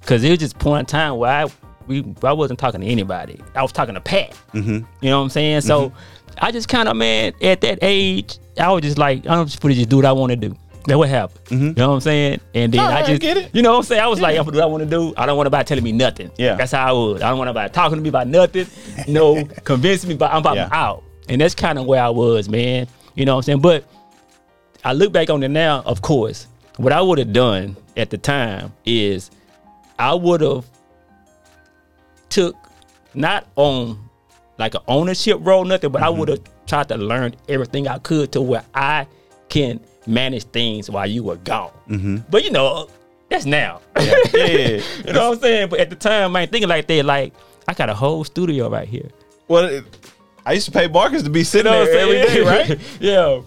because 0.00 0.22
it 0.24 0.30
was 0.30 0.38
just 0.38 0.58
point 0.58 0.80
in 0.80 0.86
time 0.86 1.16
where 1.18 1.30
I 1.46 1.50
we 1.86 2.04
I 2.22 2.32
wasn't 2.32 2.58
talking 2.58 2.80
to 2.80 2.86
anybody. 2.86 3.40
I 3.54 3.62
was 3.62 3.72
talking 3.72 3.94
to 3.94 4.00
Pat. 4.00 4.30
Mm-hmm. 4.52 4.70
You 5.00 5.10
know 5.10 5.18
what 5.18 5.24
I'm 5.24 5.30
saying? 5.30 5.62
So 5.62 5.92
I 6.38 6.50
just 6.52 6.68
kind 6.68 6.88
of 6.88 6.96
man 6.96 7.32
at 7.42 7.60
that 7.62 7.78
age, 7.82 8.38
I 8.58 8.70
was 8.72 8.82
just 8.82 8.98
like, 8.98 9.26
I'm 9.26 9.46
just 9.46 9.60
gonna 9.60 9.74
just 9.74 9.88
do 9.88 9.96
what 9.96 10.04
I 10.06 10.12
want 10.12 10.30
to 10.30 10.36
do. 10.36 10.56
That 10.88 10.98
what 10.98 11.08
happened. 11.08 11.38
You 11.60 11.72
know 11.74 11.90
what 11.90 11.94
I'm 11.94 12.00
saying? 12.00 12.40
And 12.54 12.72
then 12.72 12.78
No, 12.84 12.90
I 12.90 13.00
I 13.02 13.06
just 13.06 13.20
get 13.20 13.36
it. 13.36 13.54
You 13.54 13.62
know 13.62 13.70
what 13.70 13.76
I'm 13.78 13.82
saying? 13.84 14.02
I 14.02 14.08
was 14.08 14.20
like, 14.20 14.36
I'm 14.36 14.44
gonna 14.44 14.52
do 14.52 14.58
what 14.58 14.64
I 14.64 14.66
want 14.66 14.82
to 14.82 14.90
do. 14.90 15.14
I 15.16 15.26
don't 15.26 15.36
want 15.36 15.46
nobody 15.46 15.64
telling 15.64 15.84
me 15.84 15.92
nothing. 15.92 16.30
Yeah. 16.38 16.56
That's 16.56 16.72
how 16.72 16.88
I 16.88 16.92
was. 16.92 17.22
I 17.22 17.28
don't 17.28 17.38
want 17.38 17.46
nobody 17.48 17.72
talking 17.72 17.96
to 17.98 18.02
me 18.02 18.08
about 18.08 18.26
nothing. 18.26 18.66
No, 19.06 19.44
convincing 19.64 20.08
me 20.08 20.14
about 20.16 20.32
I'm 20.32 20.38
about 20.38 20.56
Yeah. 20.56 20.68
out. 20.72 21.04
And 21.28 21.40
that's 21.40 21.54
kind 21.54 21.78
of 21.78 21.86
where 21.86 22.02
I 22.02 22.08
was, 22.08 22.48
man. 22.48 22.88
You 23.14 23.24
know 23.26 23.34
what 23.36 23.40
I'm 23.40 23.42
saying? 23.44 23.60
But 23.60 23.84
I 24.84 24.92
look 24.92 25.12
back 25.12 25.30
on 25.30 25.40
it 25.44 25.48
now, 25.50 25.82
of 25.86 26.02
course. 26.02 26.48
What 26.78 26.92
I 26.92 27.00
would 27.00 27.18
have 27.18 27.32
done 27.32 27.76
at 27.96 28.10
the 28.10 28.18
time 28.18 28.72
is 28.84 29.30
I 30.00 30.14
would 30.14 30.40
have 30.40 30.64
took 32.32 32.56
not 33.14 33.46
on 33.56 33.98
like 34.58 34.74
an 34.74 34.80
ownership 34.88 35.38
role, 35.40 35.64
nothing, 35.64 35.90
but 35.92 36.02
I 36.02 36.06
Mm-hmm. 36.06 36.18
would 36.20 36.28
have 36.28 36.40
tried 36.66 36.88
to 36.88 36.96
learn 36.96 37.34
everything 37.48 37.88
I 37.88 37.98
could 37.98 38.32
to 38.32 38.40
where 38.40 38.64
I 38.74 39.06
can 39.48 39.80
manage 40.06 40.44
things 40.44 40.88
while 40.90 41.06
you 41.06 41.22
were 41.24 41.36
gone. 41.36 41.70
Mm-hmm. 41.88 42.16
But 42.30 42.44
you 42.44 42.50
know, 42.50 42.88
that's 43.28 43.44
now. 43.44 43.80
Yeah, 43.98 44.14
yeah. 44.34 44.68
you 45.06 45.12
know 45.12 45.30
what 45.30 45.36
I'm 45.36 45.40
saying? 45.40 45.68
But 45.68 45.80
at 45.80 45.90
the 45.90 45.96
time, 45.96 46.34
I 46.36 46.42
ain't 46.42 46.50
thinking 46.52 46.68
like 46.68 46.86
that. 46.86 47.04
Like, 47.04 47.34
I 47.68 47.74
got 47.74 47.88
a 47.90 47.94
whole 47.94 48.24
studio 48.24 48.68
right 48.68 48.88
here. 48.88 49.08
Well, 49.48 49.64
it, 49.64 49.84
I 50.44 50.52
used 50.54 50.66
to 50.66 50.72
pay 50.72 50.86
Marcus 50.88 51.22
to 51.22 51.30
be 51.30 51.40
You 51.40 51.44
sitting 51.44 51.70
know 51.70 51.80
what 51.80 51.86
there 51.86 52.00
every 52.00 52.34
day, 52.34 52.40
right? 52.42 52.80
yeah. 53.00 53.40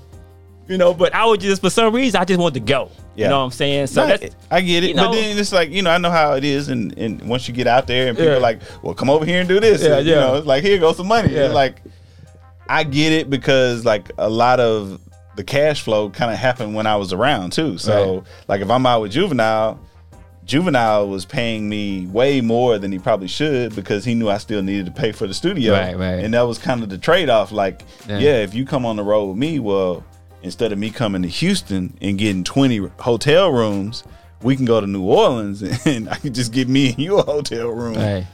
You 0.68 0.78
know, 0.78 0.94
but 0.94 1.14
I 1.14 1.26
was 1.26 1.40
just 1.40 1.62
for 1.62 1.70
some 1.70 1.94
reason 1.94 2.20
I 2.20 2.26
just 2.26 2.40
wanted 2.40 2.56
to 2.56 2.60
go. 2.74 2.90
Yeah. 3.16 3.26
You 3.26 3.30
know 3.30 3.40
what 3.40 3.46
I'm 3.46 3.52
saying? 3.52 3.88
So 3.88 4.08
No, 4.08 4.18
I 4.52 4.62
get 4.62 4.84
it, 4.84 4.90
you 4.90 4.96
but 4.96 5.12
then 5.12 5.38
it's 5.38 5.52
like 5.54 5.70
you 5.70 5.82
know 5.84 5.92
I 5.92 5.98
know 6.00 6.10
how 6.12 6.34
it 6.34 6.44
is, 6.44 6.70
and, 6.70 6.98
and 6.98 7.22
once 7.30 7.48
you 7.48 7.54
get 7.54 7.68
out 7.68 7.86
there 7.88 8.08
and 8.08 8.18
people 8.18 8.32
Yeah. 8.32 8.38
are 8.38 8.42
like, 8.42 8.60
well, 8.82 8.94
come 8.96 9.10
over 9.10 9.26
here 9.26 9.40
and 9.40 9.48
do 9.48 9.60
this, 9.60 9.82
Yeah, 9.84 9.98
and, 9.98 10.08
you 10.08 10.14
yeah. 10.14 10.20
know, 10.22 10.36
it's 10.36 10.48
like 10.48 10.64
here 10.64 10.80
goes 10.80 10.98
some 10.98 11.08
money. 11.08 11.32
Yeah. 11.34 11.46
It's 11.46 11.54
like 11.54 11.82
I 12.68 12.84
get 12.84 13.14
it 13.14 13.30
because 13.30 13.86
like 13.86 14.10
a 14.18 14.30
lot 14.30 14.60
of 14.60 15.00
the 15.36 15.44
cash 15.44 15.82
flow 15.84 16.10
kind 16.10 16.32
of 16.32 16.38
happened 16.38 16.74
when 16.74 16.88
I 16.88 16.96
was 16.96 17.14
around 17.14 17.52
too. 17.54 17.78
So 17.78 18.16
Right. 18.16 18.24
like 18.48 18.62
if 18.62 18.70
I'm 18.72 18.86
out 18.88 19.02
with 19.02 19.12
Juvenile, 19.12 19.80
Juvenile 20.46 21.08
was 21.08 21.26
paying 21.26 21.68
me 21.70 22.06
way 22.08 22.40
more 22.42 22.78
than 22.78 22.92
he 22.92 23.00
probably 23.00 23.28
should 23.28 23.76
because 23.76 24.06
he 24.06 24.14
knew 24.16 24.30
I 24.30 24.38
still 24.38 24.62
needed 24.62 24.86
to 24.88 24.92
pay 24.92 25.12
for 25.12 25.26
the 25.28 25.34
studio. 25.34 25.74
Right, 25.74 25.98
right. 25.98 26.24
And 26.24 26.34
that 26.34 26.42
was 26.44 26.58
kind 26.58 26.84
of 26.84 26.90
the 26.90 26.98
trade 26.98 27.30
off. 27.30 27.52
Like, 27.52 27.82
Yeah. 28.08 28.20
yeah, 28.20 28.34
if 28.44 28.54
you 28.54 28.66
come 28.66 28.86
on 28.86 28.96
the 28.96 29.04
road 29.04 29.26
with 29.26 29.38
me, 29.38 29.60
well, 29.60 30.04
instead 30.46 30.72
of 30.72 30.78
me 30.78 30.90
coming 30.92 31.24
to 31.24 31.28
Houston 31.28 31.98
and 32.02 32.18
getting 32.18 32.44
20 32.44 32.78
hotel 33.00 33.52
rooms, 33.52 34.04
we 34.42 34.56
can 34.56 34.64
go 34.66 34.80
to 34.80 34.88
New 34.88 35.04
Orleans 35.04 35.62
and 35.86 36.08
I 36.08 36.16
can 36.16 36.34
just 36.34 36.54
get 36.54 36.70
me 36.70 36.90
and 36.90 37.00
you 37.00 37.18
a 37.18 37.24
hotel 37.24 37.68
room. 37.70 37.96
Right. 37.96 38.26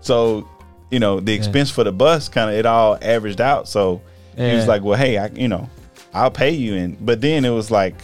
So, 0.00 0.48
you 0.90 0.98
know, 0.98 1.20
the 1.20 1.34
expense 1.34 1.70
for 1.70 1.84
the 1.84 1.92
bus 1.92 2.28
kind 2.28 2.50
of 2.50 2.56
it 2.56 2.66
all 2.66 2.98
averaged 3.02 3.40
out. 3.40 3.68
So 3.68 4.00
he 4.36 4.54
was 4.54 4.66
like, 4.66 4.82
well, 4.82 4.98
hey, 4.98 5.18
I, 5.18 5.26
you 5.28 5.48
know, 5.48 5.68
I'll 6.14 6.30
pay 6.30 6.50
you. 6.50 6.74
And 6.76 7.04
but 7.04 7.20
then 7.20 7.44
it 7.44 7.50
was 7.50 7.70
like, 7.70 7.96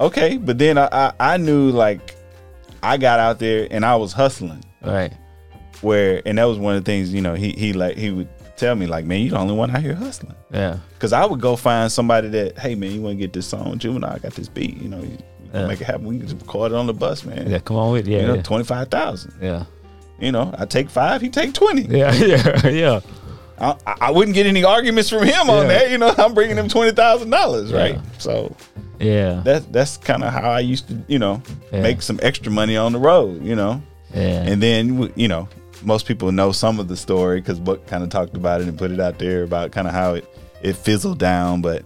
okay, 0.00 0.36
but 0.38 0.58
then 0.58 0.78
I, 0.78 0.88
I, 0.90 1.12
I 1.20 1.36
knew 1.36 1.70
like 1.70 2.16
I 2.82 2.96
got 2.96 3.18
out 3.20 3.38
there 3.38 3.68
and 3.70 3.84
I 3.84 3.96
was 3.96 4.12
hustling 4.12 4.64
Right. 4.82 5.12
where, 5.80 6.22
and 6.24 6.38
that 6.38 6.44
was 6.44 6.58
one 6.58 6.76
of 6.76 6.84
the 6.84 6.90
things, 6.90 7.12
you 7.12 7.20
know, 7.20 7.34
he, 7.34 7.50
he 7.50 7.72
like, 7.72 7.96
he 7.96 8.10
would 8.10 8.28
tell 8.58 8.74
me 8.74 8.86
like, 8.86 9.04
man, 9.04 9.20
you 9.20 9.30
the 9.30 9.38
only 9.38 9.54
one 9.54 9.70
out 9.74 9.82
here 9.82 9.94
hustling. 9.94 10.34
Yeah. 10.52 10.78
Cause 10.98 11.12
I 11.12 11.24
would 11.24 11.40
go 11.40 11.56
find 11.56 11.90
somebody 11.90 12.28
that, 12.30 12.58
hey 12.58 12.74
man, 12.74 12.90
you 12.92 13.00
want 13.02 13.14
to 13.14 13.18
get 13.18 13.32
this 13.32 13.46
song, 13.46 13.78
Juvenile? 13.78 14.12
I 14.14 14.18
got 14.18 14.32
this 14.34 14.48
beat. 14.48 14.76
You 14.80 14.88
know, 14.88 15.00
you 15.02 15.16
Yeah. 15.54 15.66
make 15.66 15.80
it 15.80 15.84
happen. 15.84 16.04
We 16.06 16.18
can 16.18 16.28
just 16.28 16.40
record 16.40 16.72
it 16.72 16.74
on 16.74 16.86
the 16.86 16.92
bus, 16.94 17.24
man. 17.24 17.48
Yeah. 17.50 17.58
Come 17.60 17.76
on 17.76 17.92
with 17.92 18.06
it. 18.06 18.10
Yeah. 18.10 18.20
you 18.20 18.26
know, 18.26 18.34
yeah. 18.34 18.42
twenty 18.42 18.64
five 18.64 18.88
thousand. 18.88 19.34
yeah. 19.40 19.64
You 20.20 20.32
know, 20.32 20.52
I 20.58 20.66
take 20.66 20.90
five, 20.90 21.20
he 21.22 21.28
take 21.30 21.54
twenty. 21.54 21.82
Yeah. 21.82 22.12
Yeah. 22.14 22.68
Yeah. 22.68 23.00
I, 23.60 23.74
I 23.86 24.10
wouldn't 24.12 24.34
get 24.36 24.46
any 24.46 24.62
arguments 24.62 25.10
from 25.10 25.24
him 25.24 25.50
on 25.50 25.62
Yeah. 25.62 25.68
that. 25.78 25.90
You 25.90 25.98
know, 25.98 26.14
I'm 26.18 26.34
bringing 26.34 26.56
him 26.56 26.68
twenty 26.68 26.92
thousand 26.92 27.30
dollars, 27.30 27.72
right? 27.72 27.98
So 28.18 28.54
Yeah. 29.00 29.40
that's 29.44 29.64
that's 29.66 29.96
kind 29.96 30.22
of 30.24 30.32
how 30.32 30.50
I 30.50 30.60
used 30.60 30.88
to, 30.88 30.98
you 31.08 31.18
know, 31.18 31.42
make 31.72 32.02
some 32.02 32.18
extra 32.22 32.52
money 32.52 32.76
on 32.76 32.92
the 32.92 32.98
road. 32.98 33.42
You 33.44 33.56
know, 33.56 33.82
Yeah. 34.14 34.42
and 34.42 34.62
then 34.62 35.12
you 35.16 35.28
know, 35.28 35.48
most 35.82 36.06
people 36.06 36.32
know 36.32 36.52
some 36.52 36.80
of 36.80 36.88
the 36.88 36.96
story 36.96 37.40
because 37.40 37.60
Buck 37.60 37.86
kind 37.86 38.02
of 38.02 38.10
talked 38.10 38.36
about 38.36 38.60
it 38.60 38.68
and 38.68 38.78
put 38.78 38.90
it 38.90 39.00
out 39.00 39.18
there 39.18 39.42
about 39.42 39.72
kind 39.72 39.86
of 39.86 39.94
how 39.94 40.14
it 40.14 40.28
it 40.62 40.76
fizzled 40.76 41.18
down. 41.18 41.62
But 41.62 41.84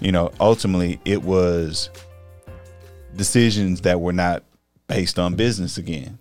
you 0.00 0.12
know, 0.12 0.30
ultimately, 0.40 1.00
it 1.04 1.22
was 1.22 1.90
decisions 3.16 3.82
that 3.82 4.00
were 4.00 4.12
not 4.12 4.42
based 4.86 5.18
on 5.18 5.34
business 5.34 5.78
again. 5.78 6.18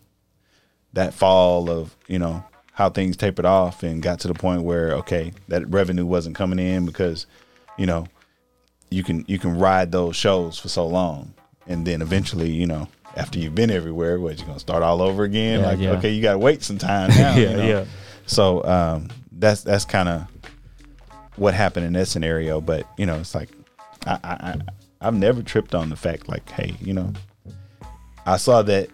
That 0.93 1.13
fall 1.13 1.69
of 1.69 1.95
you 2.07 2.19
know 2.19 2.43
how 2.73 2.89
things 2.89 3.17
tapered 3.17 3.45
off 3.45 3.83
and 3.83 4.01
got 4.01 4.19
to 4.21 4.27
the 4.27 4.33
point 4.33 4.63
where 4.63 4.93
okay, 4.95 5.33
that 5.47 5.67
revenue 5.69 6.05
wasn't 6.05 6.35
coming 6.35 6.59
in 6.59 6.85
because 6.85 7.27
you 7.77 7.85
know 7.85 8.07
you 8.89 9.03
can 9.03 9.25
you 9.27 9.39
can 9.39 9.57
ride 9.57 9.91
those 9.91 10.15
shows 10.15 10.57
for 10.59 10.69
so 10.69 10.85
long, 10.87 11.33
and 11.67 11.85
then 11.85 12.01
eventually 12.01 12.49
you 12.49 12.67
know 12.67 12.87
after 13.15 13.39
you've 13.39 13.55
been 13.55 13.69
everywhere, 13.71 14.19
what 14.19 14.37
you're 14.37 14.47
gonna 14.47 14.59
start 14.59 14.83
all 14.83 15.01
over 15.01 15.23
again? 15.23 15.59
Yeah, 15.61 15.65
like 15.67 15.79
yeah. 15.79 15.91
okay, 15.93 16.11
you 16.11 16.21
gotta 16.21 16.37
wait 16.39 16.63
some 16.63 16.77
time 16.77 17.09
now. 17.17 17.35
you 17.35 17.43
Yeah, 17.43 17.55
know? 17.55 17.65
yeah. 17.65 17.85
So 18.25 18.63
um, 18.63 19.09
that's 19.31 19.61
that's 19.63 19.85
kind 19.85 20.07
of 20.09 20.27
what 21.35 21.53
happened 21.53 21.85
in 21.85 21.93
that 21.93 22.07
scenario. 22.07 22.61
But 22.61 22.87
you 22.97 23.05
know, 23.05 23.15
it's 23.19 23.35
like 23.35 23.49
I, 24.05 24.19
I, 24.23 24.29
I 24.33 24.55
I've 25.01 25.15
never 25.15 25.41
tripped 25.41 25.73
on 25.75 25.89
the 25.89 25.95
fact 25.95 26.29
like, 26.29 26.49
hey, 26.49 26.75
you 26.79 26.93
know, 26.93 27.11
I 28.25 28.37
saw 28.37 28.61
that 28.63 28.89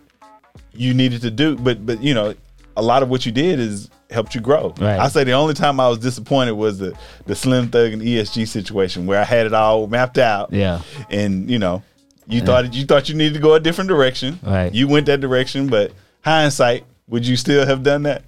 you 0.73 0.93
needed 0.93 1.21
to 1.21 1.31
do, 1.31 1.55
but 1.55 1.85
but 1.85 2.01
you 2.01 2.13
know, 2.13 2.33
a 2.75 2.81
lot 2.81 3.03
of 3.03 3.09
what 3.09 3.25
you 3.25 3.31
did 3.31 3.59
is 3.59 3.89
helped 4.09 4.33
you 4.33 4.39
grow. 4.41 4.73
Right. 4.79 4.97
I 4.99 5.09
say 5.09 5.25
the 5.25 5.33
only 5.33 5.53
time 5.53 5.79
I 5.81 5.89
was 5.89 5.99
disappointed 5.99 6.53
was 6.53 6.79
the 6.79 6.97
the 7.25 7.35
Slim 7.35 7.69
Thug 7.69 7.91
and 7.93 8.01
ESG 8.01 8.47
situation 8.47 9.05
where 9.05 9.19
I 9.19 9.25
had 9.25 9.45
it 9.45 9.53
all 9.53 9.85
mapped 9.87 10.17
out. 10.17 10.53
Yeah. 10.53 10.81
and 11.09 11.49
you 11.51 11.59
know, 11.59 11.83
you 12.27 12.41
thought 12.41 12.73
you 12.73 12.85
thought 12.85 13.09
you 13.09 13.15
needed 13.15 13.35
to 13.35 13.39
go 13.39 13.53
a 13.53 13.59
different 13.59 13.87
direction. 13.87 14.39
Right. 14.43 14.73
You 14.73 14.87
went 14.87 15.05
that 15.05 15.21
direction, 15.21 15.67
but 15.67 15.91
hindsight, 16.21 16.85
would 17.07 17.25
you 17.25 17.37
still 17.37 17.65
have 17.65 17.83
done 17.83 18.03
that? 18.03 18.23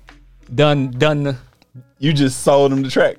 Done. 0.54 0.92
Done. 0.92 1.38
You 2.00 2.14
just 2.14 2.42
sold 2.44 2.72
them 2.72 2.82
the 2.82 2.90
track. 2.90 3.18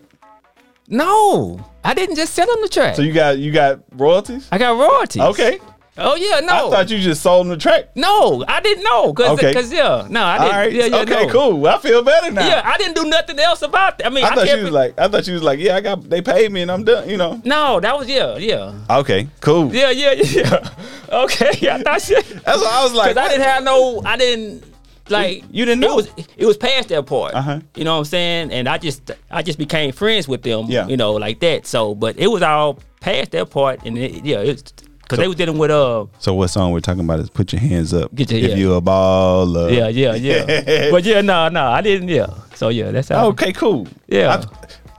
No, 0.88 1.64
I 1.84 1.94
didn't 1.94 2.16
just 2.16 2.34
sell 2.34 2.46
them 2.46 2.62
the 2.62 2.68
track. 2.68 2.96
So 2.96 3.02
you 3.02 3.12
got 3.12 3.38
you 3.38 3.52
got 3.52 3.80
royalties? 3.92 4.48
I 4.50 4.58
got 4.58 4.76
royalties. 4.76 5.22
Okay. 5.22 5.60
Oh 6.00 6.16
yeah. 6.16 6.40
No. 6.40 6.68
I 6.68 6.70
thought 6.70 6.90
you 6.90 6.98
just 6.98 7.22
sold 7.22 7.46
them 7.46 7.50
the 7.50 7.56
track. 7.56 7.94
no, 7.94 8.44
I 8.48 8.60
didn't 8.60 8.84
know. 8.84 9.12
Cause, 9.12 9.30
Okay. 9.38 9.52
Cause 9.52 9.72
yeah. 9.72 10.06
No, 10.08 10.24
I 10.24 10.38
didn't. 10.38 10.52
right. 10.56 10.72
Yeah. 10.72 10.84
Yeah. 10.86 10.96
okay, 11.02 11.26
no. 11.26 11.32
cool. 11.32 11.66
I 11.66 11.78
feel 11.78 12.02
better 12.02 12.30
now. 12.30 12.46
Yeah, 12.46 12.62
I 12.64 12.76
didn't 12.78 12.96
do 12.96 13.04
nothing 13.04 13.38
else 13.38 13.62
about 13.62 13.98
that. 13.98 14.06
I 14.06 14.10
mean, 14.10 14.24
I 14.24 14.28
I, 14.30 14.34
thought 14.34 14.46
you 14.48 14.56
was 14.56 14.68
it- 14.68 14.72
like 14.72 14.98
I 14.98 15.08
thought 15.08 15.26
you 15.26 15.34
was 15.34 15.42
like, 15.42 15.58
yeah, 15.58 15.76
I 15.76 15.80
got 15.80 16.08
they 16.08 16.22
paid 16.22 16.50
me 16.52 16.62
and 16.62 16.70
I'm 16.70 16.84
done, 16.84 17.08
you 17.08 17.16
know. 17.16 17.40
No, 17.44 17.80
that 17.80 17.98
was 17.98 18.08
yeah, 18.08 18.36
yeah, 18.36 18.72
Okay, 18.90 19.28
cool. 19.40 19.74
yeah, 19.74 19.90
yeah, 19.90 20.12
yeah. 20.12 20.68
Okay, 21.12 21.68
I 21.70 21.82
thought 21.82 22.00
shit. 22.02 22.24
That's 22.44 22.60
what 22.60 22.72
I 22.72 22.82
was 22.84 22.94
like. 22.94 23.14
Cause 23.16 23.24
I 23.24 23.28
didn't 23.28 23.42
have 23.42 23.64
no, 23.64 24.00
I 24.04 24.16
didn't 24.16 24.64
like. 25.08 25.42
You 25.50 25.64
didn't 25.64 25.82
It 25.82 25.86
know. 25.88 25.96
was 25.96 26.08
it 26.36 26.46
was 26.46 26.56
past 26.56 26.88
that 26.90 27.04
part. 27.06 27.34
Uh-huh. 27.34 27.60
You 27.74 27.82
know 27.84 27.94
what 27.94 27.98
I'm 27.98 28.04
saying? 28.04 28.52
And 28.52 28.68
I 28.68 28.78
just 28.78 29.10
I 29.30 29.42
just 29.42 29.58
became 29.58 29.90
friends 29.92 30.28
with 30.28 30.42
them. 30.42 30.66
Yeah. 30.68 30.86
You 30.86 30.96
know, 30.96 31.14
like 31.14 31.40
that. 31.40 31.66
So, 31.66 31.94
but 31.96 32.16
it 32.16 32.28
was 32.28 32.42
all 32.42 32.78
past 33.00 33.32
that 33.32 33.50
part, 33.50 33.84
and 33.84 33.98
it, 33.98 34.24
yeah, 34.24 34.38
it's 34.38 34.72
because 35.10 35.22
they 35.22 35.26
was 35.28 35.36
dealing 35.36 35.58
with 35.58 35.70
uh 35.70 36.06
So 36.20 36.34
what 36.34 36.48
song 36.48 36.72
we're 36.72 36.80
talking 36.80 37.04
about 37.04 37.18
is 37.20 37.28
put 37.30 37.52
your 37.52 37.60
hands 37.60 37.92
up. 37.92 38.10
Your- 38.16 38.26
if 38.30 38.50
yeah. 38.50 38.54
you 38.54 38.74
a 38.74 38.80
baller. 38.82 39.74
yeah 39.74 39.88
yeah 39.88 40.14
yeah. 40.14 40.90
but 40.90 41.04
yeah, 41.04 41.20
no 41.20 41.48
no, 41.48 41.66
I 41.66 41.80
didn't 41.80 42.08
yeah. 42.08 42.28
So 42.54 42.68
yeah, 42.68 42.90
that's 42.92 43.08
how. 43.08 43.26
Okay, 43.28 43.52
cool. 43.52 43.88
Yeah. 44.06 44.44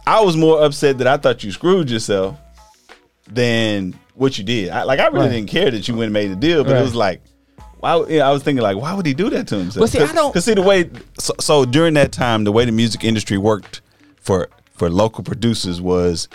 I, 0.06 0.18
I 0.18 0.22
was 0.22 0.36
more 0.36 0.64
upset 0.64 0.98
that 0.98 1.08
I 1.08 1.18
thought 1.18 1.44
you 1.44 1.52
screwed 1.52 1.90
yourself 1.90 2.36
than 3.28 3.94
what 4.16 4.38
you 4.38 4.44
did. 4.44 4.70
I, 4.70 4.84
like 4.84 5.00
I 5.00 5.08
really 5.08 5.28
Right. 5.28 5.32
didn't 5.32 5.50
care 5.50 5.72
that 5.72 5.88
you 5.88 5.94
went 5.96 6.06
and 6.06 6.14
made 6.14 6.32
a 6.32 6.36
deal, 6.36 6.64
but 6.64 6.76
it 6.76 6.82
was 6.82 6.96
like, 6.96 7.22
why? 7.80 8.04
Yeah, 8.10 8.28
I 8.28 8.32
was 8.32 8.44
thinking 8.44 8.62
like, 8.62 8.78
why 8.78 8.94
would 8.94 9.06
he 9.06 9.14
do 9.14 9.30
that 9.30 9.48
to 9.48 9.58
himself? 9.58 9.82
Well, 9.82 9.88
see, 9.88 10.00
I 10.00 10.12
don't- 10.14 10.32
Because 10.32 10.46
see 10.46 10.54
the 10.54 10.62
way. 10.62 10.90
So, 11.20 11.34
so 11.40 11.66
during 11.66 11.94
that 11.96 12.12
time, 12.12 12.44
the 12.44 12.52
way 12.52 12.66
the 12.66 12.72
music 12.72 13.04
industry 13.04 13.38
worked 13.38 13.82
for 14.20 14.50
for 14.74 14.90
local 14.90 15.24
producers 15.24 15.80
was 15.80 16.28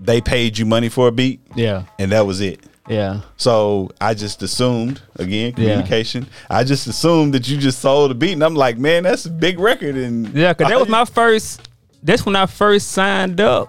they 0.00 0.20
paid 0.20 0.56
you 0.58 0.64
money 0.64 0.88
for 0.88 1.08
a 1.08 1.12
beat, 1.12 1.40
Yeah 1.54 1.84
and 1.98 2.10
that 2.12 2.26
was 2.26 2.40
it. 2.40 2.60
Yeah 2.88 3.20
So 3.36 3.90
I 4.00 4.14
just 4.14 4.42
assumed 4.42 5.00
again 5.16 5.48
Yeah. 5.48 5.54
communication. 5.54 6.26
I 6.48 6.64
just 6.64 6.86
assumed 6.86 7.34
that 7.34 7.48
you 7.48 7.56
just 7.56 7.78
sold 7.80 8.10
a 8.10 8.14
beat, 8.14 8.32
and 8.32 8.42
I'm 8.42 8.54
like, 8.54 8.78
man, 8.78 9.02
that's 9.04 9.26
a 9.26 9.30
big 9.30 9.58
record. 9.58 9.96
And 9.96 10.28
yeah. 10.34 10.54
Cause 10.54 10.68
that 10.68 10.78
was 10.80 10.88
my 10.88 11.04
first. 11.04 11.68
That's 12.02 12.24
when 12.24 12.34
I 12.36 12.46
first 12.46 12.92
signed 12.92 13.40
up 13.40 13.68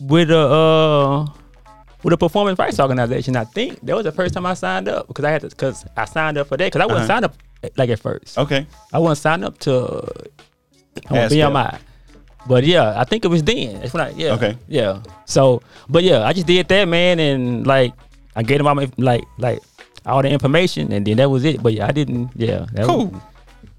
with 0.00 0.30
a 0.30 0.38
uh 0.38 1.26
with 2.02 2.12
a 2.12 2.16
performance 2.16 2.58
rights 2.58 2.78
organization. 2.80 3.36
I 3.36 3.44
think 3.44 3.80
that 3.86 3.94
was 3.96 4.04
the 4.04 4.12
first 4.12 4.34
time 4.34 4.46
I 4.46 4.54
signed 4.54 4.88
up 4.88 5.06
because 5.08 5.24
I 5.24 5.30
had 5.30 5.40
to 5.42 5.48
because 5.48 5.84
I 5.96 6.04
signed 6.04 6.38
up 6.38 6.48
for 6.48 6.56
that 6.56 6.66
because 6.72 6.80
I 6.82 6.86
wasn't 6.86 7.10
Uh-huh. 7.10 7.20
signed 7.20 7.24
up 7.24 7.34
like 7.76 7.90
at 7.90 7.98
first. 8.00 8.38
okay. 8.38 8.66
I 8.92 8.98
wasn't 8.98 9.18
signed 9.22 9.44
up 9.44 9.58
to 9.60 9.72
I 11.10 11.14
want. 11.14 11.32
BMI. 11.32 11.78
But 12.46 12.64
yeah, 12.64 12.98
I 12.98 13.04
think 13.04 13.24
it 13.24 13.28
was 13.28 13.42
then. 13.42 13.80
That's 13.80 13.92
when 13.92 14.02
I 14.06 14.10
yeah. 14.10 14.34
Okay. 14.34 14.56
Yeah. 14.68 15.02
So 15.26 15.62
but 15.88 16.02
yeah, 16.04 16.22
I 16.26 16.32
just 16.32 16.46
did 16.46 16.66
that 16.68 16.84
man 16.88 17.18
and 17.20 17.66
like 17.66 17.92
I 18.38 18.42
gave 18.42 18.58
them 18.58 18.66
all 18.68 18.74
my 18.76 18.88
like 18.96 19.24
like 19.36 19.60
all 20.06 20.22
the 20.22 20.30
information 20.30 20.92
and 20.92 21.04
then 21.04 21.16
that 21.18 21.28
was 21.28 21.44
it. 21.44 21.60
But 21.62 21.72
yeah, 21.74 21.86
I 21.88 21.92
didn't 21.92 22.30
yeah. 22.36 22.66
That 22.72 22.86
Cool. 22.86 23.10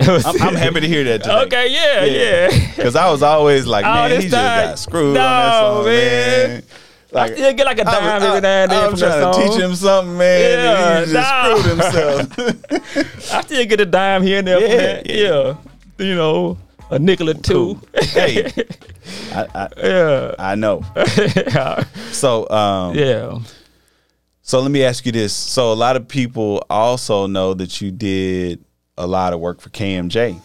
Was, 0.02 0.26
I'm, 0.26 0.42
I'm 0.50 0.56
happy 0.56 0.82
to 0.82 0.88
hear 0.88 1.04
that. 1.06 1.24
Today. 1.24 1.42
Okay, 1.44 1.68
yeah, 1.72 2.04
yeah. 2.04 2.48
Because 2.76 2.96
I 2.96 3.10
was 3.10 3.24
always 3.24 3.66
like, 3.66 3.84
man, 3.86 4.12
he 4.12 4.28
just 4.28 4.32
got 4.32 4.78
screwed 4.80 5.14
No, 5.16 5.22
on 5.22 5.26
that 5.26 5.60
song, 5.62 5.86
man. 5.86 6.50
man. 6.50 6.64
I 7.12 7.34
still 7.34 7.54
get 7.54 7.66
like 7.66 7.80
a 7.80 7.84
dime 7.86 8.04
was- 8.04 8.24
every 8.24 8.28
now 8.28 8.36
and 8.36 8.46
then 8.46 8.70
I 8.72 8.84
from 8.84 8.92
was 8.92 9.00
that 9.00 9.08
trying 9.20 9.34
to 9.34 9.34
song. 9.34 9.50
teach 9.50 9.62
him 9.64 9.76
something, 9.76 10.18
man. 10.18 10.42
Yeah, 10.52 10.98
and 11.00 11.08
he 11.08 11.14
just 11.14 11.32
nah. 11.32 11.56
screwed 11.56 11.70
himself. 11.80 13.34
I 13.34 13.42
still 13.42 13.66
get 13.66 13.80
a 13.82 13.86
dime 13.86 14.24
here 14.24 14.40
and 14.40 14.48
there 14.48 14.60
from 14.60 14.70
Yeah, 14.70 14.78
that. 14.78 15.10
yeah. 15.10 15.16
Yeah. 16.00 16.06
You 16.06 16.16
know, 16.16 16.58
a 16.92 17.00
nickel 17.00 17.30
or 17.30 17.34
two. 17.34 17.80
hey, 17.96 18.52
I, 19.34 19.48
I, 19.56 19.68
yeah. 19.84 20.36
I 20.40 20.56
know. 20.56 20.84
So, 22.12 22.50
um, 22.50 22.96
yeah. 22.96 23.40
So 24.50 24.60
let 24.62 24.72
me 24.72 24.84
ask 24.84 25.06
you 25.06 25.12
this. 25.12 25.32
So, 25.32 25.72
a 25.72 25.76
lot 25.76 25.96
of 25.96 26.08
people 26.08 26.66
also 26.72 27.28
know 27.28 27.54
that 27.54 27.82
you 27.82 27.92
did 27.92 28.66
a 28.98 29.06
lot 29.06 29.32
of 29.32 29.40
work 29.40 29.62
for 29.62 29.70
KMJ. 29.70 30.42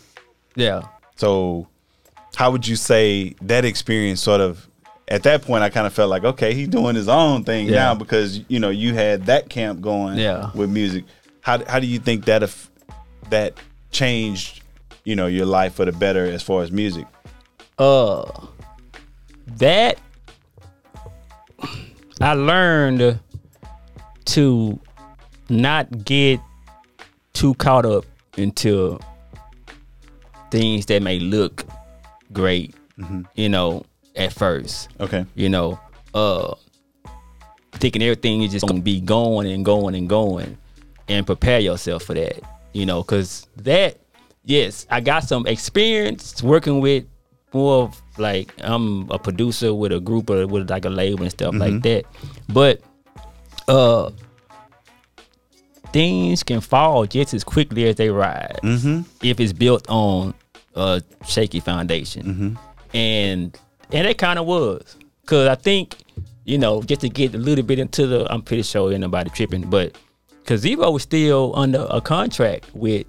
Yeah. 0.55 0.83
So, 1.17 1.69
how 2.37 2.51
would 2.51 2.69
you 2.69 2.77
say 2.77 3.35
that 3.41 3.65
experience 3.65 4.21
sort 4.21 4.43
of? 4.43 4.69
At 5.09 5.23
that 5.23 5.41
point, 5.41 5.63
I 5.65 5.71
kind 5.71 5.87
of 5.87 5.95
felt 5.95 6.11
like, 6.11 6.23
okay, 6.25 6.53
he's 6.53 6.69
doing 6.69 6.95
his 6.97 7.09
own 7.09 7.45
thing 7.45 7.67
Yeah. 7.67 7.77
now 7.77 7.95
because 7.95 8.41
you 8.49 8.59
know 8.61 8.69
you 8.69 8.93
had 8.93 9.25
that 9.25 9.49
camp 9.49 9.81
going 9.81 10.19
Yeah. 10.19 10.51
with 10.55 10.69
music. 10.69 11.05
How 11.41 11.65
how 11.67 11.79
do 11.81 11.87
you 11.87 11.99
think 11.99 12.27
that 12.27 12.43
if 12.43 12.71
that 13.31 13.55
changed, 13.91 14.63
you 15.05 15.17
know, 15.17 15.29
your 15.29 15.47
life 15.47 15.77
for 15.77 15.87
the 15.87 15.93
better 15.93 16.27
as 16.27 16.43
far 16.43 16.63
as 16.63 16.71
music? 16.71 17.07
uh 17.79 18.23
that 19.47 19.99
I 22.21 22.35
learned 22.35 23.19
to 24.27 24.79
not 25.49 26.05
get 26.05 26.41
too 27.33 27.55
caught 27.55 27.85
up 27.85 28.05
into 28.37 28.99
things 30.51 30.87
that 30.87 31.03
may 31.03 31.19
look 31.19 31.65
great, 32.33 32.75
you 33.35 33.49
know, 33.49 33.85
at 34.17 34.33
first. 34.33 34.89
Okay. 35.01 35.27
You 35.35 35.49
know, 35.49 35.79
uh 36.15 36.55
thinking 37.73 38.03
everything 38.03 38.43
is 38.43 38.53
just 38.53 38.67
gonna 38.67 38.81
be 38.81 39.01
going 39.01 39.51
and 39.51 39.65
going 39.65 39.95
and 39.95 40.09
going 40.09 40.57
and 41.09 41.27
prepare 41.27 41.61
yourself 41.61 42.05
for 42.05 42.15
that. 42.15 42.41
You 42.73 42.87
know, 42.87 43.03
cause 43.03 43.47
that 43.57 43.99
yes, 44.45 44.87
I 44.91 45.01
got 45.01 45.25
some 45.25 45.47
experience 45.47 46.43
working 46.43 46.81
with 46.81 47.05
more 47.53 47.85
of 47.85 48.03
like 48.19 48.53
I'm 48.59 49.11
a 49.11 49.19
producer 49.19 49.75
with 49.75 49.93
a 49.93 50.01
group 50.01 50.31
or 50.31 50.47
with 50.47 50.71
like 50.71 50.85
a 50.85 50.91
label 50.91 51.23
and 51.23 51.31
stuff 51.31 51.55
like 51.55 51.83
that. 51.83 52.05
But 52.49 52.81
uh 53.69 54.11
things 55.93 56.43
can 56.43 56.61
fall 56.61 57.07
just 57.07 57.35
as 57.35 57.45
quickly 57.45 57.87
as 57.87 57.97
they 57.97 58.11
rise 58.11 58.59
if 59.23 59.39
it's 59.39 59.53
built 59.53 59.89
on 59.89 60.35
a 60.75 61.01
shaky 61.27 61.61
foundation. 61.61 62.59
And 62.93 63.59
and 63.93 64.07
it 64.07 64.19
kind 64.19 64.39
of 64.39 64.47
was. 64.47 64.97
Cause 65.27 65.47
I 65.49 65.55
think, 65.55 65.97
you 66.45 66.59
know, 66.59 66.83
just 66.83 67.01
to 67.03 67.09
get 67.09 67.35
a 67.35 67.39
little 67.39 67.65
bit 67.65 67.79
into 67.79 68.07
the 68.07 68.27
I'm 68.33 68.43
pretty 68.43 68.63
sure 68.63 68.91
ain't 68.93 69.01
nobody 69.01 69.31
tripping, 69.31 69.71
but 69.71 69.97
cause 70.47 70.65
Evo 70.65 70.93
was 70.93 71.03
still 71.03 71.53
under 71.57 71.87
a 71.91 72.01
contract 72.01 72.71
with 72.75 73.07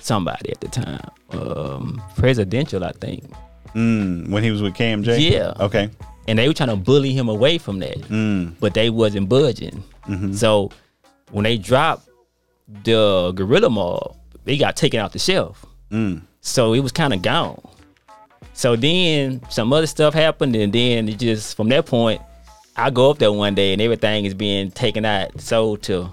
somebody 0.00 0.50
at 0.50 0.60
the 0.60 0.68
time. 0.68 1.10
Um 1.30 2.02
presidential, 2.16 2.84
I 2.84 2.92
think. 2.92 3.24
Mm, 3.74 4.30
when 4.30 4.42
he 4.42 4.50
was 4.50 4.62
with 4.62 4.74
KMJ. 4.74 5.30
Yeah. 5.30 5.52
Okay. 5.60 5.90
And 6.26 6.38
they 6.38 6.48
were 6.48 6.54
trying 6.54 6.70
to 6.70 6.76
bully 6.76 7.12
him 7.12 7.28
away 7.28 7.58
from 7.58 7.78
that, 7.80 7.98
Mm. 8.08 8.54
but 8.60 8.74
they 8.74 8.90
wasn't 8.90 9.28
budging. 9.28 9.82
Mm-hmm. 10.08 10.32
So 10.32 10.70
when 11.30 11.44
they 11.44 11.58
dropped 11.58 12.08
the 12.84 13.32
Guerilla 13.34 13.68
Maab, 13.68 14.16
they 14.44 14.56
got 14.56 14.76
taken 14.76 15.00
off 15.00 15.12
the 15.12 15.18
shelf. 15.18 15.64
Mm. 15.90 16.22
So 16.40 16.72
it 16.72 16.80
was 16.80 16.92
kind 16.92 17.12
of 17.12 17.22
gone. 17.22 17.60
So 18.54 18.76
then 18.76 19.42
some 19.50 19.72
other 19.72 19.86
stuff 19.86 20.14
happened, 20.14 20.54
and 20.56 20.72
then 20.72 21.08
it 21.08 21.18
just 21.18 21.56
from 21.56 21.68
that 21.70 21.86
point, 21.86 22.22
I 22.76 22.90
go 22.90 23.10
up 23.10 23.18
there 23.18 23.32
one 23.32 23.54
day 23.54 23.72
and 23.72 23.82
everything 23.82 24.24
is 24.24 24.34
being 24.34 24.70
taken 24.70 25.04
out, 25.04 25.40
sold 25.40 25.82
to. 25.84 26.10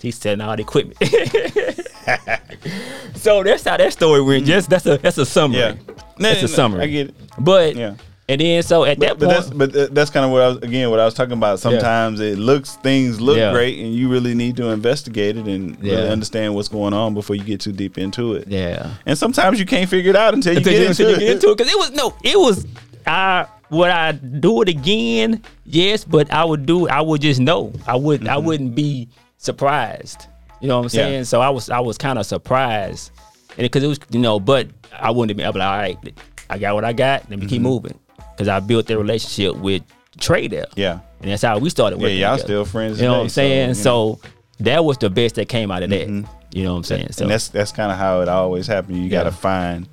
He's 0.00 0.18
selling 0.18 0.40
all 0.40 0.56
the 0.56 0.62
equipment. 0.62 0.98
so 3.14 3.42
that's 3.42 3.64
how 3.64 3.76
that 3.76 3.92
story 3.92 4.20
went. 4.22 4.46
Just 4.46 4.70
that's 4.70 4.86
a 4.86 4.98
that's 4.98 5.18
a 5.18 5.26
summary. 5.26 5.58
Yeah. 5.60 5.74
That's 6.18 6.18
No, 6.18 6.30
a 6.30 6.40
no, 6.42 6.46
summary. 6.46 6.82
I 6.82 6.86
get 6.86 7.08
it. 7.08 7.14
But 7.38 7.76
Yeah. 7.76 7.94
And 8.28 8.40
then 8.40 8.62
so 8.62 8.84
at 8.84 8.98
that 9.00 9.18
But 9.18 9.26
point, 9.26 9.38
that's 9.38 9.50
but 9.50 9.72
th- 9.72 9.90
that's 9.90 10.10
kind 10.10 10.24
of 10.24 10.32
what 10.32 10.42
I 10.42 10.48
was 10.48 10.56
again 10.58 10.90
what 10.90 10.98
I 11.00 11.04
was 11.04 11.14
talking 11.14 11.34
about. 11.34 11.60
Sometimes 11.60 12.20
it 12.20 12.38
looks 12.38 12.74
things 12.76 13.20
look 13.20 13.36
Yeah. 13.36 13.52
great, 13.52 13.78
and 13.78 13.94
you 13.94 14.08
really 14.08 14.34
need 14.34 14.56
to 14.56 14.68
investigate 14.70 15.36
it 15.36 15.46
and 15.46 15.80
really 15.82 16.08
understand 16.08 16.54
what's 16.54 16.68
going 16.68 16.92
on 16.94 17.14
before 17.14 17.36
you 17.36 17.44
get 17.44 17.60
too 17.60 17.72
deep 17.72 17.98
into 17.98 18.34
it. 18.34 18.48
yeah. 18.48 18.94
And 19.06 19.16
sometimes 19.16 19.58
you 19.60 19.66
can't 19.66 19.88
figure 19.88 20.10
it 20.10 20.16
out 20.16 20.34
until 20.34 20.52
you 20.54 20.58
until 20.58 20.72
get 20.72 20.80
you, 20.82 20.86
into 20.88 21.02
until 21.04 21.10
you 21.10 21.16
it. 21.16 21.20
get 21.20 21.30
into 21.34 21.50
it. 21.50 21.56
Because 21.58 21.72
it 21.72 21.78
was 21.78 21.90
no, 21.92 22.14
it 22.24 22.38
was. 22.38 22.66
I 23.06 23.46
would 23.70 23.90
I 23.90 24.12
do 24.12 24.62
it 24.62 24.68
again? 24.68 25.42
Yes, 25.64 26.04
but 26.04 26.32
I 26.32 26.44
would 26.44 26.66
do. 26.66 26.88
I 26.88 27.00
would 27.00 27.20
just 27.20 27.40
know. 27.40 27.72
I 27.86 27.96
would. 27.96 28.26
I 28.28 28.36
wouldn't 28.38 28.74
be 28.74 29.08
surprised. 29.38 30.26
You 30.60 30.68
know 30.68 30.78
what 30.78 30.84
I'm 30.84 30.88
Mm-hmm. 30.88 30.96
Yeah. 30.98 31.04
saying? 31.04 31.24
So 31.24 31.40
I 31.40 31.50
was. 31.50 31.70
I 31.70 31.80
was 31.80 31.96
kind 31.98 32.18
of 32.18 32.26
surprised, 32.26 33.10
and 33.50 33.58
because 33.64 33.82
it 33.82 33.86
was, 33.86 33.98
you 34.10 34.18
know, 34.20 34.40
but 34.40 34.68
I 34.92 35.10
wouldn't 35.10 35.30
have 35.30 35.36
been. 35.36 35.46
I'd 35.46 35.54
like, 35.54 35.96
all 35.96 36.02
right, 36.04 36.18
I 36.50 36.58
got 36.58 36.74
what 36.74 36.84
I 36.84 36.92
got. 36.92 37.30
Let 37.30 37.38
me 37.38 37.46
keep 37.46 37.62
moving. 37.62 37.98
Because 38.36 38.48
I 38.48 38.60
built 38.60 38.86
that 38.86 38.98
relationship 38.98 39.56
with 39.56 39.82
Trae 40.18 40.50
there. 40.50 40.66
Mm-hmm. 40.66 40.80
Yeah. 40.80 41.00
And 41.20 41.30
that's 41.30 41.42
how 41.42 41.58
we 41.58 41.70
started 41.70 41.98
working. 41.98 42.18
Yeah, 42.18 42.28
y'all 42.28 42.36
together. 42.36 42.46
still 42.46 42.64
friends. 42.66 43.00
You 43.00 43.06
know 43.06 43.12
what 43.14 43.20
I'm 43.20 43.28
today, 43.28 43.48
saying? 43.48 43.60
you 43.60 43.66
know. 43.68 43.72
So, 44.18 44.20
that 44.60 44.84
was 44.84 44.98
the 44.98 45.10
best 45.10 45.34
that 45.36 45.48
came 45.48 45.70
out 45.70 45.82
of 45.82 45.90
that. 45.90 46.08
You 46.08 46.64
know 46.64 46.72
what 46.72 46.78
I'm 46.78 46.84
saying? 46.84 47.12
So 47.12 47.24
and 47.24 47.30
that's 47.30 47.48
that's 47.48 47.72
kind 47.72 47.92
of 47.92 47.98
how 47.98 48.22
it 48.22 48.28
always 48.28 48.66
happens. 48.66 48.98
You 48.98 49.10
got 49.10 49.24
to 49.24 49.30
find, 49.30 49.86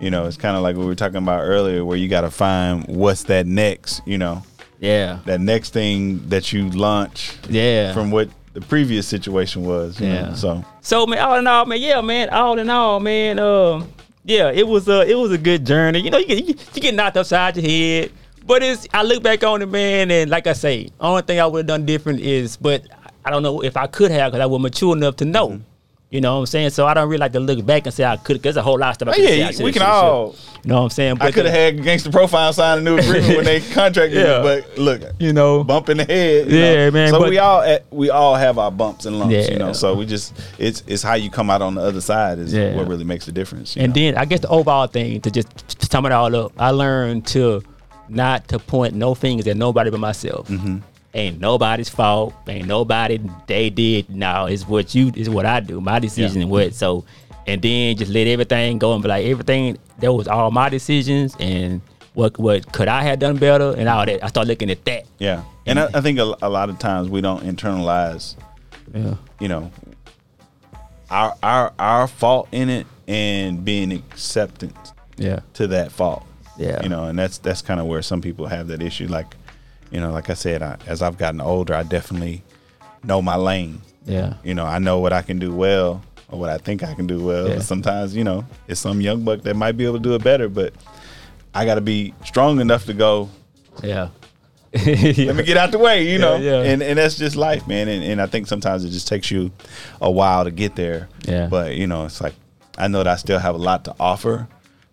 you 0.00 0.10
know, 0.10 0.26
it's 0.26 0.36
kind 0.36 0.56
of 0.56 0.62
like 0.62 0.76
what 0.76 0.82
we 0.82 0.88
were 0.88 0.94
talking 0.94 1.18
about 1.18 1.42
earlier, 1.42 1.84
where 1.84 1.96
you 1.96 2.08
got 2.08 2.22
to 2.22 2.30
find 2.30 2.84
what's 2.88 3.24
that 3.24 3.46
next, 3.46 4.02
you 4.06 4.18
know, 4.18 4.42
yeah, 4.80 5.20
that 5.26 5.40
next 5.40 5.72
thing 5.72 6.28
that 6.28 6.52
you 6.52 6.70
launch 6.70 7.36
yeah. 7.48 7.92
from 7.92 8.10
what 8.10 8.30
the 8.54 8.60
previous 8.60 9.06
situation 9.06 9.62
was. 9.64 10.00
You 10.00 10.08
Yeah. 10.08 10.30
Know? 10.30 10.34
So 10.34 10.64
So 10.80 11.06
man, 11.06 11.20
all 11.20 11.38
in 11.38 11.46
all, 11.46 11.66
man, 11.66 11.80
yeah, 11.80 12.00
man, 12.00 12.30
all 12.30 12.58
in 12.58 12.68
all, 12.68 12.98
man, 12.98 13.38
um, 13.38 13.92
yeah, 14.28 14.50
it 14.50 14.68
was 14.68 14.86
a 14.88 15.08
it 15.08 15.14
was 15.14 15.32
a 15.32 15.38
good 15.38 15.64
journey. 15.64 16.00
You 16.00 16.10
know, 16.10 16.18
you 16.18 16.26
get 16.26 16.46
you, 16.46 16.54
get 16.82 16.94
knocked 16.94 17.16
upside 17.16 17.56
your 17.56 17.66
head, 17.66 18.12
but 18.44 18.62
it's 18.62 18.86
I 18.92 19.02
look 19.02 19.22
back 19.22 19.42
on 19.42 19.62
it, 19.62 19.70
man, 19.70 20.10
and 20.10 20.30
like 20.30 20.46
I 20.46 20.52
say, 20.52 20.90
only 21.00 21.22
thing 21.22 21.40
I 21.40 21.46
would 21.46 21.60
have 21.60 21.66
done 21.66 21.86
different 21.86 22.20
is, 22.20 22.58
but 22.58 22.82
I 23.24 23.30
don't 23.30 23.42
know 23.42 23.64
if 23.64 23.74
I 23.76 23.86
could 23.86 24.10
have 24.10 24.32
because 24.32 24.42
I 24.42 24.46
was 24.46 24.60
mature 24.60 24.94
enough 24.94 25.16
to 25.16 25.24
know. 25.24 25.48
Mm-hmm. 25.48 25.62
You 26.10 26.22
know 26.22 26.34
what 26.36 26.40
I'm 26.40 26.46
saying? 26.46 26.70
So 26.70 26.86
I 26.86 26.94
don't 26.94 27.06
really 27.06 27.18
like 27.20 27.32
to 27.32 27.40
look 27.40 27.64
back 27.66 27.84
and 27.84 27.92
say 27.94 28.02
I 28.02 28.16
could. 28.16 28.36
Cause 28.38 28.54
there's 28.54 28.56
a 28.56 28.62
whole 28.62 28.78
lot 28.78 28.88
of 28.90 28.94
stuff. 28.94 29.08
I 29.08 29.12
Oh, 29.12 29.14
could 29.16 29.38
yeah, 29.38 29.50
say 29.50 29.62
we 29.62 29.72
can 29.72 29.82
all-. 29.82 30.34
You 30.64 30.70
know 30.70 30.76
what 30.76 30.82
I'm 30.84 30.90
saying? 30.90 31.18
I 31.20 31.30
could 31.30 31.44
have 31.44 31.54
had 31.54 31.82
Gangster 31.84 32.10
Profile 32.10 32.50
sign 32.54 32.78
a 32.78 32.80
new 32.80 32.96
agreement 32.96 33.36
when 33.36 33.44
they 33.44 33.60
contracted 33.72 34.14
Yeah. 34.16 34.38
me, 34.38 34.42
but 34.42 34.78
look, 34.78 35.02
you 35.18 35.34
know, 35.34 35.62
bump 35.64 35.90
in 35.90 35.98
the 35.98 36.04
head. 36.06 36.50
you 36.50 36.58
Yeah, 36.58 36.74
know. 36.86 36.90
man, 36.92 37.10
So 37.10 37.18
but- 37.20 37.28
we 37.28 37.36
all 37.38 37.60
at, 37.60 37.84
we 37.92 38.08
all 38.08 38.36
have 38.36 38.56
our 38.58 38.70
bumps 38.70 39.04
and 39.04 39.18
lumps, 39.18 39.50
you 39.50 39.58
know. 39.58 39.74
So 39.74 39.94
we 39.94 40.06
just 40.06 40.32
it's 40.58 40.82
it's 40.86 41.02
how 41.02 41.12
you 41.14 41.28
come 41.30 41.50
out 41.50 41.60
on 41.60 41.74
the 41.74 41.82
other 41.82 42.00
side 42.00 42.38
is 42.38 42.54
Yeah. 42.54 42.74
what 42.74 42.88
really 42.88 43.04
makes 43.04 43.26
the 43.26 43.32
difference. 43.32 43.76
And 43.76 43.88
know. 43.94 44.00
then 44.00 44.16
I 44.16 44.24
guess 44.24 44.40
the 44.40 44.48
overall 44.48 44.86
thing 44.86 45.20
to 45.20 45.30
just 45.30 45.48
sum 45.92 46.06
it 46.06 46.12
all 46.12 46.34
up, 46.34 46.52
I 46.58 46.70
learned 46.70 47.26
to 47.28 47.62
not 48.08 48.48
to 48.48 48.58
point 48.58 48.94
no 48.94 49.14
fingers 49.14 49.46
at 49.46 49.58
nobody 49.58 49.90
but 49.90 50.00
myself. 50.00 50.48
Mm-hmm. 50.48 50.78
Ain't 51.14 51.40
nobody's 51.40 51.88
fault. 51.88 52.34
Ain't 52.46 52.66
nobody 52.68 53.18
they 53.46 53.70
did. 53.70 54.10
No, 54.10 54.46
it's 54.46 54.68
what 54.68 54.94
you 54.94 55.10
is 55.16 55.28
what 55.30 55.46
I 55.46 55.60
do. 55.60 55.80
My 55.80 55.98
decision 55.98 56.42
and 56.42 56.50
what 56.50 56.74
so. 56.74 57.04
And 57.46 57.62
then 57.62 57.96
just 57.96 58.10
let 58.12 58.26
everything 58.26 58.78
go 58.78 58.92
and 58.92 59.02
be 59.02 59.08
like 59.08 59.24
everything. 59.24 59.78
That 60.00 60.12
was 60.12 60.28
all 60.28 60.50
my 60.50 60.68
decisions 60.68 61.34
and 61.40 61.80
what 62.12 62.38
what 62.38 62.70
could 62.72 62.88
I 62.88 63.02
have 63.04 63.18
done 63.20 63.38
better 63.38 63.74
and 63.76 63.88
all 63.88 64.04
that. 64.04 64.22
I 64.22 64.26
start 64.28 64.46
looking 64.48 64.70
at 64.70 64.84
that. 64.84 65.04
yeah, 65.18 65.44
and 65.66 65.78
I, 65.80 65.86
I 65.94 66.00
think 66.02 66.18
a, 66.18 66.34
a 66.42 66.48
lot 66.50 66.68
of 66.68 66.78
times 66.78 67.08
we 67.08 67.20
don't 67.22 67.42
internalize, 67.42 68.36
Yeah. 68.94 69.14
you 69.40 69.48
know, 69.48 69.70
our 71.10 71.34
our 71.42 71.72
our 71.78 72.06
fault 72.08 72.48
in 72.52 72.68
it 72.68 72.86
and 73.06 73.64
being 73.64 73.92
acceptance. 73.92 74.92
Yeah. 75.16 75.40
to 75.54 75.66
that 75.68 75.90
fault. 75.90 76.24
Yeah. 76.58 76.80
You 76.82 76.88
know, 76.88 77.04
and 77.04 77.18
that's 77.18 77.38
that's 77.38 77.62
kind 77.62 77.80
of 77.80 77.86
where 77.86 78.02
some 78.02 78.20
people 78.20 78.46
have 78.46 78.68
that 78.68 78.82
issue. 78.82 79.08
Like, 79.08 79.34
you 79.90 80.00
know, 80.00 80.12
like 80.12 80.30
I 80.30 80.34
said, 80.34 80.62
I, 80.62 80.76
as 80.86 81.02
I've 81.02 81.18
gotten 81.18 81.40
older, 81.40 81.74
I 81.74 81.82
definitely 81.82 82.42
know 83.04 83.22
my 83.22 83.36
lane. 83.36 83.80
Yeah. 84.04 84.34
You 84.42 84.54
know, 84.54 84.64
I 84.64 84.78
know 84.78 84.98
what 84.98 85.12
I 85.12 85.22
can 85.22 85.38
do 85.38 85.52
well 85.52 86.02
or 86.28 86.38
what 86.38 86.50
I 86.50 86.58
think 86.58 86.82
I 86.82 86.94
can 86.94 87.06
do 87.06 87.24
well. 87.24 87.48
Yeah. 87.48 87.58
Sometimes, 87.60 88.14
you 88.16 88.24
know, 88.24 88.44
it's 88.66 88.80
some 88.80 89.00
young 89.00 89.24
buck 89.24 89.42
that 89.42 89.56
might 89.56 89.72
be 89.72 89.84
able 89.84 89.96
to 89.96 90.02
do 90.02 90.14
it 90.14 90.24
better, 90.24 90.48
but 90.48 90.74
I 91.54 91.64
got 91.64 91.76
to 91.76 91.80
be 91.80 92.14
strong 92.24 92.60
enough 92.60 92.86
to 92.86 92.94
go. 92.94 93.28
Yeah. 93.82 94.08
Let 94.74 95.34
me 95.34 95.42
get 95.44 95.56
out 95.56 95.72
the 95.72 95.78
way, 95.78 96.10
you 96.10 96.18
know. 96.18 96.36
Yeah, 96.36 96.62
yeah. 96.62 96.70
And 96.70 96.82
and 96.82 96.98
that's 96.98 97.16
just 97.16 97.36
life, 97.36 97.66
man. 97.66 97.88
And 97.88 98.04
and 98.04 98.20
I 98.20 98.26
think 98.26 98.46
sometimes 98.46 98.84
it 98.84 98.90
just 98.90 99.08
takes 99.08 99.30
you 99.30 99.50
a 100.02 100.10
while 100.10 100.44
to 100.44 100.50
get 100.50 100.76
there. 100.76 101.08
Yeah. 101.22 101.46
But 101.46 101.76
you 101.76 101.86
know, 101.86 102.04
it's 102.04 102.20
like 102.20 102.34
I 102.76 102.86
know 102.86 102.98
that 102.98 103.08
I 103.08 103.16
still 103.16 103.38
have 103.38 103.54
a 103.54 103.58
lot 103.58 103.86
to 103.86 103.94
offer 103.98 104.46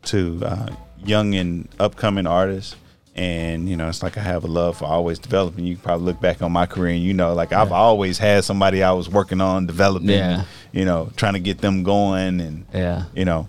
to 0.04 0.42
uh, 0.46 0.76
young 1.04 1.36
and 1.36 1.68
upcoming 1.78 2.26
artists, 2.26 2.78
and 3.16 3.70
you 3.70 3.78
know 3.78 3.88
it's 3.88 4.04
like 4.04 4.18
I 4.18 4.22
have 4.22 4.44
a 4.44 4.48
love 4.48 4.78
for 4.78 4.86
always 4.86 5.20
developing. 5.20 5.66
You 5.66 5.76
can 5.76 5.84
probably 5.84 6.06
look 6.06 6.20
back 6.20 6.42
on 6.42 6.52
my 6.52 6.66
career 6.66 6.94
and 6.94 7.02
you 7.04 7.14
know 7.14 7.34
like 7.34 7.54
I've 7.54 7.72
always 7.72 8.18
had 8.18 8.44
somebody 8.44 8.84
I 8.84 8.92
was 8.92 9.10
working 9.10 9.40
on 9.42 9.66
developing. 9.66 10.10
Yeah. 10.10 10.44
You 10.74 10.84
know, 10.86 11.10
trying 11.16 11.34
to 11.34 11.40
get 11.40 11.60
them 11.60 11.84
going 11.84 12.42
and 12.42 12.66
Yeah. 12.74 13.04
you 13.16 13.24
know, 13.24 13.48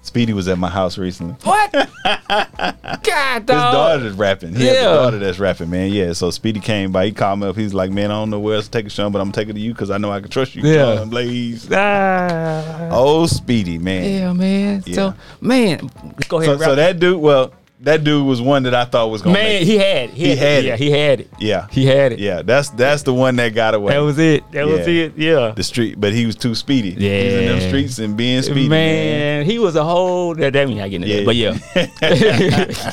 Speedy 0.00 0.32
was 0.32 0.48
at 0.48 0.56
my 0.58 0.70
house 0.70 0.96
recently. 0.96 1.34
What? 1.42 1.70
God, 2.04 3.46
dog. 3.46 3.46
His 3.46 3.46
daughter's 3.46 4.12
rapping. 4.14 4.54
He 4.54 4.64
has 4.66 4.76
Yeah. 4.76 4.90
a 4.92 4.94
daughter 4.94 5.18
that's 5.18 5.38
rapping, 5.38 5.68
man. 5.68 5.92
Yeah. 5.92 6.14
So 6.14 6.30
Speedy 6.30 6.60
came 6.60 6.90
by. 6.92 7.06
He 7.06 7.12
called 7.12 7.40
me 7.40 7.48
up. 7.48 7.56
He's 7.56 7.74
like, 7.74 7.90
man, 7.90 8.10
I 8.10 8.14
don't 8.14 8.30
know 8.30 8.40
where 8.40 8.54
else 8.56 8.64
to 8.66 8.70
take 8.70 8.86
it, 8.86 8.92
Sean, 8.92 9.12
but 9.12 9.18
I'm 9.20 9.26
gonna 9.26 9.34
take 9.34 9.48
it 9.50 9.52
to 9.54 9.60
you 9.60 9.72
because 9.74 9.90
I 9.90 9.98
know 9.98 10.10
I 10.10 10.20
can 10.20 10.30
trust 10.30 10.54
you. 10.56 10.62
Yeah. 10.62 11.04
Blaze. 11.04 11.68
Ah. 11.70 12.88
Oh, 12.90 13.26
Speedy, 13.26 13.76
man. 13.78 14.04
Yeah, 14.10 14.32
man. 14.32 14.82
Yeah. 14.86 14.94
So, 14.94 15.14
man, 15.42 15.90
go 16.28 16.40
ahead. 16.40 16.58
So, 16.58 16.64
so 16.64 16.74
that 16.74 16.98
dude, 16.98 17.20
well, 17.20 17.52
that 17.80 18.02
dude 18.02 18.26
was 18.26 18.42
one 18.42 18.64
that 18.64 18.74
I 18.74 18.84
thought 18.84 19.08
was 19.10 19.22
gonna 19.22 19.34
man, 19.34 19.62
he 19.64 19.76
had, 19.76 20.10
it. 20.10 20.14
He 20.14 20.34
had 20.34 20.64
yeah, 20.64 20.74
it. 20.74 20.78
he 20.80 20.90
had 20.90 21.20
it. 21.20 21.30
Yeah. 21.38 21.66
He 21.70 21.86
had 21.86 22.12
it. 22.12 22.18
Yeah, 22.18 22.42
that's 22.42 22.70
that's 22.70 23.02
the 23.04 23.14
one 23.14 23.36
that 23.36 23.54
got 23.54 23.74
away. 23.74 23.92
That 23.92 24.00
was 24.00 24.18
it. 24.18 24.50
That 24.52 24.66
was 24.66 24.86
it. 24.86 25.16
Yeah. 25.16 25.52
the 25.54 25.62
street, 25.62 26.00
but 26.00 26.12
he 26.12 26.26
was 26.26 26.34
too 26.34 26.54
speedy. 26.54 26.90
he 26.90 27.24
was 27.24 27.34
in 27.34 27.44
them 27.46 27.60
streets 27.68 27.98
and 27.98 28.16
being 28.16 28.42
speedy. 28.42 28.68
Man, 28.68 29.38
man, 29.38 29.46
he 29.46 29.58
was 29.58 29.76
a 29.76 29.84
whole. 29.84 30.34
That, 30.34 30.52
that 30.54 30.68
mean 30.68 30.80
I 30.80 30.88
get 30.88 31.02
into 31.02 31.08
Yeah. 31.08 31.16
that, 31.18 31.26
but 31.26 31.36
yeah. 31.36 32.92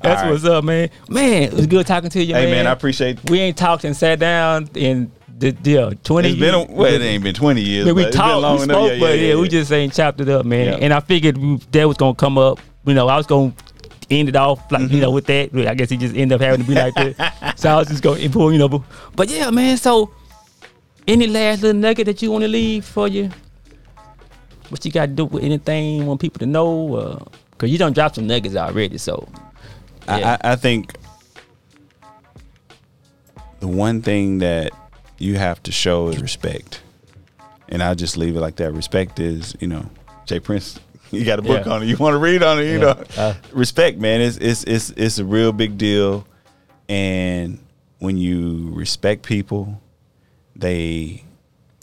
That's 0.00 0.22
right. 0.22 0.30
what's 0.30 0.44
up, 0.44 0.64
man. 0.64 0.90
Man, 1.08 1.42
it 1.44 1.52
was 1.52 1.66
good 1.66 1.86
talking 1.86 2.10
to 2.10 2.22
you, 2.22 2.34
Hey 2.34 2.44
man. 2.46 2.50
man, 2.50 2.66
I 2.66 2.72
appreciate. 2.72 3.18
we 3.30 3.40
ain't 3.40 3.56
talked 3.56 3.84
and 3.84 3.96
sat 3.96 4.18
down 4.18 4.68
in 4.74 5.10
the 5.38 5.56
yeah, 5.62 5.80
uh, 5.80 5.90
twenty. 6.02 6.30
It's 6.30 6.40
been 6.40 6.54
a, 6.54 6.64
well, 6.64 6.92
it 6.92 7.00
ain't 7.00 7.22
been 7.22 7.34
twenty 7.34 7.62
years. 7.62 7.86
Man, 7.86 7.94
we 7.94 8.10
talked, 8.10 8.42
long 8.42 8.58
we 8.58 8.64
spoke, 8.64 8.98
but 8.98 9.18
yeah, 9.18 9.36
we 9.36 9.48
just 9.48 9.70
ain't 9.72 9.92
chopped 9.94 10.20
it 10.20 10.28
up, 10.28 10.44
man. 10.44 10.66
Yeah. 10.66 10.78
And 10.80 10.92
I 10.92 11.00
figured 11.00 11.36
that 11.72 11.84
was 11.86 11.96
gonna 11.96 12.14
come 12.14 12.38
up. 12.38 12.58
You 12.84 12.94
know, 12.94 13.08
I 13.08 13.16
was 13.16 13.26
gonna 13.26 13.52
end 14.10 14.28
it 14.28 14.36
off 14.36 14.70
like 14.72 14.82
Mm-hmm. 14.82 14.94
you 14.94 15.00
know 15.00 15.10
with 15.10 15.26
that. 15.26 15.54
I 15.54 15.74
guess 15.74 15.90
he 15.90 15.96
just 15.96 16.14
ended 16.16 16.32
up 16.36 16.40
having 16.40 16.62
to 16.62 16.66
be 16.66 16.74
like 16.74 16.94
that. 16.94 17.54
so 17.58 17.70
I 17.70 17.76
was 17.76 17.88
just 17.88 18.02
gonna 18.02 18.20
input, 18.20 18.52
you 18.52 18.58
know. 18.58 18.68
But, 18.68 18.82
but 19.14 19.28
yeah, 19.28 19.50
man. 19.50 19.76
So, 19.76 20.10
any 21.06 21.26
last 21.26 21.62
little 21.62 21.80
nugget 21.80 22.06
that 22.06 22.22
you 22.22 22.30
want 22.30 22.42
to 22.42 22.48
leave 22.48 22.84
for 22.84 23.08
you? 23.08 23.30
What 24.68 24.84
you 24.84 24.92
got 24.92 25.06
to 25.06 25.12
do 25.12 25.24
with 25.24 25.42
anything? 25.42 26.04
Want 26.06 26.20
people 26.20 26.38
to 26.40 26.46
know? 26.46 26.94
Uh, 26.94 27.24
Cause 27.56 27.70
you 27.70 27.78
don't 27.78 27.92
drop 27.92 28.14
some 28.14 28.26
nuggets 28.26 28.54
already. 28.54 28.98
So, 28.98 29.26
yeah. 30.06 30.38
I, 30.42 30.48
I 30.48 30.52
I 30.52 30.56
think 30.56 30.94
the 33.60 33.66
one 33.68 34.00
thing 34.02 34.38
that 34.38 34.70
you 35.18 35.36
have 35.36 35.60
to 35.64 35.72
show 35.72 36.08
is 36.08 36.22
respect, 36.22 36.80
and 37.68 37.82
I'll 37.82 37.96
just 37.96 38.16
leave 38.16 38.36
it 38.36 38.40
like 38.40 38.56
that. 38.56 38.72
Respect 38.72 39.18
is, 39.18 39.56
you 39.60 39.66
know, 39.66 39.90
J. 40.26 40.38
Prince. 40.40 40.78
You 41.10 41.24
got 41.24 41.38
a 41.38 41.42
book 41.42 41.64
Yeah. 41.66 41.72
on 41.72 41.82
it. 41.82 41.86
You 41.86 41.96
want 41.96 42.14
to 42.14 42.18
read 42.18 42.42
on 42.42 42.58
it, 42.60 42.64
you 42.66 42.72
Yeah. 42.72 42.78
know. 42.78 43.04
Uh. 43.16 43.34
respect, 43.52 43.98
man. 43.98 44.20
It's 44.20 44.36
it's 44.36 44.64
it's 44.64 44.90
it's 44.90 45.18
a 45.18 45.24
real 45.24 45.52
big 45.52 45.78
deal, 45.78 46.26
and 46.88 47.58
when 47.98 48.16
you 48.16 48.70
respect 48.72 49.22
people, 49.24 49.80
they, 50.54 51.24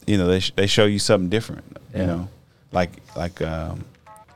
you 0.06 0.16
know, 0.16 0.26
they 0.26 0.40
sh- 0.40 0.52
they 0.56 0.66
show 0.66 0.84
you 0.86 0.98
something 0.98 1.28
different. 1.28 1.76
Yeah. 1.92 2.00
You 2.00 2.06
know, 2.06 2.28
like 2.72 2.90
like 3.16 3.40
um, 3.42 3.84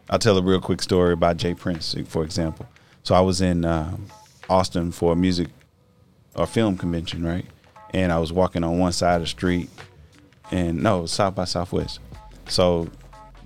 I'll 0.09 0.19
tell 0.19 0.37
a 0.37 0.43
real 0.43 0.61
quick 0.61 0.83
story 0.83 1.13
about 1.13 1.37
J. 1.37 1.55
Prince, 1.55 1.95
for 2.09 2.25
example. 2.25 2.67
So 3.03 3.15
I 3.15 3.21
was 3.21 3.41
in 3.41 3.65
um, 3.65 4.07
Austin 4.49 4.93
for 4.93 5.13
a 5.13 5.17
music 5.17 5.49
or 6.35 6.47
film 6.47 6.77
convention, 6.77 7.25
right? 7.25 7.47
And 7.93 8.13
I 8.13 8.19
was 8.19 8.33
walking 8.33 8.63
on 8.65 8.79
one 8.79 8.93
side 8.93 9.17
of 9.17 9.23
the 9.23 9.27
street, 9.27 9.69
and 10.51 10.83
no, 10.83 11.07
South 11.07 11.35
by 11.35 11.45
Southwest. 11.45 11.99
So 12.49 12.89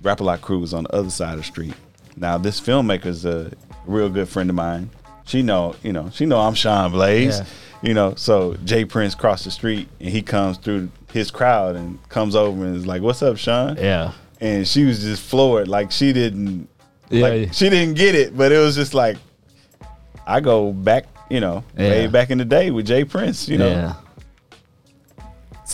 Rap 0.05 0.19
a 0.19 0.23
Lot 0.23 0.41
crew 0.41 0.59
was 0.59 0.73
on 0.73 0.83
the 0.83 0.95
other 0.95 1.09
side 1.09 1.33
of 1.33 1.39
the 1.39 1.43
street. 1.43 1.73
Now 2.15 2.37
this 2.37 2.61
filmmaker's 2.61 3.25
a 3.25 3.51
real 3.85 4.07
good 4.07 4.29
friend 4.29 4.49
of 4.49 4.55
mine. 4.55 4.91
She 5.25 5.41
know, 5.41 5.75
you 5.81 5.91
know, 5.91 6.11
she 6.11 6.27
know 6.27 6.39
I'm 6.39 6.53
Sean 6.53 6.91
Blaze. 6.91 7.39
Yeah. 7.39 7.45
You 7.81 7.93
know, 7.93 8.13
so 8.15 8.55
J. 8.63 8.85
Prince 8.85 9.15
crossed 9.15 9.45
the 9.45 9.51
street 9.51 9.87
and 9.99 10.09
he 10.09 10.21
comes 10.21 10.57
through 10.57 10.89
his 11.11 11.29
crowd 11.31 11.75
and 11.75 11.97
comes 12.09 12.35
over 12.35 12.65
and 12.65 12.75
is 12.75 12.85
like, 12.87 13.01
"What's 13.01 13.21
up, 13.21 13.37
Sean?" 13.37 13.77
yeah, 13.77 14.11
And 14.39 14.67
she 14.67 14.85
was 14.85 15.01
just 15.01 15.21
floored, 15.23 15.67
like 15.67 15.91
she 15.91 16.13
didn't, 16.13 16.67
Yeah, 17.09 17.27
like 17.27 17.53
she 17.53 17.69
didn't 17.69 17.95
get 17.95 18.15
it. 18.15 18.35
But 18.35 18.51
it 18.51 18.59
was 18.59 18.75
just 18.75 18.93
like, 18.93 19.17
I 20.25 20.39
go 20.39 20.71
back, 20.71 21.05
you 21.29 21.39
know, 21.39 21.63
way 21.77 22.07
back 22.07 22.29
in 22.31 22.37
the 22.37 22.45
day 22.45 22.71
with 22.71 22.87
J. 22.87 23.03
Prince. 23.03 23.47
You 23.47 23.57
know, 23.57 23.69
yeah, 23.69 23.93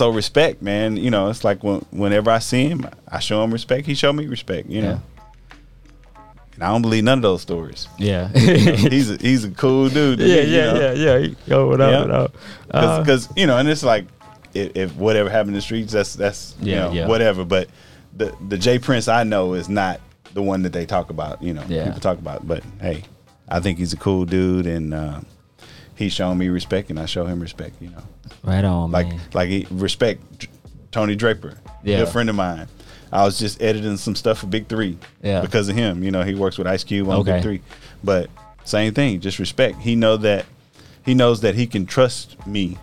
so 0.02 0.10
respect, 0.10 0.62
man. 0.64 0.98
You 0.98 1.12
know, 1.12 1.30
it's 1.30 1.44
like 1.44 1.64
when, 1.64 1.80
whenever 1.92 2.32
I 2.32 2.40
see 2.40 2.68
him, 2.68 2.90
I 3.08 3.20
show 3.20 3.44
him 3.44 3.52
respect. 3.52 3.86
He 3.86 3.94
show 3.94 4.12
me 4.12 4.26
respect. 4.26 4.68
You 4.68 4.82
know, 4.82 5.02
and 6.56 6.64
I 6.64 6.70
don't 6.70 6.82
believe 6.82 7.04
none 7.04 7.20
of 7.20 7.22
those 7.22 7.42
stories. 7.44 7.88
yeah, 8.00 8.30
he's 8.34 9.12
a, 9.12 9.18
he's 9.18 9.44
a 9.44 9.52
cool 9.52 9.90
dude. 9.90 10.20
yeah, 10.20 10.26
me, 10.26 10.34
you 10.34 10.58
yeah, 10.58 10.74
know? 10.74 10.92
yeah, 10.94 11.18
yeah. 11.18 11.36
Yo, 11.46 11.68
what 11.68 11.82
up, 11.82 11.92
Yeah. 12.08 12.18
what? 12.22 12.32
Uh, 12.72 13.00
because 13.02 13.30
you 13.36 13.46
know, 13.46 13.58
and 13.58 13.70
it's 13.70 13.84
like 13.84 14.06
if, 14.54 14.76
if 14.76 14.96
whatever 14.96 15.30
happened 15.30 15.50
in 15.50 15.56
the 15.56 15.62
streets, 15.62 15.94
that's 15.94 16.16
that's 16.16 16.56
you 16.60 16.72
Yeah, 16.74 16.80
know 16.86 16.92
yeah. 16.94 17.08
whatever. 17.08 17.46
But 17.46 17.70
the 18.18 18.36
the 18.50 18.58
J. 18.58 18.80
Prince 18.80 19.08
I 19.08 19.24
know 19.24 19.54
is 19.54 19.70
not 19.70 20.02
the 20.34 20.42
one 20.42 20.64
that 20.64 20.74
they 20.74 20.86
talk 20.88 21.10
about. 21.12 21.44
You 21.44 21.54
know, 21.54 21.64
Yeah. 21.68 21.86
people 21.86 22.02
talk 22.02 22.18
about. 22.18 22.48
But 22.48 22.64
hey, 22.82 23.04
I 23.48 23.60
think 23.60 23.78
he's 23.78 23.94
a 23.94 23.98
cool 23.98 24.26
dude, 24.26 24.66
and 24.66 24.94
uh, 24.96 25.22
he's 26.02 26.14
shown 26.14 26.38
me 26.38 26.50
respect, 26.50 26.90
and 26.90 27.00
I 27.00 27.06
show 27.06 27.26
him 27.26 27.40
respect. 27.40 27.76
You 27.82 27.90
know, 27.92 28.04
right 28.44 28.64
on, 28.66 28.92
like 28.92 29.08
man. 29.08 29.20
like 29.34 29.50
he 29.50 29.68
respect 29.72 30.48
Tony 30.92 31.16
Draper, 31.16 31.58
Yeah. 31.84 32.00
good 32.00 32.10
friend 32.10 32.30
of 32.30 32.36
mine. 32.36 32.68
I 33.14 33.24
was 33.26 33.38
just 33.40 33.62
editing 33.62 33.98
some 33.98 34.16
stuff 34.16 34.40
for 34.40 34.48
Big 34.48 34.68
Three, 34.68 34.98
Yeah. 35.22 35.42
because 35.42 35.68
of 35.70 35.76
him. 35.76 36.04
You 36.04 36.12
know, 36.12 36.24
he 36.24 36.34
works 36.36 36.58
with 36.58 36.68
Ice 36.68 36.84
Cube 36.84 37.08
on 37.10 37.18
Okay. 37.22 37.34
Big 37.34 37.44
Three, 37.44 37.62
but 38.04 38.30
same 38.64 38.94
thing, 38.94 39.20
just 39.20 39.38
respect. 39.40 39.80
He 39.80 39.96
know 39.96 40.18
that 40.18 40.46
he 41.06 41.14
knows 41.14 41.42
that 41.42 41.56
he 41.56 41.68
can 41.68 41.86
trust 41.86 42.36
me 42.48 42.78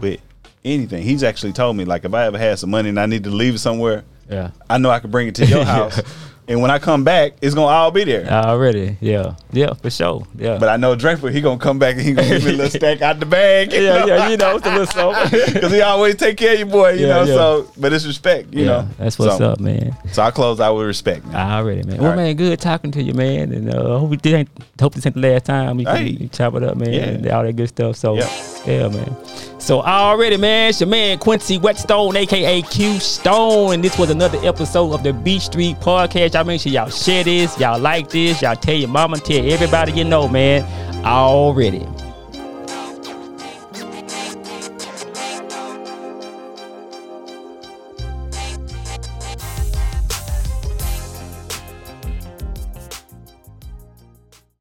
with 0.00 0.20
anything. 0.64 1.02
He's 1.02 1.22
actually 1.22 1.52
told 1.52 1.76
me 1.76 1.84
like 1.84 2.04
if 2.04 2.14
I 2.14 2.24
ever 2.26 2.38
had 2.38 2.58
some 2.58 2.70
money 2.70 2.88
and 2.88 2.98
I 2.98 3.06
need 3.06 3.24
to 3.24 3.30
leave 3.30 3.54
it 3.56 3.58
somewhere, 3.58 4.04
Yeah. 4.30 4.50
I 4.70 4.78
know 4.78 4.90
I 4.90 4.98
can 5.00 5.10
bring 5.10 5.28
it 5.28 5.34
to 5.36 5.46
your 5.46 5.64
house, 5.76 6.00
and 6.46 6.60
when 6.60 6.70
I 6.70 6.78
come 6.78 7.04
back, 7.04 7.32
it's 7.40 7.54
gonna 7.54 7.66
all 7.68 7.90
be 7.90 8.04
there. 8.04 8.26
Already, 8.26 8.96
yeah, 9.00 9.34
yeah, 9.52 9.72
for 9.74 9.90
sure, 9.90 10.26
yeah. 10.36 10.58
But 10.58 10.68
I 10.68 10.76
know 10.76 10.94
Draper, 10.94 11.30
he 11.30 11.40
gonna 11.40 11.58
come 11.58 11.78
back 11.78 11.94
and 11.96 12.02
he 12.04 12.12
gonna 12.12 12.28
give 12.28 12.44
me 12.44 12.50
a 12.50 12.56
little 12.56 12.70
stack 12.78 13.00
out 13.02 13.20
the 13.20 13.26
bag. 13.26 13.72
yeah, 13.72 13.80
know? 13.80 14.06
yeah, 14.06 14.28
you 14.28 14.36
know, 14.36 14.56
it's 14.56 14.66
a 14.66 14.70
little 14.70 14.86
something. 14.86 15.40
Because 15.54 15.72
he 15.72 15.80
always 15.80 16.16
take 16.16 16.36
care 16.36 16.54
of 16.54 16.58
you, 16.58 16.66
boy. 16.66 16.90
You 16.92 17.06
Yeah, 17.06 17.14
know, 17.14 17.22
yeah. 17.24 17.34
so 17.34 17.70
but 17.78 17.92
it's 17.92 18.06
respect. 18.06 18.52
You 18.52 18.60
yeah, 18.62 18.66
know, 18.66 18.88
that's 18.98 19.18
what's 19.18 19.38
So- 19.38 19.50
up, 19.52 19.60
man. 19.60 19.96
So 20.12 20.22
I 20.22 20.30
close 20.30 20.60
out 20.60 20.76
with 20.76 20.86
respect. 20.86 21.24
Man. 21.26 21.36
Already, 21.36 21.82
man. 21.84 21.96
All 21.98 22.02
well, 22.02 22.10
right. 22.10 22.16
man, 22.16 22.36
good 22.36 22.60
talking 22.60 22.90
to 22.92 23.02
you, 23.02 23.14
man. 23.14 23.52
And 23.52 23.72
uh, 23.74 23.98
hope 23.98 24.10
we 24.10 24.16
didn't 24.16 24.48
Hope 24.80 24.94
this 24.94 25.06
ain't 25.06 25.14
the 25.14 25.20
last 25.20 25.44
time 25.46 25.76
we 25.76 25.84
Hey. 25.84 26.16
can 26.16 26.28
chop 26.30 26.54
it 26.56 26.62
up, 26.64 26.76
man. 26.76 26.92
Yeah. 26.92 27.00
And 27.04 27.26
all 27.28 27.42
that 27.44 27.54
good 27.54 27.68
stuff. 27.68 27.96
So, 27.96 28.16
Yep. 28.16 28.30
yeah, 28.66 28.88
man. 28.88 29.16
So 29.60 29.80
already, 29.80 30.36
man, 30.36 30.70
it's 30.70 30.80
your 30.80 30.88
man 30.88 31.16
Quincy 31.18 31.58
Whetstone, 31.58 32.16
aka 32.16 32.60
Q 32.62 32.98
Stone, 32.98 33.74
and 33.74 33.84
this 33.84 33.96
was 33.96 34.10
another 34.10 34.38
episode 34.42 34.92
of 34.92 35.02
the 35.04 35.12
BeatStreet 35.12 35.80
Podcast. 35.80 36.33
Y'all 36.34 36.42
make 36.42 36.60
sure 36.60 36.72
y'all 36.72 36.90
share 36.90 37.22
this, 37.22 37.56
y'all 37.60 37.78
like 37.78 38.08
this, 38.10 38.42
y'all 38.42 38.56
tell 38.56 38.74
your 38.74 38.88
mama, 38.88 39.18
tell 39.18 39.48
everybody 39.52 39.92
you 39.92 40.02
know, 40.02 40.26
man. 40.26 40.64
Already. 41.04 41.86